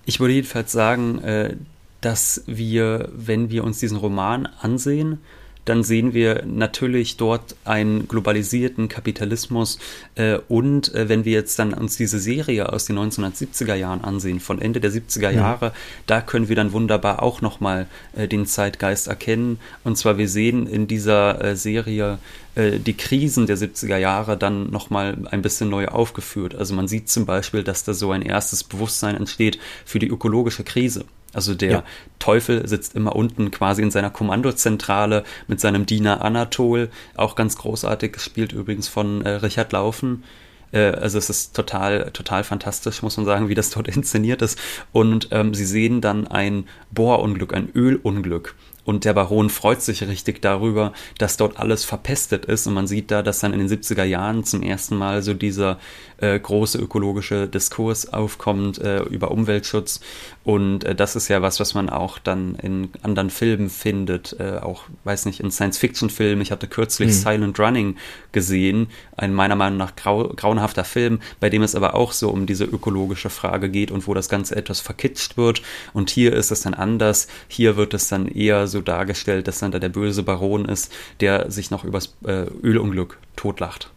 Ich 0.06 0.20
würde 0.20 0.36
jedenfalls 0.36 0.72
sagen, 0.72 1.20
äh, 1.24 1.56
dass 2.02 2.44
wir, 2.46 3.10
wenn 3.14 3.50
wir 3.50 3.64
uns 3.64 3.80
diesen 3.80 3.98
Roman 3.98 4.48
ansehen, 4.62 5.20
dann 5.66 5.84
sehen 5.84 6.14
wir 6.14 6.44
natürlich 6.46 7.18
dort 7.18 7.56
einen 7.64 8.08
globalisierten 8.08 8.90
Kapitalismus. 8.90 9.80
Äh, 10.16 10.40
und 10.48 10.94
äh, 10.94 11.10
wenn 11.10 11.26
wir 11.26 11.34
jetzt 11.34 11.58
dann 11.60 11.74
uns 11.74 11.98
diese 11.98 12.20
Serie 12.20 12.72
aus 12.72 12.86
den 12.86 12.98
1970er 12.98 13.76
Jahren 13.76 14.04
ansehen, 14.04 14.40
von 14.40 14.62
Ende 14.62 14.82
der 14.82 14.92
70er 14.92 15.30
Jahre, 15.30 15.68
ja. 15.68 15.74
da 16.08 16.22
können 16.22 16.50
wir 16.50 16.56
dann 16.56 16.74
wunderbar 16.74 17.24
auch 17.24 17.42
nochmal 17.42 17.88
äh, 18.16 18.28
den 18.28 18.46
Zeitgeist 18.46 19.08
erkennen. 19.08 19.60
Und 19.84 19.98
zwar, 19.98 20.18
wir 20.18 20.28
sehen 20.28 20.68
in 20.68 20.88
dieser 20.88 21.44
äh, 21.44 21.56
Serie 21.56 22.20
äh, 22.56 22.80
die 22.80 22.96
Krisen 22.96 23.48
der 23.48 23.58
70er 23.58 23.98
Jahre 23.98 24.38
dann 24.38 24.70
nochmal 24.70 25.18
ein 25.32 25.42
bisschen 25.42 25.70
neu 25.70 25.88
aufgeführt. 25.88 26.56
Also 26.56 26.74
man 26.74 26.88
sieht 26.88 27.10
zum 27.10 27.26
Beispiel, 27.26 27.64
dass 27.64 27.84
da 27.84 27.94
so 27.94 28.12
ein 28.12 28.22
erstes 28.22 28.64
Bewusstsein 28.64 29.16
entsteht 29.16 29.60
für 29.86 30.00
die 30.00 30.08
ökologische 30.08 30.64
Krise 30.64 31.06
Also 31.34 31.56
der 31.56 31.72
ja. 31.72 31.84
Teufel 32.20 32.68
sitzt 32.68 32.96
immer 32.96 33.16
unten 33.16 33.52
quasi 33.52 33.82
in 33.82 33.92
seiner 33.92 34.10
Kommandozentrale 34.10 35.24
mit 35.48 35.60
seinem 35.60 35.86
Diener 35.86 36.24
Anatol, 36.24 36.90
auch 37.16 37.36
ganz 37.36 37.58
großartig 37.58 38.14
gespielt 38.14 38.54
übrigens 38.54 38.88
von 38.88 39.24
äh, 39.24 39.30
Richard 39.30 39.72
Laufen. 39.72 40.24
Äh, 40.72 40.92
also 40.92 41.18
es 41.18 41.30
ist 41.30 41.56
total, 41.56 42.12
total 42.12 42.44
fantastisch, 42.44 43.02
muss 43.02 43.18
man 43.18 43.26
sagen, 43.26 43.50
wie 43.50 43.56
das 43.56 43.70
dort 43.70 43.88
inszeniert 43.96 44.42
ist. 44.42 44.60
Und 44.92 45.30
ähm, 45.32 45.54
sie 45.54 45.66
sehen 45.66 46.02
dann 46.02 46.28
ein 46.28 46.66
Bohrunglück, 46.92 47.54
ein 47.54 47.70
Ölunglück. 47.74 48.56
Und 48.86 49.06
der 49.06 49.14
Baron 49.14 49.50
freut 49.50 49.82
sich 49.82 50.04
richtig 50.04 50.42
darüber, 50.42 50.94
dass 51.18 51.38
dort 51.38 51.58
alles 51.58 51.86
verpestet 51.86 52.46
ist. 52.46 52.68
Und 52.68 52.74
man 52.74 52.88
sieht 52.88 53.12
da, 53.12 53.22
dass 53.22 53.40
dann 53.40 53.54
in 53.54 53.60
den 53.60 53.70
70er 53.70 54.04
Jahren 54.04 54.44
zum 54.44 54.62
ersten 54.62 54.98
Mal 54.98 55.22
so 55.22 55.34
dieser 55.34 55.80
äh, 56.18 56.40
große 56.40 56.78
ökologische 56.78 57.48
Diskurs 57.48 58.12
aufkommt 58.12 58.80
äh, 58.80 59.04
über 59.04 59.32
Umweltschutz. 59.32 60.02
Und 60.44 60.84
äh, 60.84 60.96
das 60.96 61.16
ist 61.16 61.28
ja 61.28 61.42
was, 61.42 61.60
was 61.60 61.74
man 61.74 61.90
auch 61.90 62.20
dann 62.20 62.56
in 62.56 62.90
anderen 63.02 63.30
Filmen 63.30 63.70
findet. 63.70 64.36
Äh, 64.40 64.60
auch, 64.62 64.84
weiß 65.04 65.26
nicht, 65.26 65.40
in 65.40 65.52
Science-Fiction-Filmen. 65.52 66.42
Ich 66.42 66.52
hatte 66.52 66.68
kürzlich 66.68 67.10
mhm. 67.10 67.14
Silent 67.14 67.60
Running 67.60 67.96
gesehen. 68.32 68.88
Ein 69.16 69.34
meiner 69.34 69.56
Meinung 69.56 69.78
nach 69.78 69.96
grau 69.96 70.30
grauenhafter 70.36 70.84
Film, 70.84 71.20
bei 71.40 71.50
dem 71.50 71.64
es 71.64 71.76
aber 71.76 71.96
auch 71.96 72.12
so 72.12 72.30
um 72.30 72.46
diese 72.46 72.66
ökologische 72.66 73.30
Frage 73.30 73.70
geht 73.70 73.92
und 73.92 74.08
wo 74.08 74.14
das 74.14 74.30
Ganze 74.30 74.56
etwas 74.56 74.82
verkitscht 74.82 75.38
wird. 75.38 75.62
Und 75.94 76.10
hier 76.10 76.34
ist 76.34 76.52
es 76.52 76.62
dann 76.62 76.74
anders. 76.74 77.28
Hier 77.48 77.78
wird 77.78 77.94
es 77.94 78.08
dann 78.08 78.28
eher 78.28 78.68
so 78.68 78.73
dargestellt, 78.82 79.48
dass 79.48 79.60
dann 79.60 79.72
da 79.72 79.80
der 79.80 79.90
böse 79.90 80.24
Baron 80.24 80.66
ist, 80.66 80.92
der 81.20 81.52
sich 81.52 81.72
noch 81.72 81.84
übers 81.84 82.14
äh, 82.26 82.46
Ölunglück 82.64 83.18
totlacht. 83.36 83.90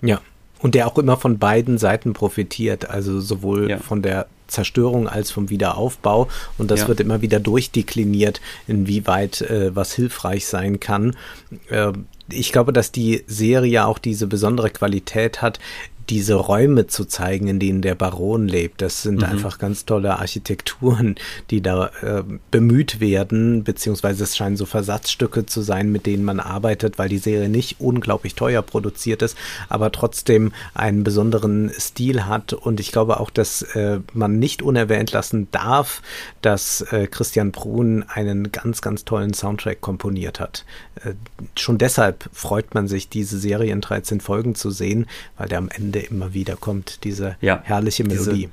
Ja, 0.00 0.20
und 0.62 0.74
der 0.74 0.86
auch 0.86 0.96
immer 0.98 1.16
von 1.16 1.38
beiden 1.38 1.76
Seiten 1.76 2.12
profitiert, 2.12 2.88
also 2.88 3.20
sowohl 3.20 3.70
ja. 3.70 3.78
von 3.78 4.00
der 4.00 4.26
Zerstörung 4.46 5.08
als 5.08 5.30
vom 5.30 5.50
Wiederaufbau. 5.50 6.28
Und 6.58 6.70
das 6.70 6.82
ja. 6.82 6.88
wird 6.88 7.00
immer 7.00 7.20
wieder 7.20 7.40
durchdekliniert, 7.40 8.40
inwieweit 8.68 9.40
äh, 9.42 9.74
was 9.74 9.94
hilfreich 9.94 10.46
sein 10.46 10.78
kann. 10.78 11.16
Äh, 11.68 11.92
ich 12.28 12.52
glaube, 12.52 12.72
dass 12.72 12.92
die 12.92 13.24
Serie 13.26 13.84
auch 13.86 13.98
diese 13.98 14.26
besondere 14.26 14.70
Qualität 14.70 15.42
hat, 15.42 15.58
diese 16.08 16.34
Räume 16.34 16.86
zu 16.86 17.04
zeigen, 17.04 17.48
in 17.48 17.58
denen 17.58 17.82
der 17.82 17.94
Baron 17.94 18.48
lebt. 18.48 18.82
Das 18.82 19.02
sind 19.02 19.18
mhm. 19.18 19.24
einfach 19.24 19.58
ganz 19.58 19.84
tolle 19.84 20.18
Architekturen, 20.18 21.16
die 21.50 21.60
da 21.60 21.90
äh, 22.02 22.22
bemüht 22.50 23.00
werden, 23.00 23.64
beziehungsweise 23.64 24.24
es 24.24 24.36
scheinen 24.36 24.56
so 24.56 24.66
Versatzstücke 24.66 25.46
zu 25.46 25.62
sein, 25.62 25.92
mit 25.92 26.06
denen 26.06 26.24
man 26.24 26.40
arbeitet, 26.40 26.98
weil 26.98 27.08
die 27.08 27.18
Serie 27.18 27.48
nicht 27.48 27.80
unglaublich 27.80 28.34
teuer 28.34 28.62
produziert 28.62 29.22
ist, 29.22 29.36
aber 29.68 29.92
trotzdem 29.92 30.52
einen 30.74 31.04
besonderen 31.04 31.70
Stil 31.78 32.26
hat. 32.26 32.52
Und 32.52 32.80
ich 32.80 32.92
glaube 32.92 33.20
auch, 33.20 33.30
dass 33.30 33.62
äh, 33.74 34.00
man 34.12 34.38
nicht 34.38 34.62
unerwähnt 34.62 35.12
lassen 35.12 35.48
darf, 35.50 36.02
dass 36.40 36.80
äh, 36.92 37.06
Christian 37.06 37.52
Brun 37.52 38.04
einen 38.08 38.52
ganz, 38.52 38.82
ganz 38.82 39.04
tollen 39.04 39.34
Soundtrack 39.34 39.80
komponiert 39.80 40.40
hat. 40.40 40.64
Äh, 41.04 41.14
schon 41.56 41.78
deshalb 41.78 42.28
freut 42.32 42.74
man 42.74 42.88
sich, 42.88 43.08
diese 43.08 43.38
Serie 43.38 43.72
in 43.72 43.80
13 43.80 44.20
Folgen 44.20 44.54
zu 44.54 44.70
sehen, 44.70 45.06
weil 45.36 45.48
der 45.48 45.58
am 45.58 45.68
Ende 45.68 45.91
Ende 45.92 46.06
immer 46.06 46.32
wieder 46.32 46.56
kommt, 46.56 47.04
diese 47.04 47.36
ja, 47.40 47.60
herrliche 47.64 48.04
Melodie. 48.04 48.30
Diese, 48.32 48.50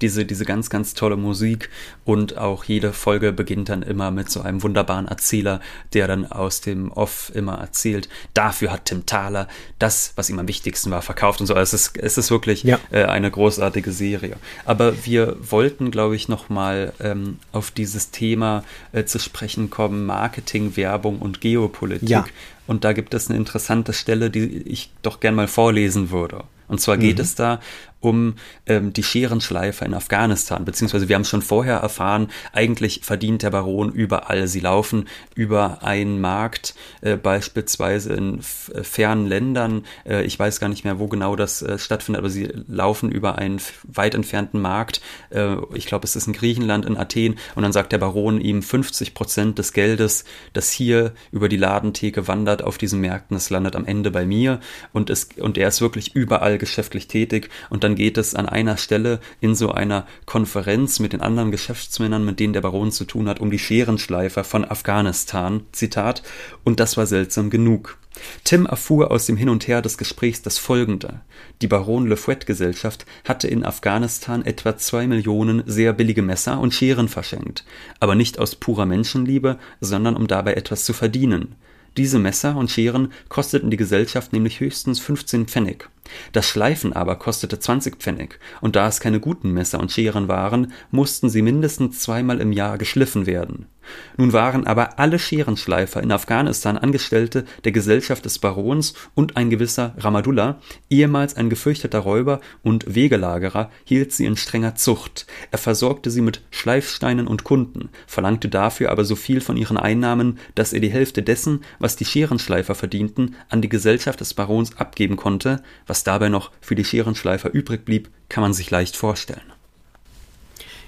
diese, 0.00 0.24
diese 0.24 0.44
ganz, 0.46 0.70
ganz 0.70 0.94
tolle 0.94 1.16
Musik 1.16 1.68
und 2.06 2.38
auch 2.38 2.64
jede 2.64 2.94
Folge 2.94 3.32
beginnt 3.32 3.68
dann 3.68 3.82
immer 3.82 4.10
mit 4.10 4.30
so 4.30 4.40
einem 4.40 4.62
wunderbaren 4.62 5.06
Erzähler, 5.06 5.60
der 5.92 6.08
dann 6.08 6.24
aus 6.24 6.62
dem 6.62 6.90
Off 6.90 7.30
immer 7.34 7.58
erzählt. 7.58 8.08
Dafür 8.32 8.72
hat 8.72 8.86
Tim 8.86 9.04
Thaler 9.04 9.46
das, 9.78 10.14
was 10.16 10.30
ihm 10.30 10.38
am 10.38 10.48
wichtigsten 10.48 10.90
war, 10.90 11.02
verkauft 11.02 11.40
und 11.42 11.46
so. 11.46 11.54
Also 11.54 11.76
es 11.76 11.88
ist, 11.88 11.98
es 11.98 12.16
ist 12.16 12.30
wirklich 12.30 12.62
ja. 12.62 12.80
äh, 12.90 13.04
eine 13.04 13.30
großartige 13.30 13.92
Serie. 13.92 14.36
Aber 14.64 15.04
wir 15.04 15.36
wollten, 15.38 15.90
glaube 15.90 16.16
ich, 16.16 16.28
nochmal 16.28 16.94
ähm, 16.98 17.38
auf 17.52 17.70
dieses 17.70 18.10
Thema 18.10 18.64
äh, 18.92 19.04
zu 19.04 19.18
sprechen 19.18 19.68
kommen, 19.68 20.06
Marketing, 20.06 20.76
Werbung 20.76 21.18
und 21.18 21.42
Geopolitik. 21.42 22.08
Ja. 22.08 22.24
Und 22.66 22.84
da 22.84 22.94
gibt 22.94 23.12
es 23.12 23.28
eine 23.28 23.36
interessante 23.36 23.92
Stelle, 23.92 24.30
die 24.30 24.62
ich 24.62 24.90
doch 25.02 25.20
gern 25.20 25.34
mal 25.34 25.48
vorlesen 25.48 26.10
würde. 26.10 26.44
Und 26.70 26.80
zwar 26.80 26.98
geht 26.98 27.16
mhm. 27.16 27.22
es 27.22 27.34
da 27.34 27.58
um 28.00 28.34
ähm, 28.66 28.92
die 28.92 29.02
Scherenschleife 29.02 29.84
in 29.84 29.94
Afghanistan, 29.94 30.64
beziehungsweise 30.64 31.08
wir 31.08 31.16
haben 31.16 31.24
schon 31.24 31.42
vorher 31.42 31.76
erfahren, 31.76 32.28
eigentlich 32.52 33.00
verdient 33.02 33.42
der 33.42 33.50
Baron 33.50 33.92
überall. 33.92 34.48
Sie 34.48 34.60
laufen 34.60 35.06
über 35.34 35.82
einen 35.82 36.20
Markt, 36.20 36.74
äh, 37.02 37.16
beispielsweise 37.16 38.14
in 38.14 38.40
äh, 38.74 38.82
fernen 38.82 39.26
Ländern. 39.26 39.84
Äh, 40.06 40.24
ich 40.24 40.38
weiß 40.38 40.60
gar 40.60 40.68
nicht 40.68 40.84
mehr, 40.84 40.98
wo 40.98 41.08
genau 41.08 41.36
das 41.36 41.62
äh, 41.62 41.78
stattfindet, 41.78 42.20
aber 42.20 42.30
sie 42.30 42.48
laufen 42.68 43.10
über 43.10 43.38
einen 43.38 43.60
weit 43.84 44.14
entfernten 44.14 44.60
Markt. 44.60 45.00
Äh, 45.30 45.56
ich 45.74 45.86
glaube, 45.86 46.04
es 46.04 46.16
ist 46.16 46.26
in 46.26 46.32
Griechenland, 46.32 46.86
in 46.86 46.96
Athen. 46.96 47.36
Und 47.54 47.62
dann 47.62 47.72
sagt 47.72 47.92
der 47.92 47.98
Baron 47.98 48.40
ihm 48.40 48.62
50 48.62 49.14
Prozent 49.14 49.58
des 49.58 49.72
Geldes, 49.72 50.24
das 50.52 50.70
hier 50.70 51.12
über 51.32 51.48
die 51.48 51.56
Ladentheke 51.56 52.28
wandert 52.28 52.62
auf 52.62 52.78
diesen 52.78 53.00
Märkten, 53.00 53.36
das 53.36 53.50
landet 53.50 53.76
am 53.76 53.84
Ende 53.84 54.10
bei 54.10 54.24
mir. 54.24 54.60
Und, 54.92 55.10
es, 55.10 55.28
und 55.38 55.58
er 55.58 55.68
ist 55.68 55.80
wirklich 55.80 56.14
überall 56.14 56.58
geschäftlich 56.58 57.08
tätig. 57.08 57.50
Und 57.68 57.84
dann 57.84 57.89
dann 57.90 57.96
geht 57.96 58.18
es 58.18 58.36
an 58.36 58.48
einer 58.48 58.76
Stelle 58.76 59.18
in 59.40 59.56
so 59.56 59.72
einer 59.72 60.06
Konferenz 60.24 61.00
mit 61.00 61.12
den 61.12 61.22
anderen 61.22 61.50
Geschäftsmännern, 61.50 62.24
mit 62.24 62.38
denen 62.38 62.52
der 62.52 62.60
Baron 62.60 62.92
zu 62.92 63.04
tun 63.04 63.28
hat, 63.28 63.40
um 63.40 63.50
die 63.50 63.58
Scherenschleifer 63.58 64.44
von 64.44 64.64
Afghanistan. 64.64 65.62
Zitat. 65.72 66.22
Und 66.62 66.78
das 66.78 66.96
war 66.96 67.06
seltsam 67.06 67.50
genug. 67.50 67.98
Tim 68.44 68.64
erfuhr 68.66 69.10
aus 69.10 69.26
dem 69.26 69.36
Hin 69.36 69.48
und 69.48 69.66
Her 69.66 69.82
des 69.82 69.98
Gesprächs 69.98 70.40
das 70.40 70.56
Folgende. 70.56 71.22
Die 71.62 71.66
Baron 71.66 72.06
Le 72.06 72.16
Fouet 72.16 72.46
Gesellschaft 72.46 73.06
hatte 73.24 73.48
in 73.48 73.64
Afghanistan 73.64 74.44
etwa 74.44 74.76
zwei 74.76 75.08
Millionen 75.08 75.64
sehr 75.66 75.92
billige 75.92 76.22
Messer 76.22 76.60
und 76.60 76.72
Scheren 76.72 77.08
verschenkt. 77.08 77.64
Aber 77.98 78.14
nicht 78.14 78.38
aus 78.38 78.54
purer 78.54 78.86
Menschenliebe, 78.86 79.58
sondern 79.80 80.14
um 80.14 80.28
dabei 80.28 80.54
etwas 80.54 80.84
zu 80.84 80.92
verdienen. 80.92 81.56
Diese 81.96 82.20
Messer 82.20 82.54
und 82.56 82.70
Scheren 82.70 83.12
kosteten 83.28 83.72
die 83.72 83.76
Gesellschaft 83.76 84.32
nämlich 84.32 84.60
höchstens 84.60 85.00
15 85.00 85.46
Pfennig. 85.46 85.88
Das 86.32 86.46
Schleifen 86.48 86.92
aber 86.92 87.16
kostete 87.16 87.58
20 87.58 87.96
Pfennig, 87.96 88.38
und 88.60 88.76
da 88.76 88.88
es 88.88 89.00
keine 89.00 89.20
guten 89.20 89.52
Messer 89.52 89.80
und 89.80 89.92
Scheren 89.92 90.28
waren, 90.28 90.72
mussten 90.90 91.28
sie 91.28 91.42
mindestens 91.42 92.00
zweimal 92.00 92.40
im 92.40 92.52
Jahr 92.52 92.78
geschliffen 92.78 93.26
werden. 93.26 93.66
Nun 94.16 94.32
waren 94.32 94.66
aber 94.66 94.98
alle 94.98 95.18
Scherenschleifer 95.18 96.02
in 96.02 96.12
Afghanistan 96.12 96.76
Angestellte 96.76 97.44
der 97.64 97.72
Gesellschaft 97.72 98.24
des 98.24 98.38
Barons 98.38 98.94
und 99.14 99.36
ein 99.36 99.50
gewisser 99.50 99.94
Ramadullah, 99.98 100.60
ehemals 100.88 101.36
ein 101.36 101.50
gefürchteter 101.50 102.00
Räuber 102.00 102.40
und 102.62 102.94
Wegelagerer, 102.94 103.70
hielt 103.84 104.12
sie 104.12 104.26
in 104.26 104.36
strenger 104.36 104.74
Zucht. 104.74 105.26
Er 105.50 105.58
versorgte 105.58 106.10
sie 106.10 106.20
mit 106.20 106.42
Schleifsteinen 106.50 107.26
und 107.26 107.44
Kunden, 107.44 107.88
verlangte 108.06 108.48
dafür 108.48 108.90
aber 108.90 109.04
so 109.04 109.16
viel 109.16 109.40
von 109.40 109.56
ihren 109.56 109.76
Einnahmen, 109.76 110.38
dass 110.54 110.72
er 110.72 110.80
die 110.80 110.90
Hälfte 110.90 111.22
dessen, 111.22 111.64
was 111.78 111.96
die 111.96 112.04
Scherenschleifer 112.04 112.74
verdienten, 112.74 113.36
an 113.48 113.62
die 113.62 113.68
Gesellschaft 113.68 114.20
des 114.20 114.34
Barons 114.34 114.76
abgeben 114.76 115.16
konnte, 115.16 115.62
was 115.86 116.04
dabei 116.04 116.28
noch 116.28 116.50
für 116.60 116.74
die 116.74 116.84
Scherenschleifer 116.84 117.52
übrig 117.52 117.84
blieb, 117.84 118.10
kann 118.28 118.42
man 118.42 118.52
sich 118.52 118.70
leicht 118.70 118.96
vorstellen. 118.96 119.52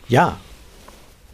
Ja, 0.09 0.39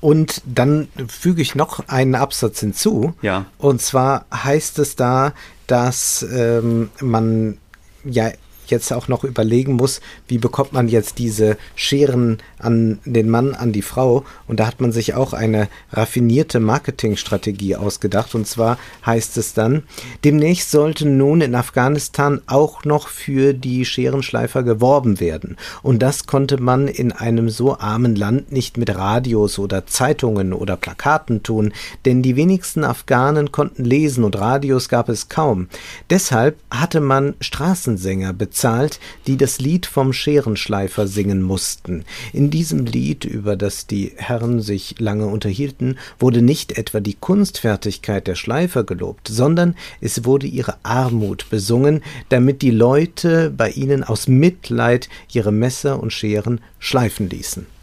und 0.00 0.42
dann 0.44 0.88
füge 1.08 1.42
ich 1.42 1.54
noch 1.54 1.88
einen 1.88 2.14
Absatz 2.14 2.60
hinzu. 2.60 3.14
Ja. 3.22 3.46
Und 3.58 3.80
zwar 3.82 4.26
heißt 4.32 4.78
es 4.78 4.96
da, 4.96 5.32
dass 5.66 6.24
ähm, 6.32 6.90
man 7.00 7.58
ja 8.04 8.30
jetzt 8.70 8.92
auch 8.92 9.08
noch 9.08 9.24
überlegen 9.24 9.74
muss, 9.74 10.00
wie 10.26 10.38
bekommt 10.38 10.72
man 10.72 10.88
jetzt 10.88 11.18
diese 11.18 11.56
Scheren 11.74 12.38
an 12.58 12.98
den 13.04 13.28
Mann, 13.28 13.54
an 13.54 13.72
die 13.72 13.82
Frau. 13.82 14.24
Und 14.46 14.60
da 14.60 14.66
hat 14.66 14.80
man 14.80 14.92
sich 14.92 15.14
auch 15.14 15.32
eine 15.32 15.68
raffinierte 15.92 16.60
Marketingstrategie 16.60 17.76
ausgedacht. 17.76 18.34
Und 18.34 18.46
zwar 18.46 18.78
heißt 19.06 19.36
es 19.36 19.54
dann, 19.54 19.84
demnächst 20.24 20.70
sollte 20.70 21.08
nun 21.08 21.40
in 21.40 21.54
Afghanistan 21.54 22.40
auch 22.46 22.84
noch 22.84 23.08
für 23.08 23.54
die 23.54 23.84
Scherenschleifer 23.84 24.62
geworben 24.62 25.20
werden. 25.20 25.56
Und 25.82 26.00
das 26.02 26.26
konnte 26.26 26.60
man 26.60 26.88
in 26.88 27.12
einem 27.12 27.48
so 27.48 27.78
armen 27.78 28.16
Land 28.16 28.52
nicht 28.52 28.76
mit 28.76 28.94
Radios 28.94 29.58
oder 29.58 29.86
Zeitungen 29.86 30.52
oder 30.52 30.76
Plakaten 30.76 31.42
tun, 31.42 31.72
denn 32.04 32.22
die 32.22 32.36
wenigsten 32.36 32.84
Afghanen 32.84 33.52
konnten 33.52 33.84
lesen 33.84 34.24
und 34.24 34.38
Radios 34.38 34.88
gab 34.88 35.08
es 35.08 35.28
kaum. 35.28 35.68
Deshalb 36.10 36.58
hatte 36.70 37.00
man 37.00 37.34
Straßensänger 37.40 38.32
bezahlt 38.32 38.57
bezahlt, 38.58 38.98
die 39.28 39.36
das 39.36 39.60
Lied 39.60 39.86
vom 39.86 40.12
Scherenschleifer 40.12 41.06
singen 41.06 41.42
mussten. 41.42 42.04
In 42.32 42.50
diesem 42.50 42.86
Lied, 42.86 43.24
über 43.24 43.54
das 43.54 43.86
die 43.86 44.14
Herren 44.16 44.60
sich 44.60 44.96
lange 44.98 45.26
unterhielten, 45.26 45.96
wurde 46.18 46.42
nicht 46.42 46.76
etwa 46.76 46.98
die 46.98 47.14
Kunstfertigkeit 47.14 48.26
der 48.26 48.34
Schleifer 48.34 48.82
gelobt, 48.82 49.28
sondern 49.28 49.76
es 50.00 50.24
wurde 50.24 50.48
ihre 50.48 50.74
Armut 50.82 51.48
besungen, 51.50 52.02
damit 52.30 52.62
die 52.62 52.72
Leute 52.72 53.54
bei 53.56 53.70
ihnen 53.70 54.02
aus 54.02 54.26
Mitleid 54.26 55.08
ihre 55.32 55.52
Messer 55.52 56.02
und 56.02 56.12
Scheren 56.12 56.60
schleifen 56.80 57.30
ließen. 57.30 57.77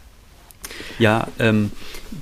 Ja, 0.98 1.28
ähm, 1.38 1.70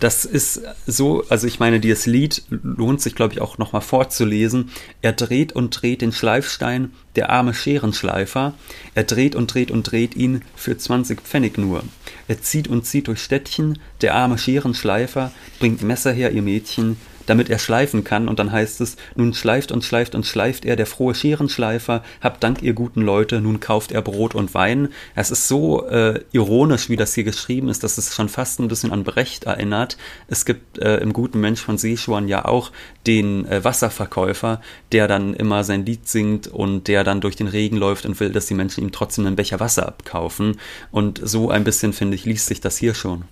das 0.00 0.24
ist 0.24 0.62
so, 0.86 1.24
also 1.28 1.46
ich 1.46 1.60
meine, 1.60 1.80
dieses 1.80 2.06
Lied 2.06 2.42
lohnt 2.50 3.00
sich, 3.00 3.14
glaube 3.14 3.34
ich, 3.34 3.40
auch 3.40 3.58
nochmal 3.58 3.82
vorzulesen. 3.82 4.70
Er 5.02 5.12
dreht 5.12 5.52
und 5.52 5.70
dreht 5.70 6.00
den 6.00 6.12
Schleifstein, 6.12 6.92
der 7.16 7.30
arme 7.30 7.54
Scherenschleifer. 7.54 8.54
Er 8.94 9.04
dreht 9.04 9.34
und 9.34 9.52
dreht 9.52 9.70
und 9.70 9.84
dreht 9.84 10.16
ihn 10.16 10.42
für 10.56 10.76
20 10.76 11.20
Pfennig 11.20 11.58
nur. 11.58 11.84
Er 12.28 12.40
zieht 12.40 12.68
und 12.68 12.86
zieht 12.86 13.08
durch 13.08 13.20
Städtchen, 13.20 13.78
der 14.00 14.14
arme 14.14 14.38
Scherenschleifer 14.38 15.32
bringt 15.58 15.82
Messer 15.82 16.12
her, 16.12 16.32
ihr 16.32 16.42
Mädchen, 16.42 16.96
damit 17.26 17.50
er 17.50 17.58
schleifen 17.58 18.04
kann. 18.04 18.28
Und 18.28 18.38
dann 18.38 18.52
heißt 18.52 18.80
es, 18.80 18.96
nun 19.14 19.34
schleift 19.34 19.72
und 19.72 19.84
schleift 19.84 20.14
und 20.14 20.26
schleift 20.26 20.64
er, 20.64 20.76
der 20.76 20.86
frohe 20.86 21.14
Scherenschleifer, 21.14 22.02
habt 22.20 22.42
Dank, 22.42 22.62
ihr 22.62 22.72
guten 22.72 23.02
Leute, 23.02 23.40
nun 23.40 23.60
kauft 23.60 23.92
er 23.92 24.02
Brot 24.02 24.34
und 24.34 24.54
Wein. 24.54 24.88
Es 25.14 25.30
ist 25.30 25.48
so 25.48 25.86
äh, 25.86 26.20
ironisch, 26.32 26.88
wie 26.88 26.96
das 26.96 27.14
hier 27.14 27.24
geschrieben 27.24 27.68
ist, 27.68 27.84
dass 27.84 27.98
es 27.98 28.14
schon 28.14 28.28
fast 28.28 28.60
ein 28.60 28.68
bisschen 28.68 28.92
an 28.92 29.04
Brecht 29.04 29.44
erinnert. 29.44 29.96
Es 30.28 30.44
gibt 30.44 30.78
äh, 30.78 30.98
im 30.98 31.12
guten 31.12 31.40
Mensch 31.40 31.60
von 31.60 31.78
Sichuan 31.78 32.28
ja 32.28 32.44
auch 32.44 32.70
den 33.06 33.46
äh, 33.46 33.64
Wasserverkäufer, 33.64 34.60
der 34.92 35.08
dann 35.08 35.34
immer 35.34 35.64
sein 35.64 35.84
Lied 35.84 36.08
singt 36.08 36.48
und 36.48 36.88
der 36.88 37.04
dann 37.04 37.20
durch 37.20 37.36
den 37.36 37.48
Regen 37.48 37.76
läuft 37.76 38.06
und 38.06 38.18
will, 38.20 38.30
dass 38.30 38.46
die 38.46 38.54
Menschen 38.54 38.82
ihm 38.82 38.92
trotzdem 38.92 39.26
einen 39.26 39.36
Becher 39.36 39.60
Wasser 39.60 39.86
abkaufen. 39.86 40.58
Und 40.90 41.20
so 41.22 41.50
ein 41.50 41.64
bisschen, 41.64 41.92
finde 41.92 42.14
ich, 42.14 42.24
liest 42.24 42.46
sich 42.46 42.60
das 42.60 42.76
hier 42.76 42.94
schon. 42.94 43.24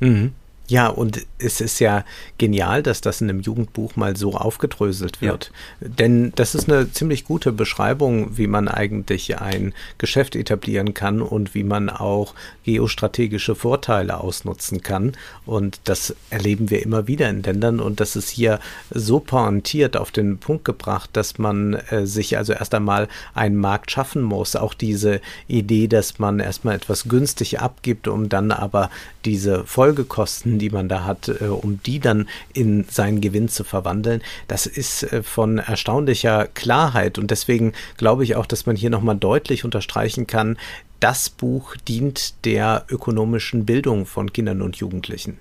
Mhm. 0.00 0.32
Ja, 0.70 0.86
und 0.86 1.26
es 1.38 1.60
ist 1.60 1.80
ja 1.80 2.04
genial, 2.38 2.84
dass 2.84 3.00
das 3.00 3.20
in 3.20 3.28
einem 3.28 3.40
Jugendbuch 3.40 3.96
mal 3.96 4.16
so 4.16 4.34
aufgedröselt 4.36 5.20
wird. 5.20 5.50
Ja. 5.80 5.88
Denn 5.88 6.32
das 6.36 6.54
ist 6.54 6.70
eine 6.70 6.92
ziemlich 6.92 7.24
gute 7.24 7.50
Beschreibung, 7.50 8.38
wie 8.38 8.46
man 8.46 8.68
eigentlich 8.68 9.40
ein 9.40 9.74
Geschäft 9.98 10.36
etablieren 10.36 10.94
kann 10.94 11.22
und 11.22 11.56
wie 11.56 11.64
man 11.64 11.90
auch 11.90 12.34
geostrategische 12.62 13.56
Vorteile 13.56 14.20
ausnutzen 14.20 14.80
kann. 14.80 15.16
Und 15.44 15.80
das 15.86 16.14
erleben 16.30 16.70
wir 16.70 16.84
immer 16.84 17.08
wieder 17.08 17.28
in 17.28 17.42
Ländern. 17.42 17.80
Und 17.80 17.98
das 17.98 18.14
ist 18.14 18.28
hier 18.28 18.60
so 18.90 19.18
pointiert 19.18 19.96
auf 19.96 20.12
den 20.12 20.38
Punkt 20.38 20.64
gebracht, 20.64 21.10
dass 21.14 21.38
man 21.38 21.74
äh, 21.90 22.06
sich 22.06 22.38
also 22.38 22.52
erst 22.52 22.76
einmal 22.76 23.08
einen 23.34 23.56
Markt 23.56 23.90
schaffen 23.90 24.22
muss. 24.22 24.54
Auch 24.54 24.74
diese 24.74 25.20
Idee, 25.48 25.88
dass 25.88 26.20
man 26.20 26.38
erstmal 26.38 26.76
etwas 26.76 27.08
günstig 27.08 27.58
abgibt, 27.58 28.06
um 28.06 28.28
dann 28.28 28.52
aber 28.52 28.88
diese 29.24 29.64
Folgekosten, 29.64 30.59
die 30.60 30.70
man 30.70 30.88
da 30.88 31.04
hat, 31.04 31.28
äh, 31.28 31.46
um 31.46 31.80
die 31.84 31.98
dann 31.98 32.28
in 32.52 32.84
seinen 32.88 33.20
Gewinn 33.20 33.48
zu 33.48 33.64
verwandeln, 33.64 34.22
das 34.46 34.66
ist 34.66 35.02
äh, 35.02 35.22
von 35.22 35.58
erstaunlicher 35.58 36.46
Klarheit. 36.46 37.18
Und 37.18 37.32
deswegen 37.32 37.72
glaube 37.96 38.22
ich 38.22 38.36
auch, 38.36 38.46
dass 38.46 38.66
man 38.66 38.76
hier 38.76 38.90
nochmal 38.90 39.16
deutlich 39.16 39.64
unterstreichen 39.64 40.26
kann, 40.28 40.56
das 41.00 41.30
Buch 41.30 41.76
dient 41.76 42.44
der 42.44 42.84
ökonomischen 42.88 43.64
Bildung 43.64 44.06
von 44.06 44.32
Kindern 44.32 44.62
und 44.62 44.76
Jugendlichen. 44.76 45.38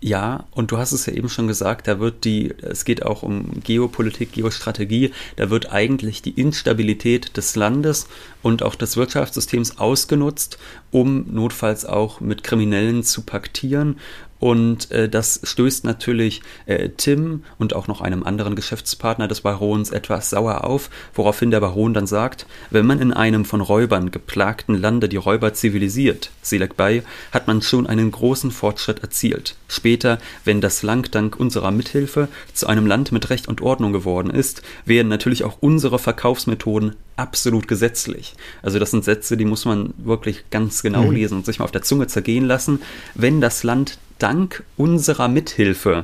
Ja, 0.00 0.44
und 0.50 0.70
du 0.72 0.78
hast 0.78 0.92
es 0.92 1.06
ja 1.06 1.14
eben 1.14 1.30
schon 1.30 1.48
gesagt, 1.48 1.88
da 1.88 1.98
wird 1.98 2.24
die, 2.24 2.54
es 2.60 2.84
geht 2.84 3.04
auch 3.04 3.22
um 3.22 3.60
Geopolitik, 3.64 4.32
Geostrategie, 4.32 5.10
da 5.36 5.48
wird 5.48 5.72
eigentlich 5.72 6.20
die 6.20 6.38
Instabilität 6.38 7.36
des 7.36 7.56
Landes 7.56 8.06
und 8.42 8.62
auch 8.62 8.74
des 8.74 8.98
Wirtschaftssystems 8.98 9.78
ausgenutzt, 9.78 10.58
um 10.90 11.26
notfalls 11.32 11.86
auch 11.86 12.20
mit 12.20 12.44
Kriminellen 12.44 13.04
zu 13.04 13.22
paktieren 13.22 13.98
und 14.38 14.90
äh, 14.90 15.08
das 15.08 15.40
stößt 15.44 15.84
natürlich 15.84 16.42
äh, 16.66 16.90
Tim 16.96 17.44
und 17.58 17.74
auch 17.74 17.88
noch 17.88 18.00
einem 18.00 18.22
anderen 18.22 18.54
Geschäftspartner 18.54 19.28
des 19.28 19.40
Barons 19.40 19.90
etwas 19.90 20.30
sauer 20.30 20.64
auf, 20.64 20.90
woraufhin 21.14 21.50
der 21.50 21.60
Baron 21.60 21.94
dann 21.94 22.06
sagt, 22.06 22.46
wenn 22.70 22.86
man 22.86 23.00
in 23.00 23.12
einem 23.12 23.44
von 23.44 23.60
Räubern 23.60 24.10
geplagten 24.10 24.74
Lande 24.74 25.08
die 25.08 25.16
Räuber 25.16 25.54
zivilisiert, 25.54 26.30
Selek 26.42 26.76
Bay, 26.76 27.02
hat 27.32 27.46
man 27.46 27.62
schon 27.62 27.86
einen 27.86 28.10
großen 28.10 28.50
Fortschritt 28.50 29.02
erzielt. 29.02 29.56
Später, 29.68 30.18
wenn 30.44 30.60
das 30.60 30.82
Land 30.82 31.14
dank 31.14 31.38
unserer 31.38 31.70
Mithilfe 31.70 32.28
zu 32.52 32.66
einem 32.66 32.86
Land 32.86 33.12
mit 33.12 33.30
Recht 33.30 33.48
und 33.48 33.60
Ordnung 33.60 33.92
geworden 33.92 34.30
ist, 34.30 34.62
werden 34.84 35.08
natürlich 35.08 35.44
auch 35.44 35.58
unsere 35.60 35.98
Verkaufsmethoden 35.98 36.94
absolut 37.16 37.66
gesetzlich. 37.66 38.34
Also 38.62 38.78
das 38.78 38.90
sind 38.90 39.04
Sätze, 39.04 39.36
die 39.36 39.44
muss 39.44 39.64
man 39.64 39.94
wirklich 39.96 40.44
ganz 40.50 40.82
genau 40.82 41.04
mhm. 41.04 41.12
lesen 41.12 41.38
und 41.38 41.46
sich 41.46 41.58
mal 41.58 41.64
auf 41.64 41.72
der 41.72 41.82
Zunge 41.82 42.06
zergehen 42.06 42.44
lassen. 42.44 42.80
Wenn 43.14 43.40
das 43.40 43.62
Land 43.62 43.98
dank 44.18 44.64
unserer 44.76 45.28
Mithilfe 45.28 46.02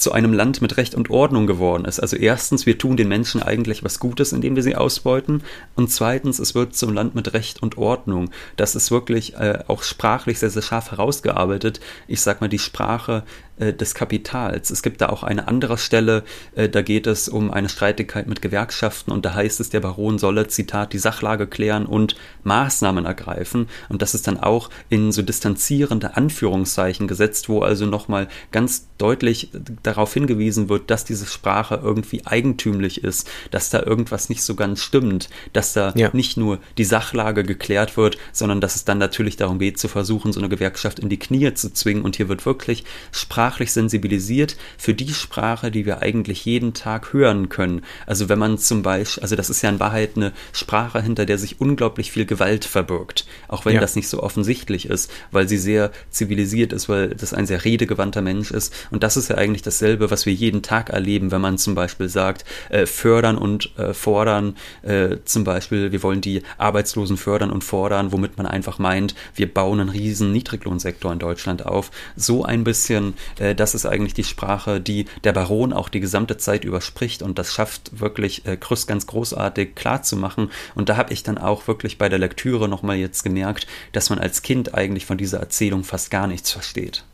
zu 0.00 0.12
einem 0.12 0.32
Land 0.32 0.62
mit 0.62 0.76
Recht 0.76 0.94
und 0.94 1.10
Ordnung 1.10 1.46
geworden 1.46 1.84
ist. 1.84 2.00
Also 2.00 2.16
erstens, 2.16 2.64
wir 2.64 2.78
tun 2.78 2.96
den 2.96 3.08
Menschen 3.08 3.42
eigentlich 3.42 3.84
was 3.84 4.00
Gutes, 4.00 4.32
indem 4.32 4.56
wir 4.56 4.62
sie 4.62 4.74
ausbeuten. 4.74 5.42
Und 5.74 5.90
zweitens, 5.90 6.38
es 6.38 6.54
wird 6.54 6.74
zum 6.74 6.94
Land 6.94 7.14
mit 7.14 7.32
Recht 7.34 7.62
und 7.62 7.76
Ordnung. 7.76 8.30
Das 8.56 8.74
ist 8.74 8.90
wirklich 8.90 9.34
äh, 9.34 9.58
auch 9.68 9.82
sprachlich 9.82 10.38
sehr, 10.38 10.50
sehr 10.50 10.62
scharf 10.62 10.90
herausgearbeitet. 10.90 11.80
Ich 12.08 12.22
sag 12.22 12.40
mal, 12.40 12.48
die 12.48 12.58
Sprache 12.58 13.24
äh, 13.60 13.74
des 13.74 13.94
Kapitals. 13.94 14.70
Es 14.70 14.82
gibt 14.82 15.02
da 15.02 15.10
auch 15.10 15.22
eine 15.22 15.46
andere 15.46 15.76
Stelle, 15.76 16.24
äh, 16.54 16.68
da 16.68 16.80
geht 16.80 17.06
es 17.06 17.28
um 17.28 17.50
eine 17.50 17.68
Streitigkeit 17.68 18.26
mit 18.26 18.40
Gewerkschaften 18.40 19.12
und 19.12 19.26
da 19.26 19.34
heißt 19.34 19.60
es, 19.60 19.68
der 19.68 19.80
Baron 19.80 20.18
solle, 20.18 20.48
Zitat, 20.48 20.94
die 20.94 20.98
Sachlage 20.98 21.46
klären 21.46 21.84
und 21.84 22.16
Maßnahmen 22.42 23.04
ergreifen. 23.04 23.68
Und 23.90 24.00
das 24.00 24.14
ist 24.14 24.26
dann 24.26 24.40
auch 24.40 24.70
in 24.88 25.12
so 25.12 25.20
distanzierende 25.20 26.16
Anführungszeichen 26.16 27.06
gesetzt, 27.06 27.50
wo 27.50 27.60
also 27.60 27.84
nochmal 27.84 28.28
ganz 28.50 28.88
deutlich 28.96 29.50
darauf 29.90 30.14
hingewiesen 30.14 30.68
wird, 30.68 30.90
dass 30.90 31.04
diese 31.04 31.26
Sprache 31.26 31.80
irgendwie 31.82 32.24
eigentümlich 32.24 33.02
ist, 33.02 33.28
dass 33.50 33.70
da 33.70 33.82
irgendwas 33.82 34.28
nicht 34.28 34.42
so 34.42 34.54
ganz 34.54 34.80
stimmt, 34.80 35.28
dass 35.52 35.72
da 35.72 35.92
ja. 35.96 36.10
nicht 36.12 36.36
nur 36.36 36.58
die 36.78 36.84
Sachlage 36.84 37.44
geklärt 37.44 37.96
wird, 37.96 38.18
sondern 38.32 38.60
dass 38.60 38.76
es 38.76 38.84
dann 38.84 38.98
natürlich 38.98 39.36
darum 39.36 39.58
geht, 39.58 39.78
zu 39.78 39.88
versuchen, 39.88 40.32
so 40.32 40.40
eine 40.40 40.48
Gewerkschaft 40.48 40.98
in 40.98 41.08
die 41.08 41.18
Knie 41.18 41.52
zu 41.54 41.72
zwingen. 41.72 42.02
Und 42.02 42.16
hier 42.16 42.28
wird 42.28 42.46
wirklich 42.46 42.84
sprachlich 43.12 43.72
sensibilisiert 43.72 44.56
für 44.78 44.94
die 44.94 45.12
Sprache, 45.12 45.70
die 45.70 45.86
wir 45.86 46.02
eigentlich 46.02 46.44
jeden 46.44 46.72
Tag 46.72 47.12
hören 47.12 47.48
können. 47.48 47.82
Also 48.06 48.28
wenn 48.28 48.38
man 48.38 48.58
zum 48.58 48.82
Beispiel, 48.82 49.22
also 49.22 49.36
das 49.36 49.50
ist 49.50 49.62
ja 49.62 49.70
in 49.70 49.80
Wahrheit 49.80 50.12
eine 50.16 50.32
Sprache, 50.52 51.02
hinter 51.02 51.26
der 51.26 51.38
sich 51.38 51.60
unglaublich 51.60 52.12
viel 52.12 52.26
Gewalt 52.26 52.64
verbirgt, 52.64 53.26
auch 53.48 53.64
wenn 53.64 53.74
ja. 53.74 53.80
das 53.80 53.96
nicht 53.96 54.08
so 54.08 54.22
offensichtlich 54.22 54.86
ist, 54.86 55.10
weil 55.32 55.48
sie 55.48 55.58
sehr 55.58 55.90
zivilisiert 56.10 56.72
ist, 56.72 56.88
weil 56.88 57.08
das 57.08 57.34
ein 57.34 57.46
sehr 57.46 57.64
redegewandter 57.64 58.22
Mensch 58.22 58.50
ist. 58.50 58.72
Und 58.90 59.02
das 59.02 59.16
ist 59.16 59.28
ja 59.28 59.36
eigentlich 59.36 59.62
dasselbe, 59.80 60.10
was 60.10 60.26
wir 60.26 60.32
jeden 60.32 60.62
Tag 60.62 60.90
erleben, 60.90 61.30
wenn 61.30 61.40
man 61.40 61.58
zum 61.58 61.74
Beispiel 61.74 62.08
sagt, 62.08 62.44
äh, 62.68 62.86
fördern 62.86 63.38
und 63.38 63.76
äh, 63.78 63.94
fordern, 63.94 64.56
äh, 64.82 65.16
zum 65.24 65.44
Beispiel, 65.44 65.92
wir 65.92 66.02
wollen 66.02 66.20
die 66.20 66.42
Arbeitslosen 66.58 67.16
fördern 67.16 67.50
und 67.50 67.64
fordern, 67.64 68.12
womit 68.12 68.36
man 68.36 68.46
einfach 68.46 68.78
meint, 68.78 69.14
wir 69.34 69.52
bauen 69.52 69.80
einen 69.80 69.88
riesen 69.88 70.32
Niedriglohnsektor 70.32 71.12
in 71.12 71.18
Deutschland 71.18 71.64
auf. 71.64 71.90
So 72.16 72.44
ein 72.44 72.64
bisschen 72.64 73.14
äh, 73.38 73.54
das 73.54 73.74
ist 73.74 73.86
eigentlich 73.86 74.14
die 74.14 74.24
Sprache, 74.24 74.80
die 74.80 75.06
der 75.24 75.32
Baron 75.32 75.72
auch 75.72 75.88
die 75.88 76.00
gesamte 76.00 76.36
Zeit 76.36 76.64
überspricht 76.64 77.22
und 77.22 77.38
das 77.38 77.52
schafft 77.52 78.00
wirklich 78.00 78.46
äh, 78.46 78.56
Krüss 78.56 78.86
ganz 78.86 79.06
großartig 79.06 79.74
klar 79.74 80.02
zu 80.02 80.16
machen. 80.16 80.50
Und 80.74 80.88
da 80.88 80.96
habe 80.96 81.12
ich 81.12 81.22
dann 81.22 81.38
auch 81.38 81.66
wirklich 81.66 81.98
bei 81.98 82.08
der 82.08 82.18
Lektüre 82.18 82.68
nochmal 82.68 82.96
jetzt 82.96 83.22
gemerkt, 83.22 83.66
dass 83.92 84.10
man 84.10 84.18
als 84.18 84.42
Kind 84.42 84.74
eigentlich 84.74 85.06
von 85.06 85.18
dieser 85.18 85.40
Erzählung 85.40 85.84
fast 85.84 86.10
gar 86.10 86.26
nichts 86.26 86.50
versteht. 86.50 87.04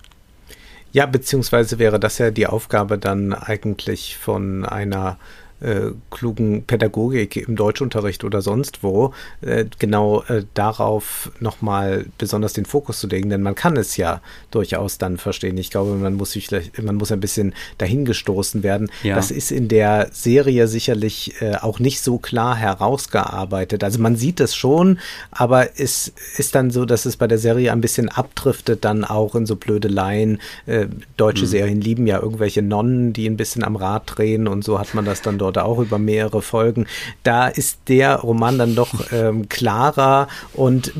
Ja, 0.93 1.07
beziehungsweise 1.07 1.79
wäre 1.79 2.01
das 2.01 2.19
ja 2.19 2.31
die 2.31 2.47
Aufgabe 2.47 2.99
dann 2.99 3.33
eigentlich 3.35 4.17
von 4.17 4.65
einer 4.65 5.19
äh, 5.61 5.93
klugen 6.11 6.65
Pädagogik 6.65 7.37
im 7.37 7.57
Deutschunterricht 7.57 8.25
oder 8.25 8.43
sonst 8.43 8.83
wo, 8.83 9.13
äh, 9.41 9.65
genau 9.79 10.23
äh, 10.29 10.45
darauf 10.55 11.31
nochmal 11.41 12.07
besonders 12.19 12.53
den 12.53 12.67
Fokus 12.67 13.01
zu 13.01 13.07
legen, 13.07 13.31
denn 13.31 13.43
man 13.43 13.55
kann 13.55 13.77
es 13.77 13.97
ja 13.97 14.21
durchaus 14.51 14.99
dann 14.99 15.17
verstehen. 15.17 15.57
Ich 15.59 15.71
glaube, 15.71 15.95
man 15.95 16.15
muss 16.15 16.33
sich, 16.33 16.51
man 16.83 16.97
muss 16.97 17.11
ein 17.11 17.21
bisschen 17.21 17.55
dahingestoßen 17.79 18.63
werden. 18.63 18.91
Ja. 19.03 19.17
Das 19.17 19.31
ist 19.31 19.51
in 19.51 19.69
der 19.69 20.09
Serie 20.13 20.69
sicherlich 20.69 21.41
äh, 21.41 21.57
auch 21.57 21.79
nicht 21.79 22.01
so 22.01 22.19
klar 22.19 22.55
herausgearbeitet. 22.55 23.83
Also 23.83 23.99
man 23.99 24.17
sieht 24.17 24.41
es 24.41 24.55
schon, 24.55 24.99
aber 25.31 25.79
es 25.81 26.13
ist 26.37 26.55
dann 26.55 26.71
so, 26.71 26.85
dass 26.85 27.07
es 27.07 27.17
bei 27.17 27.27
der 27.27 27.39
Serie 27.39 27.73
ein 27.73 27.81
bisschen 27.81 28.09
abdriftet, 28.09 28.85
dann 28.85 29.05
auch 29.05 29.35
in 29.35 29.47
so 29.47 29.57
Blödeleien. 29.57 30.41
Äh, 30.67 30.87
deutsche 31.17 31.45
mhm. 31.45 31.49
Serien 31.49 31.81
lieben 31.81 32.07
ja 32.07 32.21
irgendwelche 32.21 32.63
Nonnen, 32.63 33.13
die 33.13 33.27
ein 33.27 33.37
bisschen 33.37 33.65
am 33.65 33.77
Rad 33.77 34.03
drehen 34.07 34.49
und 34.49 34.65
so 34.65 34.79
hat 34.79 34.95
man 34.95 35.05
das 35.05 35.23
dann 35.23 35.39
dort 35.39 35.46
dort 35.53 35.59
auch 35.65 35.79
über 35.79 35.99
mehrere 35.99 36.43
Folgen. 36.43 36.87
Da 37.23 37.49
ist 37.49 37.81
der 37.89 38.17
Roman 38.17 38.59
dann 38.59 38.75
doch 38.75 39.13
ähm, 39.13 39.49
klarer 39.49 40.29
und 40.55 40.93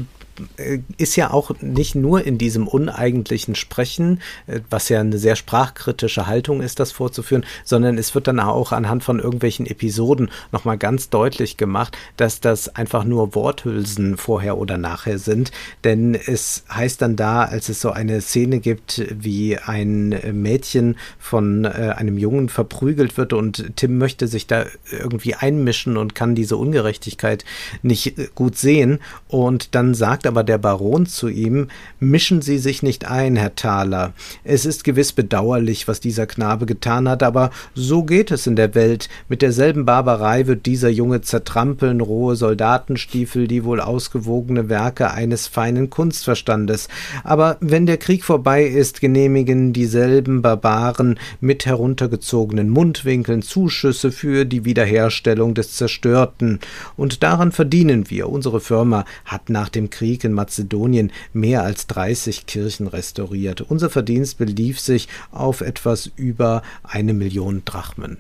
ist 0.97 1.17
ja 1.17 1.31
auch 1.31 1.51
nicht 1.61 1.95
nur 1.95 2.25
in 2.25 2.39
diesem 2.39 2.69
uneigentlichen 2.69 3.55
Sprechen, 3.55 4.21
äh, 4.47 4.61
was 4.71 4.89
ja 4.89 5.01
eine 5.01 5.19
sehr 5.19 5.37
sprachkritische 5.37 6.27
Haltung 6.27 6.61
ist, 6.61 6.81
das 6.81 6.93
vorzuführen, 6.93 7.45
sondern 7.65 7.99
es 7.99 8.15
wird 8.15 8.27
dann 8.27 8.41
auch 8.41 8.73
anhand 8.73 9.05
von 9.05 9.19
irgendwelchen 9.19 9.67
Episoden 9.67 10.31
nochmal 10.53 10.79
ganz 10.79 11.11
deutlich 11.11 11.57
gemacht, 11.57 11.97
dass 12.17 12.41
das 12.41 12.75
einfach 12.75 13.05
nur 13.05 13.35
Worthülsen 13.35 14.17
vorher 14.17 14.59
oder 14.59 14.79
nachher 14.79 15.19
sind. 15.19 15.53
Denn 15.85 16.15
es 16.15 16.65
heißt 16.73 17.03
dann 17.03 17.17
da, 17.17 17.45
als 17.45 17.69
es 17.69 17.81
so 17.81 17.91
eine 17.91 18.21
Szene 18.21 18.61
gibt, 18.61 19.03
wie 19.11 19.59
ein 19.59 20.19
Mädchen 20.33 20.97
von 21.19 21.65
äh, 21.65 21.95
einem 21.97 22.19
Jungen 22.19 22.49
verprügelt 22.49 23.17
wird 23.17 23.33
und 23.33 23.77
Tim 23.77 23.99
möchte 23.99 24.29
sich 24.29 24.47
da 24.47 24.67
irgendwie 24.91 25.35
einmischen 25.35 25.97
und 25.97 26.15
kann 26.15 26.35
diese 26.35 26.57
Ungerechtigkeit 26.57 27.45
nicht 27.83 28.35
gut 28.35 28.57
sehen. 28.57 29.01
Und 29.29 29.75
dann 29.75 29.95
sagt 29.95 30.26
aber 30.27 30.45
der 30.45 30.59
Baron 30.59 31.07
zu 31.07 31.29
ihm, 31.29 31.69
mischen 32.01 32.43
Sie 32.43 32.59
sich 32.59 32.83
nicht 32.83 33.11
ein, 33.11 33.37
Herr 33.37 33.55
Thaler. 33.55 34.13
Es 34.45 34.67
ist 34.67 34.85
gewiss 34.85 35.13
bedauerlich, 35.13 35.89
was 35.89 36.01
dieser 36.01 36.27
Knabe 36.27 36.67
getan 36.67 37.09
hat, 37.09 37.23
aber 37.23 37.51
so 37.75 38.05
geht 38.05 38.31
es 38.31 38.47
in 38.47 38.57
der 38.57 38.75
Welt. 38.75 39.09
Mit 39.29 39.43
derselben 39.43 39.85
Barbarei 39.85 40.47
wird 40.47 40.67
dieser 40.67 40.89
Junge 40.89 41.21
zertrampeln, 41.21 42.01
rohe 42.01 42.37
Soldatenstiefel, 42.37 43.49
die 43.49 43.65
wohl 43.65 43.81
ausgewogene 43.81 44.69
Werke 44.69 45.11
eines 45.11 45.47
feinen 45.47 45.91
Kunstverstandes. 45.91 46.89
Aber 47.25 47.57
wenn 47.61 47.87
der 47.87 47.99
Krieg 47.99 48.25
vorbei 48.25 48.65
ist, 48.65 49.01
genehmigen 49.01 49.73
dieselben 49.73 50.43
Barbaren 50.43 51.19
mit 51.41 51.67
heruntergezogenen 51.67 52.69
Mundwinkeln 52.69 53.43
Zuschüsse 53.43 54.13
für 54.13 54.45
die 54.45 54.65
Wiederherstellung 54.65 55.55
des 55.55 55.73
Zerstörten. 55.73 56.61
Und 56.97 57.23
daran 57.23 57.53
verdienen 57.53 58.11
wir. 58.11 58.29
Unsere 58.29 58.61
Firma 58.61 59.05
hat 59.25 59.51
nach 59.51 59.69
dem 59.69 59.91
Krieg 59.91 60.16
in 60.25 60.33
Mazedonien 60.33 61.13
mehr 61.33 61.63
als 61.63 61.87
30 61.87 62.47
Kirchen 62.47 62.87
restauriert. 62.87 63.61
Unser 63.61 63.91
Verdienst 63.91 64.39
belief 64.39 64.81
sich 64.81 65.09
auf 65.31 65.61
etwas 65.61 66.11
über 66.17 66.63
eine 66.83 67.15
Million 67.15 67.63
Drachmen. 67.65 68.19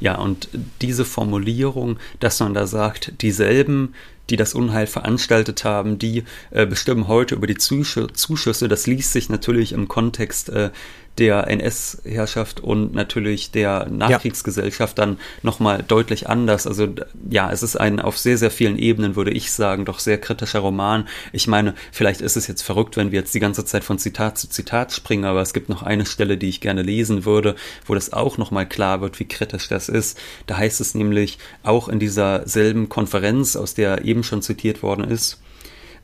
Ja, 0.00 0.16
und 0.16 0.48
diese 0.80 1.04
Formulierung, 1.04 1.98
dass 2.20 2.38
man 2.40 2.54
da 2.54 2.66
sagt, 2.66 3.20
dieselben, 3.20 3.94
die 4.30 4.36
das 4.36 4.54
Unheil 4.54 4.86
veranstaltet 4.86 5.64
haben, 5.64 5.98
die 5.98 6.24
äh, 6.50 6.66
bestimmen 6.66 7.08
heute 7.08 7.34
über 7.34 7.46
die 7.46 7.56
Zuschüsse. 7.56 8.68
Das 8.68 8.86
liest 8.86 9.12
sich 9.12 9.28
natürlich 9.28 9.72
im 9.72 9.88
Kontext 9.88 10.48
äh, 10.50 10.70
der 11.18 11.48
NS-Herrschaft 11.48 12.60
und 12.60 12.94
natürlich 12.94 13.50
der 13.50 13.88
Nachkriegsgesellschaft 13.90 14.98
ja. 14.98 15.06
dann 15.06 15.18
nochmal 15.42 15.82
deutlich 15.86 16.28
anders. 16.28 16.66
Also 16.66 16.88
ja, 17.28 17.50
es 17.50 17.62
ist 17.62 17.76
ein 17.76 18.00
auf 18.00 18.16
sehr, 18.16 18.38
sehr 18.38 18.50
vielen 18.50 18.78
Ebenen, 18.78 19.16
würde 19.16 19.32
ich 19.32 19.52
sagen, 19.52 19.84
doch 19.84 19.98
sehr 19.98 20.18
kritischer 20.18 20.60
Roman. 20.60 21.08
Ich 21.32 21.46
meine, 21.48 21.74
vielleicht 21.92 22.20
ist 22.20 22.36
es 22.36 22.46
jetzt 22.46 22.62
verrückt, 22.62 22.96
wenn 22.96 23.10
wir 23.10 23.20
jetzt 23.20 23.34
die 23.34 23.40
ganze 23.40 23.64
Zeit 23.64 23.84
von 23.84 23.98
Zitat 23.98 24.38
zu 24.38 24.48
Zitat 24.48 24.92
springen, 24.92 25.24
aber 25.24 25.42
es 25.42 25.52
gibt 25.52 25.68
noch 25.68 25.82
eine 25.82 26.06
Stelle, 26.06 26.38
die 26.38 26.48
ich 26.48 26.60
gerne 26.60 26.82
lesen 26.82 27.24
würde, 27.24 27.56
wo 27.86 27.94
das 27.94 28.12
auch 28.12 28.38
nochmal 28.38 28.68
klar 28.68 29.00
wird, 29.00 29.18
wie 29.18 29.26
kritisch 29.26 29.68
das 29.68 29.88
ist. 29.88 30.18
Da 30.46 30.56
heißt 30.56 30.80
es 30.80 30.94
nämlich 30.94 31.38
auch 31.62 31.88
in 31.88 31.98
dieser 31.98 32.46
selben 32.46 32.88
Konferenz, 32.88 33.56
aus 33.56 33.74
der 33.74 34.04
eben 34.04 34.17
schon 34.22 34.42
zitiert 34.42 34.82
worden 34.82 35.04
ist, 35.04 35.40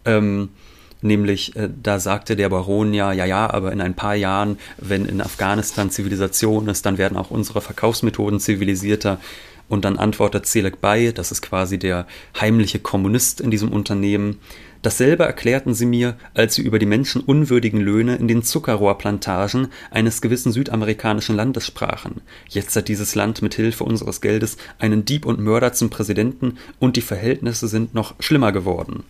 ähm, 0.05 0.51
Nämlich, 1.05 1.55
äh, 1.55 1.69
da 1.83 2.01
sagte 2.01 2.35
der 2.35 2.49
Baron 2.49 2.95
ja, 2.95 3.13
ja, 3.13 3.27
ja, 3.27 3.53
aber 3.53 3.73
in 3.73 3.83
ein 3.83 3.93
paar 3.93 4.15
Jahren, 4.15 4.57
wenn 4.79 5.05
in 5.05 5.21
Afghanistan 5.21 5.91
Zivilisation 5.91 6.67
ist, 6.67 6.87
dann 6.87 6.97
werden 6.97 7.19
auch 7.19 7.31
unsere 7.31 7.61
Verkaufsmethoden 7.61 8.41
zivilisierter. 8.41 9.21
Und 9.69 9.85
dann 9.85 9.99
antwortet 9.99 10.47
Selek 10.47 10.81
Bay, 10.81 11.13
das 11.13 11.31
ist 11.31 11.43
quasi 11.43 11.79
der 11.79 12.07
heimliche 12.41 12.79
Kommunist 12.79 13.43
in 13.43 13.51
diesem 13.51 13.71
Unternehmen. 13.71 14.39
Dasselbe 14.85 15.25
erklärten 15.25 15.73
sie 15.73 15.87
mir, 15.87 16.15
als 16.35 16.57
sie 16.57 16.63
über 16.63 16.79
die 16.79 16.85
menschenunwürdigen 16.85 17.81
Löhne 17.81 18.17
in 18.17 18.29
den 18.29 18.43
Zuckerrohrplantagen 18.43 19.69
eines 19.91 20.21
gewissen 20.21 20.53
südamerikanischen 20.53 21.35
Landes 21.35 21.67
sprachen. 21.67 22.21
Jetzt 22.51 22.77
hat 22.77 22.89
dieses 22.89 23.15
Land 23.15 23.41
mit 23.41 23.55
Hilfe 23.55 23.85
unseres 23.85 24.21
Geldes 24.21 24.59
einen 24.79 25.07
Dieb 25.07 25.25
und 25.25 25.41
Mörder 25.41 25.73
zum 25.73 25.89
Präsidenten 25.89 26.59
und 26.81 26.97
die 26.97 27.01
Verhältnisse 27.01 27.67
sind 27.67 27.95
noch 27.95 28.15
schlimmer 28.21 28.53
geworden. 28.53 29.05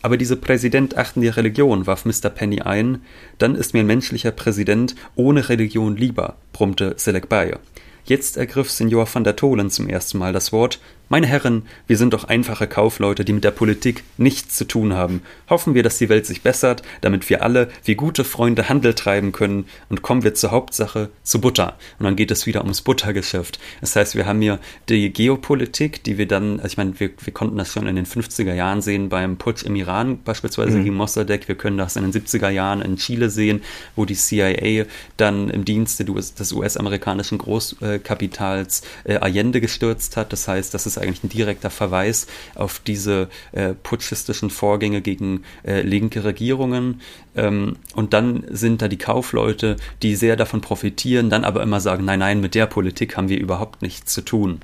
Aber 0.00 0.16
dieser 0.16 0.36
Präsident 0.36 0.96
achten 0.96 1.22
die 1.22 1.28
Religion, 1.28 1.88
warf 1.88 2.04
Mr. 2.04 2.30
Penny 2.30 2.60
ein. 2.60 3.02
Dann 3.38 3.56
ist 3.56 3.74
mir 3.74 3.80
ein 3.80 3.86
menschlicher 3.86 4.30
Präsident 4.30 4.94
ohne 5.16 5.48
Religion 5.48 5.96
lieber, 5.96 6.36
brummte 6.52 6.94
Selek 6.96 7.28
Bayer. 7.28 7.58
Jetzt 8.04 8.36
ergriff 8.36 8.70
Signor 8.70 9.08
van 9.12 9.24
der 9.24 9.34
Tolen 9.34 9.70
zum 9.70 9.88
ersten 9.88 10.18
Mal 10.18 10.32
das 10.32 10.52
Wort 10.52 10.78
meine 11.10 11.26
Herren, 11.26 11.64
wir 11.88 11.96
sind 11.96 12.14
doch 12.14 12.22
einfache 12.22 12.68
Kaufleute, 12.68 13.24
die 13.24 13.32
mit 13.32 13.42
der 13.42 13.50
Politik 13.50 14.04
nichts 14.16 14.56
zu 14.56 14.64
tun 14.64 14.94
haben. 14.94 15.22
Hoffen 15.48 15.74
wir, 15.74 15.82
dass 15.82 15.98
die 15.98 16.08
Welt 16.08 16.24
sich 16.24 16.42
bessert, 16.42 16.82
damit 17.00 17.28
wir 17.28 17.42
alle 17.42 17.68
wie 17.84 17.96
gute 17.96 18.22
Freunde 18.22 18.68
Handel 18.68 18.94
treiben 18.94 19.32
können 19.32 19.64
und 19.88 20.02
kommen 20.02 20.22
wir 20.22 20.34
zur 20.34 20.52
Hauptsache, 20.52 21.10
zu 21.24 21.40
Butter. 21.40 21.76
Und 21.98 22.04
dann 22.04 22.14
geht 22.14 22.30
es 22.30 22.46
wieder 22.46 22.62
ums 22.62 22.82
Buttergeschäft. 22.82 23.58
Das 23.80 23.96
heißt, 23.96 24.14
wir 24.14 24.24
haben 24.24 24.40
hier 24.40 24.60
die 24.88 25.12
Geopolitik, 25.12 26.04
die 26.04 26.16
wir 26.16 26.28
dann, 26.28 26.60
also 26.60 26.68
ich 26.68 26.76
meine, 26.76 27.00
wir, 27.00 27.10
wir 27.20 27.34
konnten 27.34 27.58
das 27.58 27.72
schon 27.72 27.88
in 27.88 27.96
den 27.96 28.06
50er 28.06 28.54
Jahren 28.54 28.80
sehen 28.80 29.08
beim 29.08 29.36
Putsch 29.36 29.64
im 29.64 29.74
Iran, 29.74 30.22
beispielsweise 30.22 30.78
mhm. 30.78 30.84
gegen 30.84 30.96
Mossadegh. 30.96 31.48
Wir 31.48 31.56
können 31.56 31.76
das 31.76 31.96
in 31.96 32.08
den 32.08 32.12
70er 32.12 32.50
Jahren 32.50 32.82
in 32.82 32.94
Chile 32.94 33.30
sehen, 33.30 33.62
wo 33.96 34.04
die 34.04 34.14
CIA 34.14 34.84
dann 35.16 35.50
im 35.50 35.64
Dienste 35.64 36.04
des 36.04 36.52
US-amerikanischen 36.52 37.38
Großkapitals 37.38 38.82
äh, 39.02 39.16
Allende 39.16 39.60
gestürzt 39.60 40.16
hat. 40.16 40.32
Das 40.32 40.46
heißt, 40.46 40.72
das 40.72 40.86
ist 40.86 40.99
eigentlich 41.00 41.24
ein 41.24 41.28
direkter 41.28 41.70
Verweis 41.70 42.26
auf 42.54 42.80
diese 42.84 43.28
äh, 43.52 43.74
putschistischen 43.74 44.50
Vorgänge 44.50 45.00
gegen 45.00 45.44
äh, 45.64 45.82
linke 45.82 46.24
Regierungen. 46.24 47.00
Ähm, 47.36 47.76
und 47.94 48.12
dann 48.12 48.44
sind 48.50 48.82
da 48.82 48.88
die 48.88 48.98
Kaufleute, 48.98 49.76
die 50.02 50.16
sehr 50.16 50.36
davon 50.36 50.60
profitieren, 50.60 51.30
dann 51.30 51.44
aber 51.44 51.62
immer 51.62 51.80
sagen, 51.80 52.04
nein, 52.04 52.20
nein, 52.20 52.40
mit 52.40 52.54
der 52.54 52.66
Politik 52.66 53.16
haben 53.16 53.28
wir 53.28 53.38
überhaupt 53.38 53.82
nichts 53.82 54.12
zu 54.12 54.22
tun. 54.22 54.60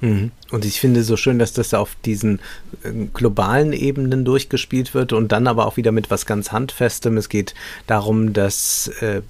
Mhm. 0.00 0.30
Und 0.50 0.64
ich 0.64 0.80
finde 0.80 1.02
so 1.02 1.16
schön, 1.16 1.38
dass 1.38 1.52
das 1.52 1.74
auf 1.74 1.96
diesen 2.04 2.40
äh, 2.82 2.92
globalen 3.12 3.72
Ebenen 3.72 4.24
durchgespielt 4.24 4.94
wird 4.94 5.12
und 5.12 5.32
dann 5.32 5.46
aber 5.46 5.66
auch 5.66 5.76
wieder 5.76 5.92
mit 5.92 6.10
was 6.10 6.26
ganz 6.26 6.52
Handfestem. 6.52 7.16
Es 7.16 7.28
geht 7.28 7.54
darum, 7.86 8.32
dass 8.32 8.88
äh, 9.00 9.22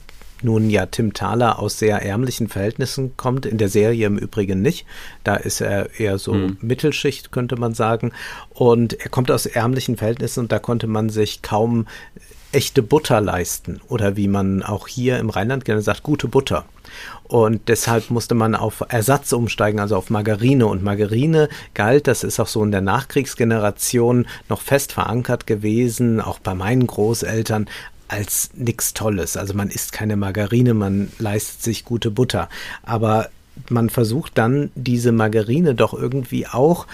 nun 0.43 0.70
ja 0.70 0.87
Tim 0.87 1.12
Thaler 1.12 1.59
aus 1.59 1.78
sehr 1.78 2.03
ärmlichen 2.03 2.49
Verhältnissen 2.49 3.16
kommt, 3.16 3.47
in 3.47 3.59
der 3.59 3.68
Serie 3.68 4.07
im 4.07 4.18
Übrigen 4.18 4.62
nicht. 4.62 4.87
Da 5.24 5.37
ist 5.37 5.61
er 5.61 5.99
eher 5.99 6.18
so 6.18 6.34
mhm. 6.34 6.59
Mittelschicht, 6.61 7.32
könnte 7.32 7.57
man 7.57 7.74
sagen. 7.74 8.12
Und 8.51 8.95
er 8.95 9.09
kommt 9.09 9.30
aus 9.30 9.47
ärmlichen 9.47 9.97
Verhältnissen 9.97 10.41
und 10.41 10.53
da 10.53 10.59
konnte 10.59 10.87
man 10.87 11.09
sich 11.09 11.43
kaum 11.43 11.87
echte 12.53 12.82
Butter 12.82 13.20
leisten. 13.20 13.80
Oder 13.89 14.16
wie 14.16 14.28
man 14.28 14.62
auch 14.62 14.89
hier 14.89 15.18
im 15.18 15.30
Rheinland 15.30 15.64
gerne 15.64 15.82
sagt, 15.82 16.03
gute 16.03 16.28
Butter. 16.28 16.64
Und 17.24 17.68
deshalb 17.68 18.11
musste 18.11 18.34
man 18.34 18.55
auf 18.55 18.84
Ersatz 18.89 19.32
umsteigen, 19.32 19.80
also 19.80 19.97
auf 19.97 20.11
Margarine. 20.11 20.66
Und 20.66 20.82
Margarine 20.82 21.49
galt, 21.74 22.07
das 22.07 22.24
ist 22.24 22.39
auch 22.39 22.47
so 22.47 22.62
in 22.62 22.70
der 22.70 22.80
Nachkriegsgeneration 22.80 24.26
noch 24.49 24.61
fest 24.61 24.93
verankert 24.93 25.47
gewesen, 25.47 26.20
auch 26.20 26.39
bei 26.39 26.55
meinen 26.55 26.87
Großeltern, 26.87 27.68
als 28.09 28.50
nichts 28.54 28.94
Tolles. 28.94 29.36
Also 29.36 29.54
man 29.54 29.70
isst 29.70 29.92
keine 29.92 30.16
Margarine, 30.16 30.74
man 30.74 31.11
leistet 31.18 31.62
sich 31.62 31.84
gute 31.84 32.11
Butter. 32.11 32.48
Aber 32.82 33.30
man 33.70 33.90
versucht 33.90 34.38
dann 34.38 34.70
diese 34.74 35.12
Margarine 35.12 35.74
doch 35.74 35.94
irgendwie 35.94 36.46
auch 36.46 36.86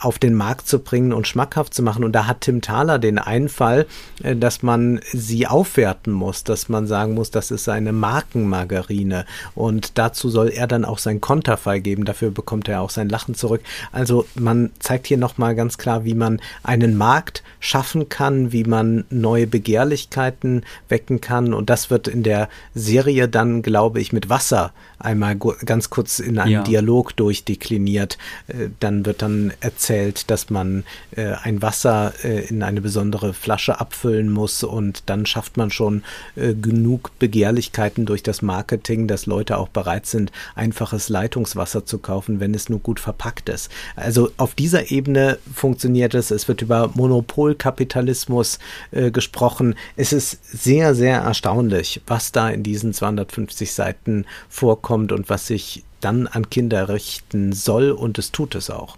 auf 0.00 0.18
den 0.18 0.34
Markt 0.34 0.68
zu 0.68 0.78
bringen 0.78 1.12
und 1.12 1.26
schmackhaft 1.26 1.74
zu 1.74 1.82
machen. 1.82 2.04
Und 2.04 2.12
da 2.12 2.26
hat 2.26 2.42
Tim 2.42 2.60
Thaler 2.60 2.98
den 2.98 3.18
Einfall, 3.18 3.86
äh, 4.22 4.36
dass 4.36 4.62
man 4.62 5.00
sie 5.12 5.46
aufwerten 5.46 6.12
muss, 6.12 6.44
dass 6.44 6.68
man 6.68 6.86
sagen 6.86 7.14
muss, 7.14 7.30
das 7.30 7.50
ist 7.50 7.68
eine 7.68 7.92
Markenmargarine. 7.92 9.24
Und 9.54 9.98
dazu 9.98 10.28
soll 10.28 10.48
er 10.48 10.66
dann 10.66 10.84
auch 10.84 10.98
sein 10.98 11.20
Konterfei 11.20 11.78
geben. 11.78 12.04
Dafür 12.04 12.30
bekommt 12.30 12.68
er 12.68 12.80
auch 12.82 12.90
sein 12.90 13.08
Lachen 13.08 13.34
zurück. 13.34 13.62
Also 13.92 14.26
man 14.34 14.70
zeigt 14.78 15.06
hier 15.06 15.18
nochmal 15.18 15.54
ganz 15.54 15.78
klar, 15.78 16.04
wie 16.04 16.14
man 16.14 16.40
einen 16.62 16.96
Markt 16.96 17.42
schaffen 17.60 18.08
kann, 18.08 18.52
wie 18.52 18.64
man 18.64 19.04
neue 19.10 19.46
Begehrlichkeiten 19.46 20.64
wecken 20.88 21.20
kann. 21.20 21.54
Und 21.54 21.70
das 21.70 21.90
wird 21.90 22.08
in 22.08 22.22
der 22.22 22.48
Serie 22.74 23.28
dann, 23.28 23.62
glaube 23.62 24.00
ich, 24.00 24.12
mit 24.12 24.28
Wasser 24.28 24.72
einmal 24.98 25.36
ganz 25.36 25.90
kurz 25.90 26.07
in 26.18 26.38
einem 26.38 26.52
ja. 26.52 26.62
Dialog 26.62 27.16
durchdekliniert. 27.16 28.18
Äh, 28.48 28.68
dann 28.80 29.04
wird 29.06 29.22
dann 29.22 29.52
erzählt, 29.60 30.30
dass 30.30 30.50
man 30.50 30.84
äh, 31.14 31.34
ein 31.42 31.62
Wasser 31.62 32.12
äh, 32.24 32.46
in 32.46 32.62
eine 32.62 32.80
besondere 32.80 33.34
Flasche 33.34 33.80
abfüllen 33.80 34.30
muss 34.30 34.62
und 34.62 35.02
dann 35.06 35.26
schafft 35.26 35.56
man 35.56 35.70
schon 35.70 36.02
genug 36.36 37.10
Begehrlichkeiten 37.18 38.06
durch 38.06 38.22
das 38.22 38.42
Marketing, 38.42 39.08
dass 39.08 39.26
Leute 39.26 39.58
auch 39.58 39.68
bereit 39.68 40.06
sind, 40.06 40.30
einfaches 40.54 41.08
Leitungswasser 41.08 41.84
zu 41.84 41.98
kaufen, 41.98 42.40
wenn 42.40 42.54
es 42.54 42.68
nur 42.68 42.78
gut 42.78 43.00
verpackt 43.00 43.48
ist. 43.48 43.70
Also 43.96 44.30
auf 44.36 44.54
dieser 44.54 44.90
Ebene 44.90 45.38
funktioniert 45.52 46.14
es. 46.14 46.30
Es 46.30 46.48
wird 46.48 46.62
über 46.62 46.90
Monopolkapitalismus 46.94 48.58
äh, 48.90 49.10
gesprochen. 49.10 49.74
Es 49.96 50.12
ist 50.12 50.38
sehr, 50.44 50.94
sehr 50.94 51.18
erstaunlich, 51.18 52.00
was 52.06 52.32
da 52.32 52.48
in 52.50 52.62
diesen 52.62 52.92
250 52.92 53.72
Seiten 53.72 54.24
vorkommt 54.48 55.08
kommt 55.08 55.12
und 55.12 55.28
was 55.28 55.46
sich 55.46 55.84
dann 56.00 56.26
an 56.26 56.50
Kinder 56.50 56.88
richten 56.88 57.52
soll 57.52 57.90
und 57.90 58.18
es 58.18 58.32
tut 58.32 58.54
es 58.54 58.70
auch. 58.70 58.96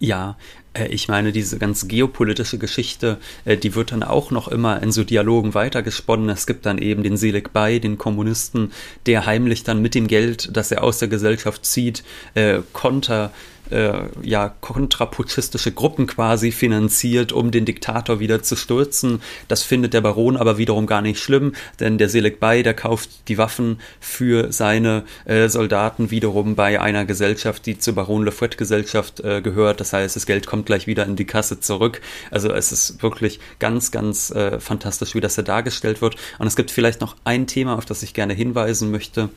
Ja, 0.00 0.36
äh, 0.74 0.86
ich 0.88 1.08
meine, 1.08 1.32
diese 1.32 1.58
ganz 1.58 1.88
geopolitische 1.88 2.58
Geschichte, 2.58 3.18
äh, 3.44 3.56
die 3.56 3.74
wird 3.74 3.92
dann 3.92 4.02
auch 4.02 4.30
noch 4.30 4.48
immer 4.48 4.82
in 4.82 4.92
so 4.92 5.04
Dialogen 5.04 5.54
weitergesponnen. 5.54 6.28
Es 6.28 6.46
gibt 6.46 6.66
dann 6.66 6.78
eben 6.78 7.02
den 7.02 7.16
Selig 7.16 7.52
Bay, 7.52 7.80
den 7.80 7.98
Kommunisten, 7.98 8.72
der 9.06 9.26
heimlich 9.26 9.64
dann 9.64 9.82
mit 9.82 9.94
dem 9.94 10.06
Geld, 10.06 10.56
das 10.56 10.70
er 10.70 10.84
aus 10.84 10.98
der 10.98 11.08
Gesellschaft 11.08 11.64
zieht, 11.64 12.04
äh, 12.34 12.60
Konter 12.72 13.32
äh, 13.70 13.92
ja 14.22 14.54
kontraputschistische 14.60 15.72
Gruppen 15.72 16.06
quasi 16.06 16.52
finanziert, 16.52 17.32
um 17.32 17.50
den 17.50 17.64
Diktator 17.64 18.20
wieder 18.20 18.42
zu 18.42 18.56
stürzen. 18.56 19.20
Das 19.48 19.62
findet 19.62 19.94
der 19.94 20.00
Baron 20.00 20.36
aber 20.36 20.58
wiederum 20.58 20.86
gar 20.86 21.02
nicht 21.02 21.20
schlimm, 21.20 21.52
denn 21.80 21.98
der 21.98 22.08
Selig 22.08 22.40
Bay, 22.40 22.62
der 22.62 22.74
kauft 22.74 23.28
die 23.28 23.38
Waffen 23.38 23.80
für 24.00 24.52
seine 24.52 25.04
äh, 25.24 25.48
Soldaten 25.48 26.10
wiederum 26.10 26.54
bei 26.54 26.80
einer 26.80 27.04
Gesellschaft, 27.04 27.66
die 27.66 27.78
zur 27.78 27.94
Baron 27.94 28.24
Lefouette 28.24 28.56
Gesellschaft 28.56 29.20
äh, 29.20 29.40
gehört. 29.42 29.80
Das 29.80 29.92
heißt, 29.92 30.16
das 30.16 30.26
Geld 30.26 30.46
kommt 30.46 30.66
gleich 30.66 30.86
wieder 30.86 31.06
in 31.06 31.16
die 31.16 31.24
Kasse 31.24 31.60
zurück. 31.60 32.00
Also 32.30 32.52
es 32.52 32.72
ist 32.72 33.02
wirklich 33.02 33.40
ganz, 33.58 33.90
ganz 33.90 34.30
äh, 34.30 34.60
fantastisch, 34.60 35.14
wie 35.14 35.20
das 35.20 35.34
da 35.34 35.42
dargestellt 35.42 36.02
wird. 36.02 36.16
Und 36.38 36.46
es 36.46 36.56
gibt 36.56 36.70
vielleicht 36.70 37.00
noch 37.00 37.16
ein 37.24 37.46
Thema, 37.46 37.76
auf 37.76 37.84
das 37.84 38.02
ich 38.02 38.14
gerne 38.14 38.34
hinweisen 38.34 38.90
möchte. 38.90 39.30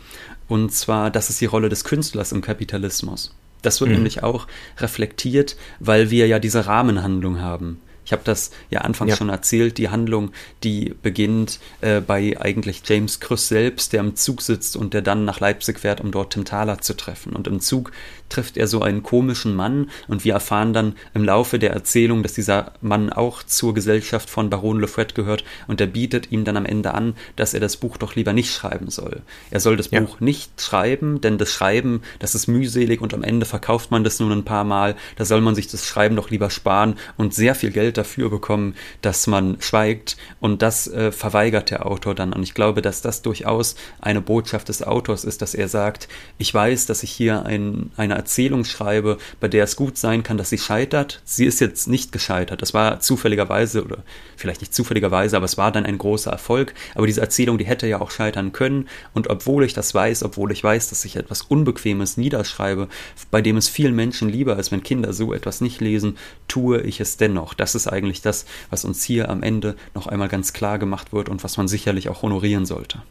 Und 0.48 0.74
zwar, 0.74 1.12
das 1.12 1.30
ist 1.30 1.42
die 1.42 1.46
Rolle 1.46 1.70
des 1.70 1.84
Künstlers 1.84 2.32
im 2.32 2.42
Kapitalismus. 2.42 3.34
Das 3.62 3.80
wird 3.82 3.90
mhm. 3.90 3.98
nämlich 3.98 4.24
auch 4.24 4.48
reflektiert, 4.78 5.56
weil 5.80 6.10
wir 6.10 6.28
ja 6.28 6.40
diese 6.40 6.66
Rahmenhandlung 6.68 7.40
haben. 7.42 7.82
Ich 8.12 8.14
habe 8.14 8.26
das 8.26 8.52
ja 8.70 8.82
anfangs 8.82 9.12
ja. 9.12 9.16
schon 9.16 9.30
erzählt, 9.30 9.78
die 9.78 9.88
Handlung, 9.88 10.34
die 10.66 10.94
beginnt 11.02 11.62
äh, 11.80 12.02
bei 12.02 12.36
eigentlich 12.38 12.82
James 12.84 13.22
Krüss 13.22 13.48
selbst, 13.48 13.94
der 13.94 14.02
im 14.02 14.18
Zug 14.18 14.42
sitzt 14.42 14.76
und 14.76 14.94
der 14.94 15.02
dann 15.02 15.24
nach 15.24 15.40
Leipzig 15.40 15.80
fährt, 15.80 16.02
um 16.02 16.12
dort 16.12 16.34
Tim 16.34 16.44
Thaler 16.44 16.82
zu 16.82 16.94
treffen. 16.94 17.32
Und 17.32 17.48
im 17.48 17.62
Zug 17.62 17.94
trifft 18.28 18.58
er 18.58 18.68
so 18.68 18.82
einen 18.82 19.04
komischen 19.04 19.56
Mann 19.56 19.90
und 20.08 20.26
wir 20.26 20.34
erfahren 20.34 20.74
dann 20.74 20.96
im 21.14 21.24
Laufe 21.24 21.60
der 21.60 21.72
Erzählung, 21.72 22.24
dass 22.24 22.34
dieser 22.34 22.74
Mann 22.82 23.12
auch 23.12 23.44
zur 23.44 23.74
Gesellschaft 23.74 24.30
von 24.30 24.50
Baron 24.50 24.80
Lefred 24.80 25.16
gehört 25.16 25.44
und 25.68 25.80
er 25.80 25.88
bietet 25.88 26.32
ihm 26.32 26.44
dann 26.46 26.58
am 26.58 26.66
Ende 26.66 26.94
an, 26.94 27.16
dass 27.36 27.54
er 27.54 27.60
das 27.60 27.78
Buch 27.78 27.98
doch 27.98 28.16
lieber 28.16 28.34
nicht 28.34 28.54
schreiben 28.54 28.90
soll. 28.90 29.22
Er 29.52 29.60
soll 29.60 29.78
das 29.78 29.92
ja. 29.92 30.00
Buch 30.00 30.20
nicht 30.20 30.62
schreiben, 30.62 31.22
denn 31.22 31.38
das 31.38 31.52
Schreiben, 31.52 32.02
das 32.20 32.36
ist 32.36 32.48
mühselig 32.48 33.02
und 33.02 33.14
am 33.14 33.24
Ende 33.24 33.46
verkauft 33.46 33.92
man 33.92 34.04
das 34.04 34.20
nur 34.20 34.32
ein 34.32 34.46
paar 34.46 34.64
Mal. 34.64 34.96
Da 35.18 35.26
soll 35.26 35.42
man 35.42 35.56
sich 35.56 35.68
das 35.68 35.86
Schreiben 35.86 36.16
doch 36.16 36.30
lieber 36.30 36.50
sparen 36.50 36.96
und 37.18 37.34
sehr 37.34 37.56
viel 37.56 37.72
Geld 37.72 37.98
dafür 38.02 38.30
bekommen, 38.30 38.76
dass 39.02 39.28
man 39.28 39.58
schweigt 39.62 40.18
und 40.40 40.62
das 40.62 40.88
äh, 40.88 41.12
verweigert 41.12 41.70
der 41.70 41.86
Autor 41.86 42.16
dann. 42.16 42.34
Und 42.34 42.44
ich 42.44 42.54
glaube, 42.54 42.82
dass 42.82 43.02
das 43.02 43.22
durchaus 43.22 43.76
eine 44.00 44.22
Botschaft 44.22 44.70
des 44.70 44.84
Autors 44.84 45.24
ist, 45.24 45.42
dass 45.42 45.54
er 45.54 45.68
sagt, 45.68 46.08
ich 46.38 46.54
weiß, 46.54 46.86
dass 46.88 47.04
ich 47.04 47.12
hier 47.12 47.46
ein, 47.46 47.92
eine 47.98 48.16
Erzählung 48.16 48.66
schreibe, 48.66 49.18
bei 49.40 49.48
der 49.48 49.64
es 49.64 49.76
gut 49.76 49.98
sein 49.98 50.24
kann, 50.24 50.38
dass 50.38 50.50
sie 50.50 50.58
scheitert. 50.58 51.22
Sie 51.26 51.46
ist 51.46 51.62
jetzt 51.62 51.88
nicht 51.88 52.12
gescheitert. 52.12 52.62
Das 52.62 52.74
war 52.74 53.00
zufälligerweise 53.00 53.84
oder 53.84 54.04
vielleicht 54.42 54.62
nicht 54.62 54.74
zufälligerweise, 54.74 55.38
aber 55.38 55.46
es 55.46 55.58
war 55.58 55.72
dann 55.72 55.86
ein 55.86 55.98
großer 55.98 56.32
Erfolg. 56.32 56.74
Aber 56.96 57.08
diese 57.08 57.22
Erzählung, 57.22 57.58
die 57.58 57.66
hätte 57.66 57.88
ja 57.88 58.02
auch 58.02 58.12
scheitern 58.12 58.52
können. 58.52 58.90
Und 59.14 59.30
obwohl 59.30 59.64
ich 59.64 59.74
das 59.74 59.94
weiß, 59.94 60.24
obwohl 60.24 60.52
ich 60.52 60.64
weiß, 60.64 60.90
dass 60.90 61.06
ich 61.06 61.16
etwas 61.16 61.44
Unbequemes 61.44 62.18
niederschreibe, 62.18 62.90
bei 63.30 63.42
dem 63.42 63.58
es 63.58 63.70
vielen 63.70 63.96
Menschen 63.96 64.28
lieber 64.28 64.58
ist, 64.58 64.72
wenn 64.72 64.84
Kinder 64.84 65.14
so 65.14 65.34
etwas 65.34 65.62
nicht 65.62 65.80
lesen, 65.80 66.18
tue 66.48 66.82
ich 66.82 67.00
es 67.00 67.18
dennoch. 67.18 67.54
Das 67.54 67.76
ist 67.76 67.88
eigentlich 67.88 68.22
das, 68.22 68.46
was 68.70 68.84
uns 68.84 69.04
hier 69.04 69.30
am 69.30 69.44
Ende 69.44 69.76
noch 69.96 70.08
einmal 70.08 70.28
ganz 70.28 70.54
klar 70.54 70.80
gemacht 70.80 71.14
wird 71.14 71.30
und 71.30 71.44
was 71.44 71.58
man 71.58 71.68
sicherlich 71.68 72.10
auch 72.10 72.22
honorieren 72.22 72.66
sollte. 72.66 73.02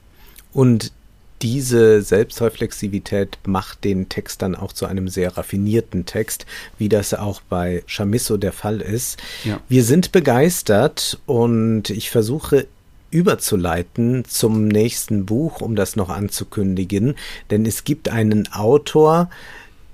Und 0.52 0.92
diese 1.42 2.02
Selbstreflexivität 2.02 3.38
macht 3.46 3.84
den 3.84 4.08
Text 4.08 4.42
dann 4.42 4.54
auch 4.54 4.72
zu 4.72 4.86
einem 4.86 5.08
sehr 5.08 5.36
raffinierten 5.36 6.04
Text, 6.06 6.46
wie 6.78 6.88
das 6.88 7.14
auch 7.14 7.40
bei 7.42 7.82
Chamisso 7.86 8.36
der 8.36 8.52
Fall 8.52 8.80
ist. 8.80 9.18
Ja. 9.44 9.60
Wir 9.68 9.84
sind 9.84 10.12
begeistert 10.12 11.18
und 11.26 11.90
ich 11.90 12.10
versuche 12.10 12.66
überzuleiten 13.10 14.24
zum 14.24 14.68
nächsten 14.68 15.26
Buch, 15.26 15.60
um 15.60 15.74
das 15.74 15.96
noch 15.96 16.10
anzukündigen, 16.10 17.16
denn 17.50 17.66
es 17.66 17.84
gibt 17.84 18.08
einen 18.08 18.52
Autor, 18.52 19.30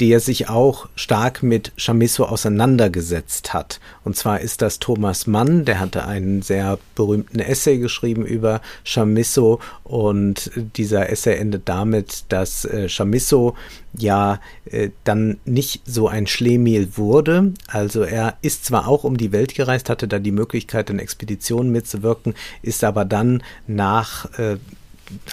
der 0.01 0.21
sich 0.21 0.49
auch 0.49 0.89
stark 0.95 1.43
mit 1.43 1.73
Chamisso 1.77 2.25
auseinandergesetzt 2.25 3.55
hat. 3.55 3.81
Und 4.05 4.17
zwar 4.17 4.41
ist 4.41 4.63
das 4.63 4.79
Thomas 4.79 5.27
Mann, 5.27 5.65
der 5.65 5.81
hatte 5.81 6.07
einen 6.07 6.43
sehr 6.43 6.79
berühmten 6.95 7.41
Essay 7.41 7.79
geschrieben 7.79 8.25
über 8.25 8.61
Chamisso 8.85 9.61
und 9.85 10.51
dieser 10.77 11.11
Essay 11.11 11.37
endet 11.37 11.69
damit, 11.69 12.25
dass 12.29 12.65
äh, 12.65 12.89
Chamisso 12.89 13.55
ja 13.97 14.41
äh, 14.67 14.91
dann 15.05 15.39
nicht 15.45 15.83
so 15.87 16.09
ein 16.09 16.27
Schlemiel 16.27 16.97
wurde. 16.97 17.55
Also 17.67 18.03
er 18.03 18.37
ist 18.43 18.65
zwar 18.65 18.89
auch 18.89 19.05
um 19.05 19.17
die 19.17 19.33
Welt 19.33 19.55
gereist, 19.55 19.89
hatte 19.89 20.09
da 20.09 20.19
die 20.19 20.33
Möglichkeit, 20.33 20.91
in 20.91 20.99
Expeditionen 20.99 21.73
mitzuwirken, 21.73 22.35
ist 22.63 22.85
aber 22.85 23.05
dann 23.05 23.43
nach 23.67 24.39
äh, 24.39 24.57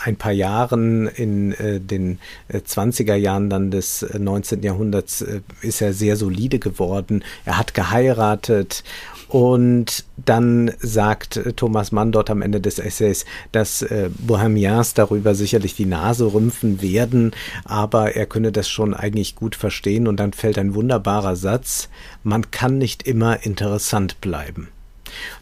ein 0.03 0.15
paar 0.15 0.31
Jahren 0.31 1.07
in 1.07 1.53
äh, 1.53 1.79
den 1.79 2.19
äh, 2.47 2.57
20er 2.57 3.15
Jahren 3.15 3.49
dann 3.49 3.71
des 3.71 4.03
äh, 4.03 4.19
19. 4.19 4.63
Jahrhunderts 4.63 5.21
äh, 5.21 5.41
ist 5.61 5.81
er 5.81 5.93
sehr 5.93 6.15
solide 6.15 6.59
geworden. 6.59 7.23
Er 7.45 7.57
hat 7.57 7.73
geheiratet 7.73 8.83
und 9.27 10.05
dann 10.17 10.71
sagt 10.79 11.37
äh, 11.37 11.53
Thomas 11.53 11.91
Mann 11.91 12.11
dort 12.11 12.29
am 12.29 12.41
Ende 12.41 12.61
des 12.61 12.77
Essays, 12.77 13.25
dass 13.51 13.81
äh, 13.81 14.09
Bohemians 14.15 14.93
darüber 14.93 15.33
sicherlich 15.33 15.75
die 15.75 15.87
Nase 15.87 16.33
rümpfen 16.33 16.81
werden, 16.81 17.31
aber 17.65 18.15
er 18.15 18.27
könne 18.27 18.51
das 18.51 18.69
schon 18.69 18.93
eigentlich 18.93 19.35
gut 19.35 19.55
verstehen 19.55 20.07
und 20.07 20.17
dann 20.17 20.33
fällt 20.33 20.59
ein 20.59 20.75
wunderbarer 20.75 21.35
Satz, 21.35 21.89
man 22.23 22.51
kann 22.51 22.77
nicht 22.77 23.07
immer 23.07 23.43
interessant 23.43 24.21
bleiben. 24.21 24.69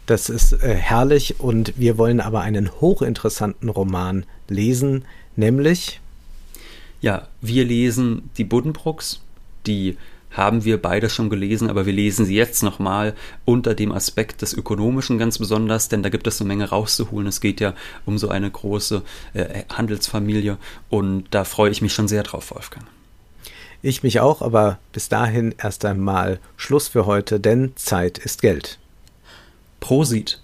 Das 0.06 0.28
ist 0.28 0.52
äh, 0.52 0.74
herrlich 0.74 1.40
und 1.40 1.74
wir 1.76 1.98
wollen 1.98 2.20
aber 2.20 2.40
einen 2.40 2.70
hochinteressanten 2.80 3.68
Roman 3.68 4.24
lesen, 4.48 5.04
nämlich. 5.36 6.00
Ja, 7.00 7.28
wir 7.40 7.64
lesen 7.64 8.30
die 8.36 8.44
Buddenbrooks, 8.44 9.20
die 9.66 9.96
haben 10.32 10.64
wir 10.64 10.80
beide 10.80 11.10
schon 11.10 11.30
gelesen, 11.30 11.68
aber 11.68 11.86
wir 11.86 11.92
lesen 11.92 12.24
sie 12.24 12.34
jetzt 12.34 12.62
nochmal 12.62 13.14
unter 13.44 13.74
dem 13.74 13.92
Aspekt 13.92 14.42
des 14.42 14.54
Ökonomischen 14.54 15.18
ganz 15.18 15.38
besonders, 15.38 15.88
denn 15.88 16.02
da 16.02 16.08
gibt 16.08 16.26
es 16.26 16.40
eine 16.40 16.48
Menge 16.48 16.70
rauszuholen. 16.70 17.26
Es 17.26 17.40
geht 17.40 17.60
ja 17.60 17.74
um 18.06 18.18
so 18.18 18.28
eine 18.28 18.50
große 18.50 19.02
äh, 19.34 19.64
Handelsfamilie 19.68 20.56
und 20.88 21.24
da 21.30 21.44
freue 21.44 21.70
ich 21.70 21.82
mich 21.82 21.92
schon 21.92 22.08
sehr 22.08 22.22
drauf, 22.22 22.50
Wolfgang. 22.50 22.86
Ich 23.82 24.02
mich 24.02 24.20
auch, 24.20 24.42
aber 24.42 24.78
bis 24.92 25.08
dahin 25.08 25.54
erst 25.58 25.84
einmal 25.84 26.38
Schluss 26.56 26.88
für 26.88 27.04
heute, 27.04 27.40
denn 27.40 27.72
Zeit 27.74 28.18
ist 28.18 28.40
Geld. 28.40 28.78
Prosit. 29.82 30.40